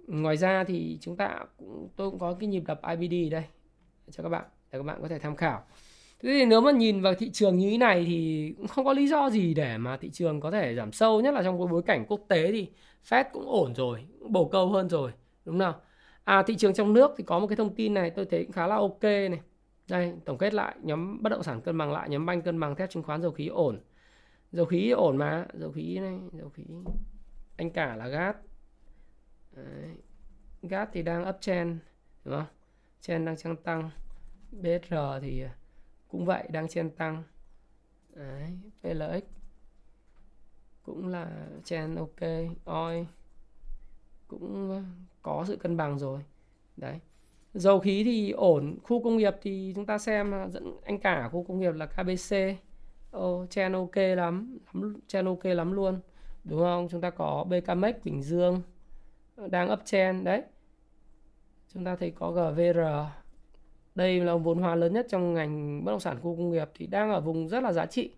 ngoài 0.06 0.36
ra 0.36 0.64
thì 0.64 0.98
chúng 1.00 1.16
ta 1.16 1.38
cũng 1.56 1.88
tôi 1.96 2.10
cũng 2.10 2.18
có 2.18 2.36
cái 2.40 2.48
nhịp 2.48 2.62
đập 2.66 2.80
IBD 2.98 3.32
đây 3.32 3.44
cho 4.10 4.22
các 4.22 4.28
bạn 4.28 4.44
để 4.72 4.78
các 4.78 4.82
bạn 4.82 4.98
có 5.02 5.08
thể 5.08 5.18
tham 5.18 5.36
khảo. 5.36 5.64
Thế 6.22 6.30
thì 6.32 6.44
nếu 6.44 6.60
mà 6.60 6.70
nhìn 6.70 7.02
vào 7.02 7.14
thị 7.14 7.30
trường 7.30 7.58
như 7.58 7.70
thế 7.70 7.78
này 7.78 8.04
thì 8.06 8.52
cũng 8.56 8.68
không 8.68 8.84
có 8.84 8.92
lý 8.92 9.08
do 9.08 9.30
gì 9.30 9.54
để 9.54 9.78
mà 9.78 9.96
thị 9.96 10.10
trường 10.10 10.40
có 10.40 10.50
thể 10.50 10.74
giảm 10.74 10.92
sâu 10.92 11.20
nhất 11.20 11.34
là 11.34 11.42
trong 11.42 11.58
cái 11.58 11.66
bối 11.70 11.82
cảnh 11.82 12.04
quốc 12.08 12.20
tế 12.28 12.52
thì 12.52 12.68
Fed 13.08 13.24
cũng 13.32 13.46
ổn 13.46 13.74
rồi 13.74 14.06
cũng 14.20 14.32
bầu 14.32 14.48
câu 14.52 14.68
hơn 14.68 14.88
rồi 14.88 15.12
đúng 15.44 15.58
không 15.58 15.74
À 16.24 16.42
thị 16.46 16.56
trường 16.56 16.74
trong 16.74 16.92
nước 16.92 17.14
thì 17.16 17.24
có 17.24 17.38
một 17.38 17.46
cái 17.46 17.56
thông 17.56 17.74
tin 17.74 17.94
này 17.94 18.10
tôi 18.10 18.24
thấy 18.24 18.44
cũng 18.44 18.52
khá 18.52 18.66
là 18.66 18.76
ok 18.76 19.02
này. 19.02 19.40
Đây, 19.88 20.14
tổng 20.24 20.38
kết 20.38 20.54
lại 20.54 20.76
nhóm 20.82 21.22
bất 21.22 21.30
động 21.30 21.42
sản 21.42 21.60
cân 21.60 21.78
bằng 21.78 21.92
lại, 21.92 22.08
nhóm 22.08 22.26
banh 22.26 22.42
cân 22.42 22.60
bằng, 22.60 22.74
thép 22.74 22.90
chứng 22.90 23.02
khoán 23.02 23.22
dầu 23.22 23.32
khí 23.32 23.48
ổn. 23.48 23.80
Dầu 24.52 24.66
khí 24.66 24.90
ổn 24.90 25.16
mà, 25.16 25.46
dầu 25.54 25.72
khí 25.72 25.98
này, 25.98 26.18
dầu 26.32 26.48
khí 26.48 26.64
anh 27.56 27.70
cả 27.70 27.96
là 27.96 28.08
gas. 28.08 28.36
Đấy. 29.52 29.96
Gas 30.62 30.88
thì 30.92 31.02
đang 31.02 31.28
uptrend 31.28 31.78
đúng 32.24 32.34
không? 32.34 32.46
Trend 33.00 33.26
đang 33.26 33.36
trang 33.36 33.56
tăng. 33.56 33.90
BSR 34.52 34.94
thì 35.22 35.44
cũng 36.08 36.24
vậy 36.26 36.48
đang 36.50 36.68
trend 36.68 36.92
tăng. 36.96 37.22
Đấy, 38.14 38.58
PLX 38.80 39.24
cũng 40.82 41.08
là 41.08 41.46
trend 41.64 41.98
ok, 41.98 42.20
oil 42.64 43.04
cũng 44.28 44.84
có 45.22 45.44
sự 45.48 45.56
cân 45.56 45.76
bằng 45.76 45.98
rồi. 45.98 46.20
Đấy 46.76 47.00
dầu 47.54 47.78
khí 47.80 48.04
thì 48.04 48.30
ổn 48.30 48.78
khu 48.82 49.02
công 49.02 49.16
nghiệp 49.16 49.34
thì 49.42 49.72
chúng 49.74 49.86
ta 49.86 49.98
xem 49.98 50.34
dẫn 50.50 50.76
anh 50.84 50.98
cả 50.98 51.28
khu 51.32 51.44
công 51.48 51.60
nghiệp 51.60 51.72
là 51.74 51.86
KBC 51.86 52.36
oh, 53.16 53.50
chen 53.50 53.72
ok 53.72 53.96
lắm, 53.96 54.58
lắm 54.72 54.96
chen 55.06 55.26
ok 55.26 55.44
lắm 55.44 55.72
luôn. 55.72 56.00
Đúng 56.44 56.60
không? 56.60 56.88
Chúng 56.90 57.00
ta 57.00 57.10
có 57.10 57.44
BKMX 57.44 57.94
Bình 58.04 58.22
Dương 58.22 58.62
ờ, 59.36 59.48
đang 59.48 59.72
up 59.72 59.80
chen 59.84 60.24
đấy. 60.24 60.42
Chúng 61.74 61.84
ta 61.84 61.96
thấy 61.96 62.10
có 62.10 62.30
GVR 62.30 62.78
đây 63.94 64.20
là 64.20 64.34
vốn 64.34 64.58
hóa 64.58 64.74
lớn 64.74 64.92
nhất 64.92 65.06
trong 65.08 65.34
ngành 65.34 65.84
bất 65.84 65.92
động 65.92 66.00
sản 66.00 66.18
khu 66.22 66.36
công 66.36 66.50
nghiệp 66.50 66.70
thì 66.74 66.86
đang 66.86 67.10
ở 67.10 67.20
vùng 67.20 67.48
rất 67.48 67.62
là 67.62 67.72
giá 67.72 67.86
trị. 67.86 68.14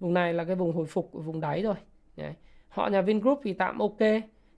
Vùng 0.00 0.14
này 0.14 0.34
là 0.34 0.44
cái 0.44 0.56
vùng 0.56 0.76
hồi 0.76 0.86
phục 0.86 1.10
vùng 1.12 1.40
đáy 1.40 1.62
rồi 1.62 1.74
đấy. 2.16 2.34
họ 2.68 2.88
nhà 2.88 3.02
Vingroup 3.02 3.40
thì 3.44 3.52
tạm 3.52 3.78
ok 3.78 3.98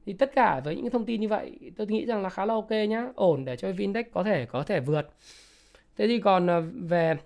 thì 0.06 0.12
tất 0.12 0.32
cả 0.34 0.60
với 0.64 0.76
những 0.76 0.90
thông 0.90 1.04
tin 1.04 1.20
như 1.20 1.28
vậy 1.28 1.58
tôi 1.76 1.86
nghĩ 1.86 2.06
rằng 2.06 2.22
là 2.22 2.28
khá 2.28 2.46
là 2.46 2.54
ok 2.54 2.70
nhá. 2.70 3.06
Ổn 3.14 3.44
để 3.44 3.56
cho 3.56 3.72
Vindex 3.72 4.06
có 4.12 4.22
thể 4.22 4.46
có 4.46 4.62
thể 4.62 4.80
vượt. 4.80 5.08
Thế 5.96 6.06
thì 6.08 6.18
còn 6.20 6.46
ờ, 6.46 6.62
về 6.74 7.16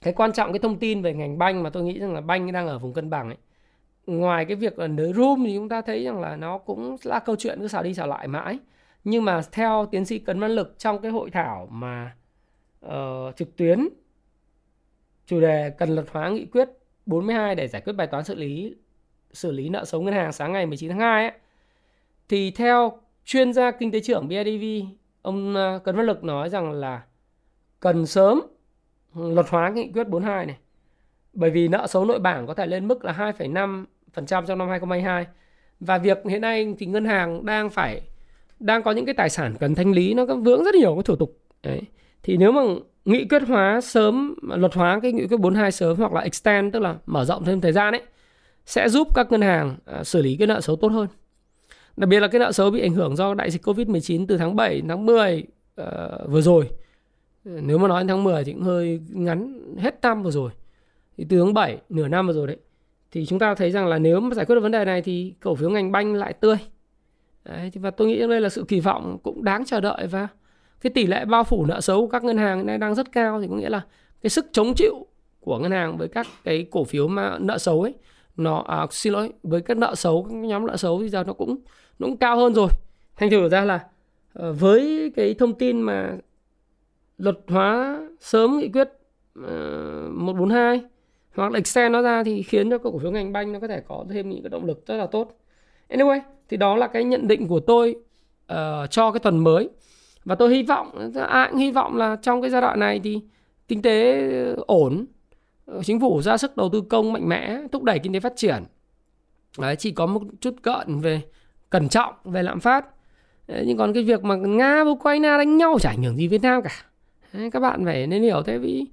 cái 0.00 0.12
quan 0.12 0.32
trọng 0.32 0.52
cái 0.52 0.58
thông 0.58 0.78
tin 0.78 1.02
về 1.02 1.14
ngành 1.14 1.38
banh 1.38 1.62
mà 1.62 1.70
tôi 1.70 1.82
nghĩ 1.82 1.98
rằng 1.98 2.14
là 2.14 2.20
banh 2.20 2.52
đang 2.52 2.66
ở 2.66 2.78
vùng 2.78 2.92
cân 2.92 3.10
bằng 3.10 3.28
ấy. 3.28 3.36
Ngoài 4.06 4.44
cái 4.44 4.56
việc 4.56 4.78
là 4.78 4.86
nới 4.86 5.12
room 5.12 5.44
thì 5.44 5.54
chúng 5.54 5.68
ta 5.68 5.80
thấy 5.80 6.04
rằng 6.04 6.20
là 6.20 6.36
nó 6.36 6.58
cũng 6.58 6.96
là 7.02 7.18
câu 7.18 7.36
chuyện 7.36 7.58
cứ 7.60 7.68
xào 7.68 7.82
đi 7.82 7.94
xào 7.94 8.06
lại 8.06 8.28
mãi. 8.28 8.58
Nhưng 9.04 9.24
mà 9.24 9.40
theo 9.52 9.88
tiến 9.90 10.04
sĩ 10.04 10.18
Cấn 10.18 10.40
Văn 10.40 10.50
Lực 10.50 10.74
trong 10.78 11.02
cái 11.02 11.10
hội 11.10 11.30
thảo 11.30 11.68
mà 11.70 12.16
uh, 12.86 13.36
trực 13.36 13.56
tuyến 13.56 13.88
chủ 15.26 15.40
đề 15.40 15.70
cần 15.70 15.94
luật 15.94 16.06
hóa 16.10 16.28
nghị 16.28 16.44
quyết 16.44 16.68
42 17.06 17.54
để 17.54 17.68
giải 17.68 17.82
quyết 17.82 17.92
bài 17.92 18.06
toán 18.06 18.24
xử 18.24 18.34
lý 18.34 18.74
xử 19.32 19.52
lý 19.52 19.68
nợ 19.68 19.84
xấu 19.84 20.02
ngân 20.02 20.14
hàng 20.14 20.32
sáng 20.32 20.52
ngày 20.52 20.66
19 20.66 20.90
tháng 20.90 20.98
2 20.98 21.28
ấy, 21.28 21.38
thì 22.30 22.50
theo 22.50 22.92
chuyên 23.24 23.52
gia 23.52 23.70
kinh 23.70 23.90
tế 23.90 24.00
trưởng 24.00 24.28
BIDV, 24.28 24.64
ông 25.22 25.54
ờ, 25.54 25.78
Cấn 25.84 25.96
Văn 25.96 26.06
Lực 26.06 26.24
nói 26.24 26.48
rằng 26.48 26.72
là 26.72 27.02
cần 27.80 28.06
sớm 28.06 28.40
luật 29.14 29.46
hóa 29.48 29.70
nghị 29.70 29.90
quyết 29.94 30.08
42 30.08 30.46
này. 30.46 30.56
Bởi 31.32 31.50
vì 31.50 31.68
nợ 31.68 31.86
xấu 31.86 32.04
nội 32.04 32.18
bảng 32.18 32.46
có 32.46 32.54
thể 32.54 32.66
lên 32.66 32.88
mức 32.88 33.04
là 33.04 33.12
2,5% 33.12 34.46
trong 34.46 34.58
năm 34.58 34.68
2022. 34.68 35.26
Và 35.80 35.98
việc 35.98 36.18
hiện 36.28 36.40
nay 36.40 36.74
thì 36.78 36.86
ngân 36.86 37.04
hàng 37.04 37.46
đang 37.46 37.70
phải 37.70 38.00
đang 38.60 38.82
có 38.82 38.90
những 38.90 39.06
cái 39.06 39.14
tài 39.14 39.30
sản 39.30 39.54
cần 39.60 39.74
thanh 39.74 39.92
lý 39.92 40.14
nó 40.14 40.26
có 40.26 40.34
vướng 40.34 40.64
rất 40.64 40.74
nhiều 40.74 40.94
cái 40.94 41.02
thủ 41.02 41.16
tục. 41.16 41.38
Đấy. 41.62 41.82
Thì 42.22 42.36
nếu 42.36 42.52
mà 42.52 42.62
nghị 43.04 43.24
quyết 43.24 43.42
hóa 43.48 43.80
sớm 43.80 44.34
luật 44.42 44.74
hóa 44.74 45.00
cái 45.02 45.12
nghị 45.12 45.26
quyết 45.26 45.40
42 45.40 45.72
sớm 45.72 45.96
hoặc 45.96 46.12
là 46.12 46.20
extend 46.20 46.72
tức 46.72 46.78
là 46.78 46.96
mở 47.06 47.24
rộng 47.24 47.44
thêm 47.44 47.60
thời 47.60 47.72
gian 47.72 47.94
ấy 47.94 48.02
sẽ 48.66 48.88
giúp 48.88 49.08
các 49.14 49.32
ngân 49.32 49.42
hàng 49.42 49.76
ờ, 49.84 50.04
xử 50.04 50.22
lý 50.22 50.36
cái 50.36 50.46
nợ 50.46 50.60
xấu 50.60 50.76
tốt 50.76 50.88
hơn. 50.88 51.06
Đặc 52.00 52.08
biệt 52.08 52.20
là 52.20 52.28
cái 52.28 52.38
nợ 52.38 52.52
xấu 52.52 52.70
bị 52.70 52.80
ảnh 52.80 52.92
hưởng 52.92 53.16
do 53.16 53.34
đại 53.34 53.50
dịch 53.50 53.62
Covid-19 53.62 54.26
từ 54.28 54.36
tháng 54.36 54.56
7 54.56 54.82
tháng 54.88 55.06
10 55.06 55.42
uh, 55.42 55.48
ờ, 55.74 56.26
vừa 56.28 56.40
rồi. 56.40 56.68
Nếu 57.44 57.78
mà 57.78 57.88
nói 57.88 58.04
tháng 58.08 58.24
10 58.24 58.44
thì 58.44 58.52
cũng 58.52 58.62
hơi 58.62 59.00
ngắn 59.08 59.62
hết 59.78 59.98
năm 60.02 60.22
vừa 60.22 60.30
rồi. 60.30 60.50
Thì 61.16 61.26
từ 61.28 61.38
tháng 61.38 61.54
7 61.54 61.78
nửa 61.88 62.08
năm 62.08 62.26
vừa 62.26 62.32
rồi 62.32 62.46
đấy. 62.46 62.56
Thì 63.10 63.26
chúng 63.26 63.38
ta 63.38 63.54
thấy 63.54 63.70
rằng 63.70 63.86
là 63.86 63.98
nếu 63.98 64.20
mà 64.20 64.34
giải 64.34 64.46
quyết 64.46 64.54
được 64.54 64.60
vấn 64.60 64.72
đề 64.72 64.84
này 64.84 65.02
thì 65.02 65.34
cổ 65.40 65.54
phiếu 65.54 65.70
ngành 65.70 65.92
banh 65.92 66.14
lại 66.14 66.32
tươi. 66.32 66.56
Đấy, 67.44 67.70
và 67.74 67.90
tôi 67.90 68.08
nghĩ 68.08 68.26
đây 68.26 68.40
là 68.40 68.48
sự 68.48 68.64
kỳ 68.68 68.80
vọng 68.80 69.18
cũng 69.22 69.44
đáng 69.44 69.64
chờ 69.64 69.80
đợi 69.80 70.06
và 70.06 70.28
cái 70.80 70.90
tỷ 70.90 71.06
lệ 71.06 71.24
bao 71.24 71.44
phủ 71.44 71.66
nợ 71.66 71.80
xấu 71.80 72.00
của 72.00 72.08
các 72.08 72.24
ngân 72.24 72.38
hàng 72.38 72.66
nay 72.66 72.78
đang 72.78 72.94
rất 72.94 73.12
cao 73.12 73.40
thì 73.40 73.46
có 73.50 73.56
nghĩa 73.56 73.70
là 73.70 73.80
cái 74.22 74.30
sức 74.30 74.46
chống 74.52 74.74
chịu 74.74 75.06
của 75.40 75.58
ngân 75.58 75.72
hàng 75.72 75.96
với 75.96 76.08
các 76.08 76.26
cái 76.44 76.66
cổ 76.70 76.84
phiếu 76.84 77.08
mà 77.08 77.38
nợ 77.38 77.58
xấu 77.58 77.82
ấy 77.82 77.94
nó 78.36 78.64
à, 78.68 78.86
xin 78.90 79.12
lỗi 79.12 79.32
với 79.42 79.60
các 79.60 79.76
nợ 79.76 79.94
xấu 79.94 80.22
các 80.22 80.34
nhóm 80.34 80.66
nợ 80.66 80.76
xấu 80.76 81.02
thì 81.02 81.08
giờ 81.08 81.24
nó 81.24 81.32
cũng 81.32 81.56
nó 82.00 82.06
cũng 82.06 82.16
cao 82.16 82.36
hơn 82.36 82.54
rồi. 82.54 82.68
Thành 83.16 83.30
thử 83.30 83.48
ra 83.48 83.64
là 83.64 83.84
ờ, 84.32 84.52
với 84.52 85.12
cái 85.16 85.34
thông 85.34 85.54
tin 85.54 85.80
mà 85.80 86.16
luật 87.18 87.38
hóa 87.46 88.00
sớm 88.20 88.58
nghị 88.58 88.68
quyết 88.68 88.88
ờ, 89.42 90.06
uh, 90.06 90.12
142 90.12 90.80
hoặc 91.34 91.52
là 91.52 91.56
extend 91.56 91.92
nó 91.92 92.02
ra 92.02 92.22
thì 92.24 92.42
khiến 92.42 92.70
cho 92.70 92.78
cổ 92.78 92.98
phiếu 92.98 93.10
ngành 93.10 93.32
banh 93.32 93.52
nó 93.52 93.60
có 93.60 93.68
thể 93.68 93.82
có 93.88 94.04
thêm 94.10 94.30
những 94.30 94.42
cái 94.42 94.50
động 94.50 94.64
lực 94.64 94.86
rất 94.86 94.96
là 94.96 95.06
tốt. 95.06 95.38
Anyway 95.88 96.20
thì 96.48 96.56
đó 96.56 96.76
là 96.76 96.86
cái 96.86 97.04
nhận 97.04 97.28
định 97.28 97.48
của 97.48 97.60
tôi 97.60 97.96
uh, 98.52 98.56
cho 98.90 99.10
cái 99.12 99.20
tuần 99.20 99.38
mới. 99.44 99.68
Và 100.24 100.34
tôi 100.34 100.54
hy 100.54 100.62
vọng 100.62 101.12
ai 101.28 101.48
cũng 101.50 101.58
hy 101.58 101.70
vọng 101.70 101.96
là 101.96 102.16
trong 102.22 102.40
cái 102.40 102.50
giai 102.50 102.60
đoạn 102.60 102.80
này 102.80 103.00
thì 103.04 103.20
kinh 103.68 103.82
tế 103.82 104.28
ổn 104.66 105.06
chính 105.82 106.00
phủ 106.00 106.22
ra 106.22 106.36
sức 106.36 106.56
đầu 106.56 106.68
tư 106.72 106.80
công 106.80 107.12
mạnh 107.12 107.28
mẽ 107.28 107.60
thúc 107.72 107.82
đẩy 107.82 107.98
kinh 107.98 108.12
tế 108.12 108.20
phát 108.20 108.32
triển. 108.36 108.64
Đấy, 109.58 109.76
chỉ 109.76 109.90
có 109.90 110.06
một 110.06 110.22
chút 110.40 110.54
gợn 110.62 111.00
về 111.00 111.22
cẩn 111.70 111.88
trọng 111.88 112.14
về 112.24 112.42
lạm 112.42 112.60
phát. 112.60 112.86
Đấy, 113.46 113.64
nhưng 113.66 113.78
còn 113.78 113.92
cái 113.92 114.02
việc 114.02 114.24
mà 114.24 114.34
nga 114.34 114.84
và 114.84 114.90
ukraine 114.90 115.38
đánh 115.38 115.56
nhau 115.56 115.78
chả 115.80 115.90
ảnh 115.90 116.02
hưởng 116.02 116.16
gì 116.16 116.28
việt 116.28 116.42
nam 116.42 116.62
cả. 116.62 116.70
Đấy, 117.32 117.50
các 117.50 117.60
bạn 117.60 117.84
phải 117.84 118.06
nên 118.06 118.22
hiểu 118.22 118.42
thế 118.42 118.58
vì 118.58 118.86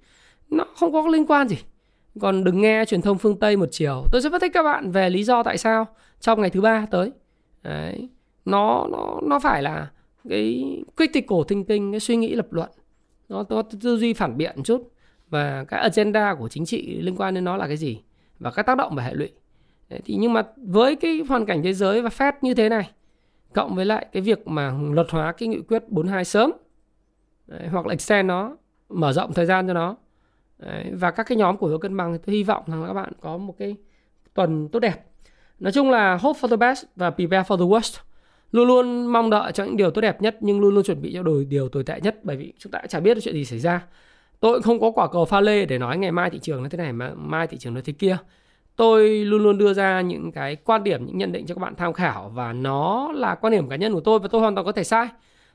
nó 0.50 0.66
không 0.76 0.94
có 0.94 1.08
liên 1.08 1.26
quan 1.26 1.48
gì. 1.48 1.58
Còn 2.22 2.44
đừng 2.44 2.62
nghe 2.62 2.86
truyền 2.86 3.02
thông 3.02 3.18
phương 3.18 3.40
tây 3.40 3.58
một 3.58 3.70
chiều. 3.72 4.04
Tôi 4.12 4.22
sẽ 4.22 4.30
phân 4.30 4.42
tích 4.42 4.54
các 4.54 4.64
bạn 4.64 4.92
về 4.92 5.10
lý 5.10 5.24
do 5.24 5.44
tại 5.44 5.58
sao 5.58 5.88
trong 6.20 6.42
ngày 6.42 6.50
thứ 6.50 6.62
ba 6.62 6.86
tới. 6.92 7.12
Đấy, 7.64 8.10
nó 8.46 8.88
nó 8.92 9.20
nó 9.24 9.40
phải 9.40 9.64
là 9.64 9.90
cái 10.30 10.76
critical 10.98 11.38
thinking 11.48 11.92
cái 11.92 12.00
suy 12.00 12.16
nghĩ 12.16 12.36
lập 12.36 12.54
luận. 12.54 12.70
Nó, 13.30 13.44
nó 13.50 13.62
tư 13.82 13.98
duy 13.98 14.14
phản 14.14 14.38
biện 14.38 14.64
chút. 14.64 14.92
Và 15.30 15.66
cái 15.68 15.82
agenda 15.82 16.36
của 16.36 16.48
chính 16.48 16.66
trị 16.66 17.02
liên 17.02 17.16
quan 17.16 17.34
đến 17.34 17.44
nó 17.44 17.58
là 17.58 17.68
cái 17.68 17.78
gì? 17.78 18.02
Và 18.40 18.52
các 18.52 18.64
tác 18.64 18.78
động 18.78 18.96
và 18.96 19.04
hệ 19.04 19.14
lụy. 19.14 19.30
Đấy, 19.90 20.02
thì 20.06 20.16
nhưng 20.16 20.34
mà 20.34 20.44
với 20.58 20.96
cái 20.96 21.24
hoàn 21.30 21.46
cảnh 21.46 21.64
thế 21.64 21.74
giới 21.74 22.02
và 22.02 22.10
Fed 22.10 22.34
như 22.42 22.54
thế 22.54 22.70
này 22.70 22.92
cộng 23.54 23.76
với 23.76 23.86
lại 23.86 24.06
cái 24.12 24.22
việc 24.22 24.48
mà 24.48 24.74
luật 24.92 25.08
hóa 25.10 25.32
cái 25.32 25.50
nghị 25.50 25.62
quyết 25.62 25.84
42 25.90 26.26
sớm 26.26 26.52
Đấy, 27.48 27.68
hoặc 27.68 27.86
là 27.86 27.92
extend 27.92 28.28
nó 28.28 28.58
mở 28.90 29.14
rộng 29.14 29.34
thời 29.34 29.46
gian 29.46 29.68
cho 29.68 29.74
nó 29.74 29.96
Đấy, 30.60 30.92
và 30.94 31.12
các 31.12 31.24
cái 31.24 31.38
nhóm 31.38 31.58
cổ 31.58 31.68
phiếu 31.68 31.78
cân 31.78 31.98
bằng 31.98 32.14
thì 32.14 32.20
tôi 32.26 32.36
hy 32.36 32.44
vọng 32.44 32.64
rằng 32.68 32.84
các 32.88 32.94
bạn 32.94 33.12
có 33.22 33.38
một 33.38 33.56
cái 33.60 33.76
tuần 34.34 34.70
tốt 34.70 34.80
đẹp. 34.80 35.06
Nói 35.60 35.72
chung 35.72 35.90
là 35.90 36.18
hope 36.18 36.40
for 36.40 36.48
the 36.48 36.56
best 36.56 36.86
và 36.96 37.10
prepare 37.10 37.44
for 37.48 37.58
the 37.58 37.66
worst. 37.66 38.00
Luôn 38.52 38.68
luôn 38.68 39.06
mong 39.06 39.30
đợi 39.30 39.52
cho 39.52 39.64
những 39.64 39.78
điều 39.78 39.92
tốt 39.92 40.02
đẹp 40.02 40.22
nhất 40.22 40.38
nhưng 40.42 40.60
luôn 40.60 40.74
luôn 40.74 40.84
chuẩn 40.84 41.02
bị 41.02 41.14
cho 41.14 41.24
đổi 41.24 41.46
điều 41.46 41.70
tồi 41.70 41.84
tệ 41.84 42.00
nhất 42.02 42.20
bởi 42.24 42.38
vì 42.38 42.54
chúng 42.58 42.72
ta 42.72 42.80
chả 42.90 43.00
biết 43.00 43.18
chuyện 43.22 43.34
gì 43.34 43.46
xảy 43.46 43.60
ra. 43.60 43.86
Tôi 44.40 44.54
cũng 44.54 44.62
không 44.62 44.80
có 44.80 44.92
quả 44.92 45.08
cầu 45.08 45.26
pha 45.26 45.42
lê 45.42 45.66
để 45.66 45.78
nói 45.78 45.98
ngày 45.98 46.12
mai 46.12 46.30
thị 46.30 46.40
trường 46.40 46.64
nó 46.64 46.70
thế 46.70 46.78
này 46.78 46.94
mà 46.94 47.12
mai 47.16 47.48
thị 47.48 47.58
trường 47.58 47.74
nó 47.74 47.82
thế 47.86 47.94
kia 47.94 48.18
tôi 48.78 49.10
luôn 49.10 49.44
luôn 49.44 49.58
đưa 49.58 49.74
ra 49.74 50.02
những 50.02 50.32
cái 50.32 50.56
quan 50.56 50.84
điểm 50.84 51.06
những 51.06 51.18
nhận 51.18 51.32
định 51.32 51.46
cho 51.46 51.56
các 51.56 51.60
bạn 51.60 51.76
tham 51.76 51.94
khảo 51.94 52.32
và 52.36 52.54
nó 52.54 53.12
là 53.12 53.36
quan 53.36 53.52
điểm 53.52 53.70
cá 53.70 53.76
nhân 53.76 53.94
của 53.94 54.00
tôi 54.00 54.20
và 54.20 54.28
tôi 54.28 54.42
hoàn 54.42 54.56
toàn 54.56 54.66
có 54.66 54.72
thể 54.72 54.84
sai. 54.84 55.08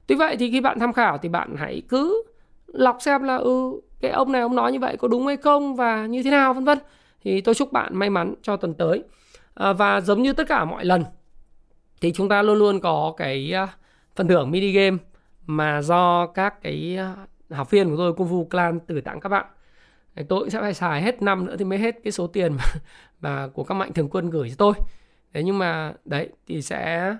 Tuy 0.07 0.15
vậy 0.17 0.37
thì 0.37 0.51
khi 0.51 0.61
bạn 0.61 0.79
tham 0.79 0.93
khảo 0.93 1.19
thì 1.19 1.29
bạn 1.29 1.57
hãy 1.59 1.83
cứ 1.89 2.23
lọc 2.67 2.97
xem 3.01 3.23
là 3.23 3.37
ừ 3.37 3.81
cái 4.01 4.11
ông 4.11 4.33
này 4.33 4.43
ông 4.43 4.57
nói 4.57 4.73
như 4.73 4.79
vậy 4.79 4.97
có 4.97 5.09
đúng 5.09 5.27
hay 5.27 5.37
không 5.37 5.77
và 5.77 6.07
như 6.07 6.23
thế 6.23 6.31
nào 6.31 6.55
vân 6.55 6.65
vân. 6.65 6.79
Thì 7.25 7.41
tôi 7.41 7.55
chúc 7.55 7.73
bạn 7.73 7.97
may 7.97 8.11
mắn 8.11 8.35
cho 8.43 8.57
tuần 8.57 8.75
tới. 8.75 9.03
À, 9.55 9.73
và 9.73 10.01
giống 10.01 10.23
như 10.23 10.33
tất 10.33 10.49
cả 10.49 10.65
mọi 10.65 10.85
lần 10.85 11.05
thì 12.01 12.13
chúng 12.13 12.29
ta 12.29 12.43
luôn 12.43 12.59
luôn 12.59 12.81
có 12.81 13.15
cái 13.17 13.53
à, 13.53 13.69
phần 14.17 14.29
thưởng 14.29 14.51
mini 14.51 14.73
game 14.73 14.97
mà 15.47 15.83
do 15.83 16.27
các 16.27 16.63
cái 16.63 16.97
à, 16.97 17.15
học 17.51 17.71
viên 17.71 17.91
của 17.91 17.97
tôi 17.97 18.13
Kung 18.13 18.29
Fu 18.29 18.45
Clan 18.49 18.81
từ 18.81 19.01
tặng 19.01 19.21
các 19.21 19.29
bạn 19.29 19.47
tôi 20.17 20.41
cũng 20.41 20.51
sẽ 20.51 20.61
phải 20.61 20.75
xài 20.75 21.03
hết 21.03 21.23
năm 21.23 21.47
nữa 21.47 21.57
thì 21.59 21.65
mới 21.65 21.79
hết 21.79 21.97
cái 22.05 22.13
số 22.13 22.27
tiền 22.27 22.53
mà, 22.53 22.65
mà 23.21 23.49
của 23.49 23.65
các 23.65 23.75
mạnh 23.75 23.93
thường 23.93 24.09
quân 24.09 24.31
gửi 24.31 24.51
cho 24.51 24.55
tôi. 24.59 24.73
Thế 25.35 25.43
nhưng 25.43 25.59
mà 25.59 25.95
đấy 26.05 26.29
thì 26.47 26.63
sẽ 26.63 27.15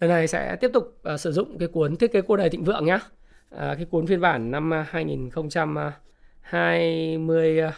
lần 0.00 0.10
này 0.10 0.26
sẽ 0.26 0.56
tiếp 0.56 0.70
tục 0.72 0.98
uh, 1.14 1.20
sử 1.20 1.32
dụng 1.32 1.58
cái 1.58 1.68
cuốn 1.68 1.96
thiết 1.96 2.12
kế 2.12 2.20
cuộc 2.20 2.36
đời 2.36 2.50
thịnh 2.50 2.64
vượng 2.64 2.84
nhá. 2.84 3.00
Uh, 3.54 3.60
cái 3.60 3.86
cuốn 3.90 4.06
phiên 4.06 4.20
bản 4.20 4.50
năm 4.50 4.72
2020 4.88 7.68
uh, 7.68 7.74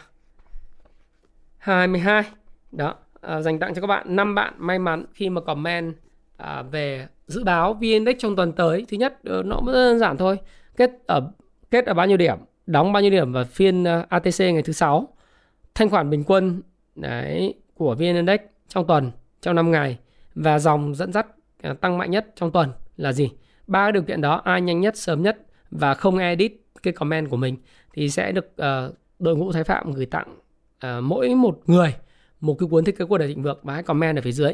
22 1.57 2.23
đó 2.71 2.95
uh, 3.15 3.43
dành 3.43 3.59
tặng 3.59 3.73
cho 3.73 3.81
các 3.81 3.87
bạn 3.87 4.15
năm 4.15 4.35
bạn 4.35 4.53
may 4.57 4.79
mắn 4.79 5.05
khi 5.13 5.29
mà 5.29 5.41
comment 5.41 5.93
uh, 6.43 6.47
về 6.71 7.07
dự 7.27 7.43
báo 7.43 7.73
VN 7.73 7.81
Index 7.81 8.15
trong 8.19 8.35
tuần 8.35 8.53
tới. 8.53 8.85
Thứ 8.89 8.97
nhất 8.97 9.17
uh, 9.39 9.45
nó 9.45 9.61
rất 9.65 9.73
đơn 9.73 9.99
giản 9.99 10.17
thôi. 10.17 10.39
Kết 10.77 10.91
ở 11.07 11.31
kết 11.71 11.85
ở 11.85 11.93
bao 11.93 12.07
nhiêu 12.07 12.17
điểm, 12.17 12.37
đóng 12.67 12.93
bao 12.93 13.01
nhiêu 13.01 13.11
điểm 13.11 13.31
vào 13.31 13.43
phiên 13.43 13.83
ờ, 13.83 14.05
ATC 14.09 14.39
ngày 14.39 14.61
thứ 14.61 14.73
sáu, 14.73 15.07
thanh 15.75 15.89
khoản 15.89 16.09
bình 16.09 16.23
quân 16.23 16.61
đấy 16.95 17.53
của 17.73 17.95
VN 17.95 18.15
Index 18.15 18.39
trong 18.67 18.87
tuần, 18.87 19.11
trong 19.41 19.55
5 19.55 19.71
ngày 19.71 19.97
và 20.35 20.59
dòng 20.59 20.95
dẫn 20.95 21.13
dắt 21.13 21.27
ờ, 21.61 21.73
tăng 21.73 21.97
mạnh 21.97 22.11
nhất 22.11 22.27
trong 22.35 22.51
tuần 22.51 22.71
là 22.97 23.13
gì? 23.13 23.29
ba 23.67 23.91
điều 23.91 24.03
kiện 24.03 24.21
đó 24.21 24.41
ai 24.43 24.61
nhanh 24.61 24.81
nhất 24.81 24.97
sớm 24.97 25.23
nhất 25.23 25.37
và 25.71 25.93
không 25.93 26.17
edit 26.17 26.51
cái 26.83 26.93
comment 26.93 27.29
của 27.29 27.37
mình 27.37 27.57
thì 27.93 28.09
sẽ 28.09 28.31
được 28.31 28.45
uh, 28.45 28.95
đội 29.19 29.35
ngũ 29.35 29.51
thái 29.51 29.63
phạm 29.63 29.91
gửi 29.91 30.05
tặng 30.05 30.37
uh, 30.85 31.03
mỗi 31.03 31.35
một 31.35 31.59
người 31.65 31.95
một 32.39 32.55
cái 32.59 32.67
cuốn 32.71 32.85
thiết 32.85 32.97
kế 32.97 33.05
cuộc 33.05 33.17
đời 33.17 33.27
thịnh 33.27 33.43
vượng 33.43 33.59
và 33.63 33.73
hãy 33.73 33.83
comment 33.83 34.17
ở 34.17 34.21
phía 34.21 34.31
dưới 34.31 34.53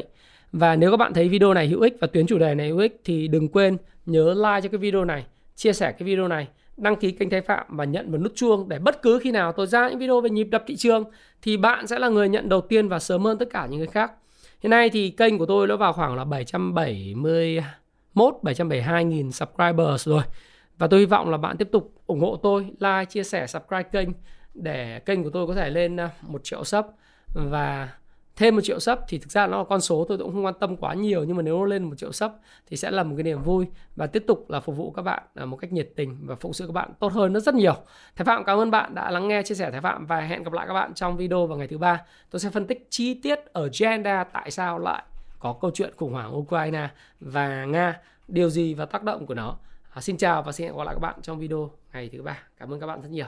và 0.52 0.76
nếu 0.76 0.90
các 0.90 0.96
bạn 0.96 1.14
thấy 1.14 1.28
video 1.28 1.54
này 1.54 1.68
hữu 1.68 1.80
ích 1.80 1.96
và 2.00 2.06
tuyến 2.06 2.26
chủ 2.26 2.38
đề 2.38 2.54
này 2.54 2.68
hữu 2.68 2.78
ích 2.78 3.00
thì 3.04 3.28
đừng 3.28 3.48
quên 3.48 3.76
nhớ 4.06 4.34
like 4.34 4.60
cho 4.62 4.68
cái 4.68 4.78
video 4.78 5.04
này 5.04 5.26
chia 5.54 5.72
sẻ 5.72 5.92
cái 5.92 6.06
video 6.06 6.28
này 6.28 6.48
đăng 6.76 6.96
ký 6.96 7.12
kênh 7.12 7.30
Thái 7.30 7.40
Phạm 7.40 7.66
và 7.68 7.84
nhận 7.84 8.12
một 8.12 8.18
nút 8.18 8.32
chuông 8.34 8.68
để 8.68 8.78
bất 8.78 9.02
cứ 9.02 9.18
khi 9.18 9.30
nào 9.30 9.52
tôi 9.52 9.66
ra 9.66 9.88
những 9.88 9.98
video 9.98 10.20
về 10.20 10.30
nhịp 10.30 10.44
đập 10.44 10.64
thị 10.66 10.76
trường 10.76 11.04
thì 11.42 11.56
bạn 11.56 11.86
sẽ 11.86 11.98
là 11.98 12.08
người 12.08 12.28
nhận 12.28 12.48
đầu 12.48 12.60
tiên 12.60 12.88
và 12.88 12.98
sớm 12.98 13.24
hơn 13.24 13.38
tất 13.38 13.48
cả 13.50 13.66
những 13.66 13.78
người 13.78 13.86
khác. 13.86 14.12
Hiện 14.60 14.70
nay 14.70 14.90
thì 14.90 15.10
kênh 15.10 15.38
của 15.38 15.46
tôi 15.46 15.66
nó 15.66 15.76
vào 15.76 15.92
khoảng 15.92 16.16
là 16.16 16.24
771 16.24 18.34
772 18.42 19.04
nghìn 19.04 19.32
subscribers 19.32 20.08
rồi. 20.08 20.22
Và 20.78 20.86
tôi 20.86 21.00
hy 21.00 21.06
vọng 21.06 21.30
là 21.30 21.36
bạn 21.36 21.56
tiếp 21.56 21.68
tục 21.72 21.92
ủng 22.06 22.20
hộ 22.20 22.36
tôi, 22.42 22.62
like, 22.62 23.04
chia 23.04 23.22
sẻ, 23.22 23.46
subscribe 23.46 23.82
kênh 23.82 24.08
để 24.54 24.98
kênh 24.98 25.24
của 25.24 25.30
tôi 25.30 25.46
có 25.46 25.54
thể 25.54 25.70
lên 25.70 26.00
à, 26.00 26.10
một 26.22 26.44
triệu 26.44 26.64
sub 26.64 26.84
và 27.34 27.88
thêm 28.36 28.56
một 28.56 28.62
triệu 28.62 28.80
sub 28.80 28.98
thì 29.08 29.18
thực 29.18 29.32
ra 29.32 29.46
nó 29.46 29.58
là 29.58 29.64
con 29.64 29.80
số 29.80 30.04
tôi 30.08 30.18
cũng 30.18 30.32
không 30.32 30.44
quan 30.44 30.54
tâm 30.60 30.76
quá 30.76 30.94
nhiều 30.94 31.24
nhưng 31.24 31.36
mà 31.36 31.42
nếu 31.42 31.58
nó 31.58 31.64
lên 31.64 31.84
một 31.84 31.94
triệu 31.98 32.12
sub 32.12 32.30
thì 32.66 32.76
sẽ 32.76 32.90
là 32.90 33.02
một 33.02 33.14
cái 33.16 33.24
niềm 33.24 33.42
vui 33.42 33.66
và 33.96 34.06
tiếp 34.06 34.24
tục 34.26 34.50
là 34.50 34.60
phục 34.60 34.76
vụ 34.76 34.90
các 34.90 35.02
bạn 35.02 35.22
à, 35.34 35.44
một 35.44 35.56
cách 35.56 35.72
nhiệt 35.72 35.90
tình 35.96 36.18
và 36.26 36.34
phụng 36.34 36.52
sự 36.52 36.66
các 36.66 36.72
bạn 36.72 36.92
tốt 36.98 37.12
hơn 37.12 37.32
rất 37.34 37.42
rất 37.42 37.54
nhiều. 37.54 37.74
Thái 38.16 38.24
Phạm 38.24 38.44
cảm 38.44 38.58
ơn 38.58 38.70
bạn 38.70 38.94
đã 38.94 39.10
lắng 39.10 39.28
nghe 39.28 39.42
chia 39.42 39.54
sẻ 39.54 39.70
Thái 39.70 39.80
Phạm 39.80 40.06
và 40.06 40.20
hẹn 40.20 40.42
gặp 40.42 40.52
lại 40.52 40.66
các 40.66 40.74
bạn 40.74 40.94
trong 40.94 41.16
video 41.16 41.46
vào 41.46 41.58
ngày 41.58 41.66
thứ 41.66 41.78
ba. 41.78 42.02
Tôi 42.30 42.40
sẽ 42.40 42.50
phân 42.50 42.66
tích 42.66 42.86
chi 42.90 43.20
tiết 43.22 43.38
ở 43.52 43.62
agenda 43.62 44.24
tại 44.24 44.50
sao 44.50 44.78
lại 44.78 45.02
có 45.38 45.52
câu 45.60 45.70
chuyện 45.74 45.92
khủng 45.96 46.12
hoảng 46.12 46.36
Ukraine 46.36 46.88
và 47.20 47.64
Nga, 47.64 48.00
điều 48.28 48.50
gì 48.50 48.74
và 48.74 48.84
tác 48.84 49.02
động 49.02 49.26
của 49.26 49.34
nó. 49.34 49.56
À, 49.94 50.00
xin 50.00 50.16
chào 50.16 50.42
và 50.42 50.52
xin 50.52 50.66
hẹn 50.66 50.76
gặp 50.76 50.84
lại 50.84 50.94
các 50.94 51.00
bạn 51.00 51.14
trong 51.22 51.38
video 51.38 51.70
ngày 51.92 52.10
thứ 52.12 52.22
ba. 52.22 52.38
Cảm 52.58 52.72
ơn 52.72 52.80
các 52.80 52.86
bạn 52.86 53.00
rất 53.02 53.10
nhiều. 53.10 53.26